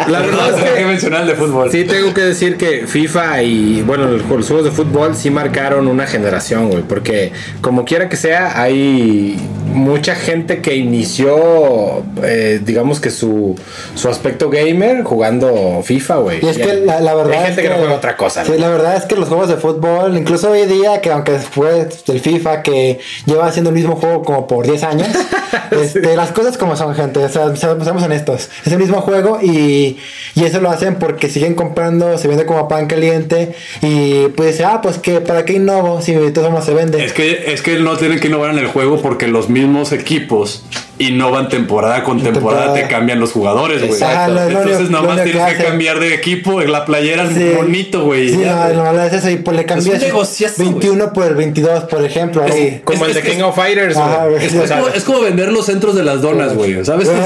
La 0.08 0.20
verdad 0.20 0.48
es 0.50 0.54
Hay 0.56 0.64
que 0.70 0.74
que 0.80 0.84
mencionar 0.86 1.22
el 1.22 1.28
de 1.28 1.34
fútbol. 1.36 1.70
Sí, 1.70 1.84
tengo 1.84 2.12
que 2.14 2.20
decir 2.22 2.56
que 2.56 2.86
FIFA 2.88 3.42
y, 3.42 3.82
bueno, 3.82 4.08
el- 4.08 4.16
los 4.28 4.46
juegos 4.46 4.64
de 4.64 4.70
fútbol 4.72 5.14
sí 5.14 5.30
marcaron 5.30 5.88
una 5.88 6.06
generación, 6.06 6.68
güey. 6.70 6.82
Porque, 6.82 7.32
como 7.60 7.84
quiera 7.84 8.08
que 8.08 8.16
sea, 8.16 8.60
hay 8.60 9.36
mucha 9.72 10.14
gente 10.14 10.60
que 10.60 10.76
inició, 10.76 12.02
eh, 12.22 12.55
digamos 12.58 13.00
que 13.00 13.10
su, 13.10 13.54
su 13.94 14.08
aspecto 14.08 14.50
gamer 14.50 15.02
jugando 15.04 15.80
FIFA, 15.84 16.16
güey. 16.16 16.44
Y 16.44 16.48
es 16.48 16.58
Y 16.58 16.62
que 16.62 16.70
hay- 16.70 16.84
la, 16.84 17.00
la 17.00 17.14
verdad 17.14 17.32
Hay 17.34 17.38
es 17.40 17.46
gente 17.46 17.62
que, 17.62 17.68
no 17.68 17.74
juega 17.76 17.94
otra 17.94 18.16
cosa, 18.16 18.44
Sí, 18.44 18.52
la 18.58 18.68
verdad 18.68 18.96
es 18.96 19.04
que 19.04 19.16
los 19.16 19.28
juegos 19.28 19.48
de 19.48 19.56
fútbol, 19.56 20.16
incluso 20.16 20.50
hoy 20.50 20.66
día, 20.66 21.00
que 21.00 21.10
aunque 21.10 21.38
fue 21.38 21.88
del 22.06 22.20
FIFA, 22.20 22.62
que 22.62 22.98
lleva 23.26 23.46
haciendo 23.46 23.70
el 23.70 23.76
mismo 23.76 23.96
juego 23.96 24.22
como 24.22 24.46
por 24.46 24.66
10 24.66 24.82
años, 24.84 25.08
este, 25.70 26.16
las 26.16 26.32
cosas 26.32 26.56
como 26.58 26.76
son, 26.76 26.94
gente. 26.94 27.20
O 27.24 27.28
sea, 27.28 27.54
seamos 27.56 28.02
honestos. 28.02 28.48
Es 28.64 28.72
el 28.72 28.78
mismo 28.78 29.00
juego 29.00 29.38
y, 29.42 29.98
y 30.34 30.44
eso 30.44 30.60
lo 30.60 30.70
hacen 30.70 30.96
porque 30.96 31.28
siguen 31.28 31.54
comprando, 31.54 32.16
se 32.18 32.28
vende 32.28 32.46
como 32.46 32.68
pan 32.68 32.86
caliente. 32.86 33.54
Y 33.82 34.28
pues 34.28 34.52
dice, 34.52 34.64
ah, 34.64 34.80
pues 34.82 34.98
que 34.98 35.20
para 35.20 35.44
qué 35.44 35.54
innovo 35.54 36.00
si 36.00 36.12
de 36.12 36.30
todos 36.30 36.50
modos 36.50 36.64
se 36.66 36.74
vende. 36.74 37.04
Es 37.04 37.12
que, 37.12 37.52
es 37.52 37.62
que 37.62 37.78
no 37.78 37.96
tienen 37.96 38.20
que 38.20 38.28
innovar 38.28 38.50
en 38.50 38.58
el 38.58 38.66
juego 38.66 39.00
porque 39.02 39.26
los 39.26 39.48
mismos 39.48 39.92
equipos 39.92 40.64
innovan 40.98 41.48
temporada 41.50 42.02
con 42.02 42.22
temporada, 42.22 42.62
Temporada. 42.64 42.86
te 42.88 42.88
cambian 42.92 43.20
los 43.20 43.32
jugadores, 43.32 43.86
güey. 43.86 44.00
Lo 44.00 44.06
Entonces 44.06 44.76
único- 44.78 44.92
lo 44.92 45.02
nomás 45.02 45.22
tienes 45.24 45.54
que 45.54 45.64
cambiar 45.64 46.00
de 46.00 46.14
equipo, 46.14 46.60
la 46.62 46.84
playera 46.86 47.24
es 47.24 47.34
Sí. 47.34 47.52
bonito, 47.54 48.04
güey. 48.04 48.30
Sí, 48.30 48.40
ya, 48.40 48.68
no, 48.74 48.84
no, 48.84 48.92
no 48.94 49.02
es 49.02 49.12
eso. 49.12 49.28
Y 49.28 49.36
pues 49.36 49.56
le 49.56 49.66
cambias 49.66 50.00
negociazo, 50.00 50.54
21 50.62 51.12
por 51.12 51.26
el 51.26 51.34
22, 51.34 51.84
por 51.84 52.02
ejemplo. 52.04 52.42
ahí. 52.42 52.80
Como 52.84 53.04
Es- 53.04 53.08
el 53.16 53.22
de 53.22 53.28
es- 53.28 53.36
King 53.36 53.42
of 53.42 53.54
Fighters, 53.56 53.94
güey. 53.94 54.44
Es, 54.46 54.54
es 54.54 54.70
como, 54.72 54.88
es 54.88 55.04
como 55.04 55.20
vender 55.20 55.52
los 55.52 55.66
centros 55.66 55.94
de 55.94 56.02
las 56.02 56.22
donas, 56.22 56.54
güey. 56.54 56.82
¿Sabes? 56.84 57.08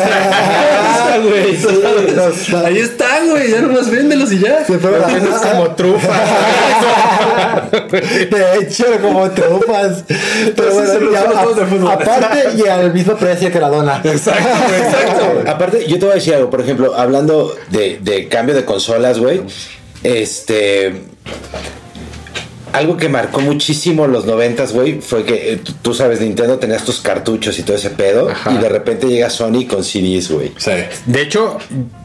Ah, 1.13 1.19
güey. 1.23 1.57
Sí, 1.57 2.55
Ahí 2.65 2.79
están, 2.79 3.29
güey. 3.31 3.51
Ya 3.51 3.61
nomás 3.63 3.91
véndelos 3.91 4.33
y 4.33 4.39
ya. 4.39 4.65
Se 4.65 4.79
fue 4.79 4.91
la- 4.93 5.09
Es 5.11 5.53
como 5.53 5.71
trufa. 5.75 6.09
De 7.91 8.59
hecho, 8.61 8.85
como 9.03 9.29
trufas. 9.31 10.05
Pero 10.57 10.73
bueno, 10.75 11.91
aparte 11.91 12.49
y 12.57 12.67
al 12.69 12.93
mismo 12.93 13.17
precio 13.17 13.51
que 13.51 13.60
la 13.61 13.69
dona. 13.69 14.01
Exacto. 14.05 14.49
Exacto. 14.75 15.43
Aparte, 15.47 15.87
yo 15.87 15.99
te 15.99 16.05
voy 16.05 16.13
a 16.13 16.15
decir 16.17 16.35
algo, 16.35 16.51
por 16.51 16.61
ejemplo, 16.61 16.95
hablando 16.97 17.55
de, 17.71 17.99
de 18.01 18.29
cambio 18.29 18.55
de 18.55 18.65
consolas, 18.65 19.19
güey. 19.19 19.43
Este. 20.03 20.95
Algo 22.73 22.97
que 22.97 23.09
marcó 23.09 23.41
muchísimo 23.41 24.07
los 24.07 24.25
noventas, 24.27 24.73
güey, 24.73 25.01
fue 25.01 25.25
que 25.25 25.53
eh, 25.55 25.61
tú, 25.83 25.95
sabes, 25.95 26.21
Nintendo 26.21 26.59
tenías 26.59 26.85
tus 26.85 27.01
cartuchos 27.01 27.59
y 27.59 27.63
todo 27.63 27.77
ese 27.77 27.91
pedo, 27.91 28.29
Ajá. 28.31 28.53
y 28.53 28.59
de 28.59 28.69
repente 28.69 29.07
llega 29.07 29.31
Sony 29.31 29.67
con 29.69 29.85
CDs, 29.85 30.31
güey. 30.31 30.53
Sí. 30.57 30.71
De 31.07 31.23
hecho, 31.23 31.59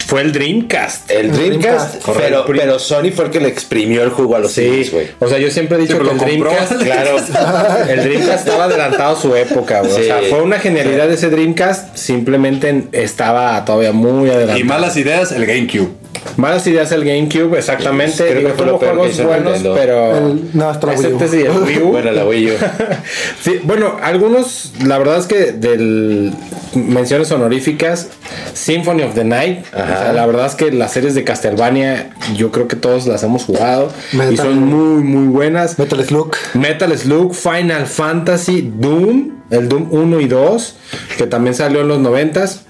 fue 0.05 0.21
el 0.21 0.31
Dreamcast. 0.31 1.09
El 1.11 1.31
Dreamcast, 1.31 2.01
Correcto. 2.01 2.43
pero, 2.47 2.57
pero 2.59 2.79
Sony 2.79 3.11
fue 3.15 3.25
el 3.25 3.31
que 3.31 3.39
le 3.39 3.47
exprimió 3.49 4.03
el 4.03 4.09
jugo 4.09 4.35
a 4.35 4.39
los 4.39 4.51
Sí, 4.51 4.61
CDs, 4.61 4.91
güey. 4.91 5.07
o 5.19 5.27
sea, 5.27 5.37
yo 5.39 5.49
siempre 5.51 5.77
he 5.77 5.81
dicho 5.81 5.93
Sí, 5.93 6.03
que 6.03 6.09
el 6.11 6.17
lo 6.17 6.23
compró. 6.25 6.51
Dreamcast, 6.51 6.81
claro, 6.83 7.17
el 7.89 8.03
Dreamcast 8.03 8.47
estaba 8.47 8.63
adelantado 8.65 9.17
a 9.17 9.21
su 9.21 9.35
época, 9.35 9.81
güey. 9.81 9.93
Sí. 9.93 10.01
O 10.01 10.03
sea, 10.03 10.19
fue 10.29 10.41
una 10.41 10.59
genialidad 10.59 11.11
ese 11.11 11.29
Dreamcast, 11.29 11.95
simplemente 11.95 12.83
estaba 12.91 13.63
todavía 13.65 13.91
muy 13.91 14.29
adelantado. 14.29 14.59
Y 14.59 14.63
malas 14.63 14.97
ideas, 14.97 15.31
el 15.31 15.45
GameCube. 15.45 15.89
Malas 16.37 16.65
ideas 16.67 16.91
el 16.91 17.05
GameCube, 17.05 17.57
exactamente. 17.57 18.23
Creo 18.25 18.35
Digo, 18.39 18.49
que 18.49 18.55
fue 18.55 18.65
lo 18.65 18.71
tuvo 18.73 18.79
peor 18.79 18.91
que 18.93 18.97
juegos 18.97 19.13
hizo 19.15 19.27
buenos, 19.27 19.53
Nintendo. 19.53 19.75
pero. 19.75 20.17
El- 20.17 20.49
no, 20.53 20.69
hasta 20.69 20.87
la 20.87 20.93
Wii 20.93 20.99
U. 20.99 21.03
excepto 21.05 21.25
ese 21.25 21.39
y 21.39 21.43
el 21.43 21.51
Wii 21.63 21.77
U. 21.81 21.87
Bueno, 21.91 22.11
la 22.11 22.25
Wii 22.25 22.51
U. 22.51 22.53
Sí, 23.41 23.59
bueno, 23.63 23.97
algunos, 24.01 24.73
la 24.83 24.97
verdad 24.97 25.17
es 25.19 25.27
que 25.27 25.51
del 25.53 26.33
menciones 26.73 27.31
honoríficas, 27.31 28.09
Symphony 28.53 29.03
of 29.03 29.13
the 29.15 29.23
Night, 29.23 29.65
Ajá. 29.73 29.83
o 29.83 29.87
sea, 30.03 30.13
la 30.13 30.25
verdad 30.25 30.47
es 30.47 30.55
que 30.55 30.71
las 30.71 30.91
series 30.91 31.15
de 31.15 31.23
Castlevania, 31.23 32.09
yo 32.35 32.51
creo 32.51 32.67
que 32.67 32.75
todos 32.75 33.07
las 33.07 33.23
hemos 33.23 33.45
jugado 33.45 33.91
y 34.11 34.17
Metal- 34.17 34.37
son 34.37 34.59
muy, 34.65 35.03
muy 35.03 35.27
buenas. 35.27 35.79
Metal 35.79 36.03
Slug. 36.03 36.31
Metal 36.53 36.97
Slug, 36.97 37.33
Final 37.33 37.85
Fantasy, 37.85 38.69
Doom, 38.75 39.31
el 39.51 39.69
Doom 39.69 39.87
1 39.91 40.19
y 40.19 40.27
2, 40.27 40.75
que 41.17 41.27
también 41.27 41.53
salió 41.55 41.81
en 41.81 41.87
los 41.87 41.99
90s. 41.99 42.61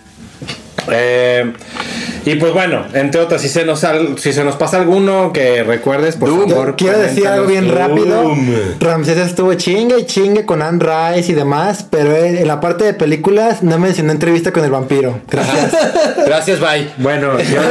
Eh, 0.91 1.51
y 2.25 2.35
pues 2.35 2.53
bueno, 2.53 2.85
entre 2.93 3.21
otras, 3.21 3.41
si 3.41 3.49
se 3.49 3.65
nos 3.65 3.85
si 4.17 4.33
se 4.33 4.43
nos 4.43 4.55
pasa 4.55 4.77
alguno 4.77 5.31
que 5.31 5.63
recuerdes, 5.63 6.15
por 6.15 6.29
favor. 6.29 6.75
quiero 6.75 6.97
decir 6.97 7.27
algo 7.27 7.45
bien 7.45 7.71
rápido. 7.71 8.35
Ramsés 8.79 9.17
estuvo 9.17 9.53
chingue 9.53 9.99
y 9.99 10.05
chingue 10.05 10.45
con 10.45 10.61
Anne 10.61 10.79
Rice 10.83 11.31
y 11.31 11.35
demás, 11.35 11.85
pero 11.89 12.15
en 12.15 12.47
la 12.47 12.59
parte 12.59 12.83
de 12.83 12.93
películas 12.93 13.63
no 13.63 13.77
mencionó 13.77 14.11
entrevista 14.11 14.51
con 14.51 14.63
el 14.63 14.71
vampiro. 14.71 15.19
Gracias. 15.29 15.71
Gracias, 16.25 16.59
bye. 16.59 16.89
Bueno, 16.97 17.39
yo 17.39 17.61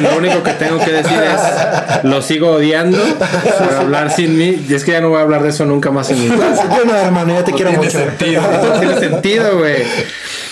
lo 0.00 0.16
único 0.16 0.42
que 0.42 0.52
tengo 0.52 0.78
que 0.78 0.90
decir 0.90 1.18
es 1.18 2.04
lo 2.04 2.22
sigo 2.22 2.52
odiando 2.52 2.98
por 2.98 3.74
hablar 3.74 4.10
sin 4.10 4.38
mí. 4.38 4.64
Y 4.68 4.74
es 4.74 4.84
que 4.84 4.92
ya 4.92 5.00
no 5.00 5.10
voy 5.10 5.18
a 5.18 5.22
hablar 5.22 5.42
de 5.42 5.50
eso 5.50 5.66
nunca 5.66 5.90
más 5.90 6.10
en 6.10 6.20
mi 6.20 6.28
vida. 6.30 6.54
Yo 6.76 6.84
no, 6.84 6.94
hermano, 6.94 7.34
yo 7.34 7.44
te 7.44 7.52
quiero 7.52 7.70
tiene 7.70 7.84
mucho. 7.84 7.98
sentido. 7.98 8.42
No 8.42 8.80
tiene 8.80 8.98
sentido, 8.98 9.58
güey. 9.58 9.82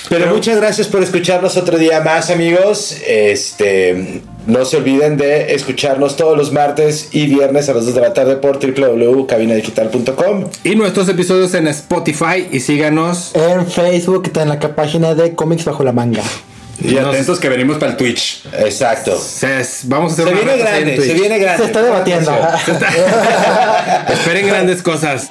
Pero 0.08 0.32
muchas 0.32 0.56
gracias 0.56 0.86
por 0.86 1.02
escucharnos 1.02 1.56
otro 1.56 1.78
día 1.78 2.00
más, 2.00 2.30
amigos. 2.30 2.96
Este, 3.06 4.22
no 4.46 4.64
se 4.64 4.76
olviden 4.76 5.16
de 5.16 5.54
escucharnos 5.54 6.16
todos 6.16 6.36
los 6.36 6.52
martes 6.52 7.08
y 7.12 7.26
viernes 7.26 7.68
a 7.68 7.74
las 7.74 7.86
2 7.86 7.94
de 7.94 8.00
la 8.00 8.14
tarde 8.14 8.36
por 8.36 8.58
www.cabinadigital.com. 8.60 10.44
Y 10.64 10.76
nuestros 10.76 11.08
episodios 11.08 11.54
en 11.54 11.66
Spotify 11.68 12.46
y 12.52 12.60
síganos. 12.60 13.32
En 13.34 13.66
Facebook 13.66 14.22
está 14.26 14.42
en 14.42 14.50
la 14.50 14.58
página 14.60 15.14
de 15.14 15.34
cómics 15.34 15.64
bajo 15.64 15.82
la 15.82 15.92
manga. 15.92 16.22
Y 16.82 16.98
atentos 16.98 17.40
que 17.40 17.48
venimos 17.48 17.78
para 17.78 17.92
el 17.92 17.96
Twitch. 17.96 18.42
Exacto. 18.58 19.18
Se- 19.18 19.66
vamos 19.84 20.12
a 20.12 20.14
hacer 20.14 20.26
Se 20.26 20.30
una 20.32 20.40
viene 20.42 20.52
en 20.52 20.66
grande, 20.66 20.94
Twitch. 20.96 21.08
se 21.08 21.14
viene 21.14 21.38
grande. 21.38 21.62
Se 21.62 21.66
está 21.68 21.82
debatiendo. 21.82 22.30
Esperen 24.12 24.46
grandes 24.46 24.82
cosas. 24.82 25.30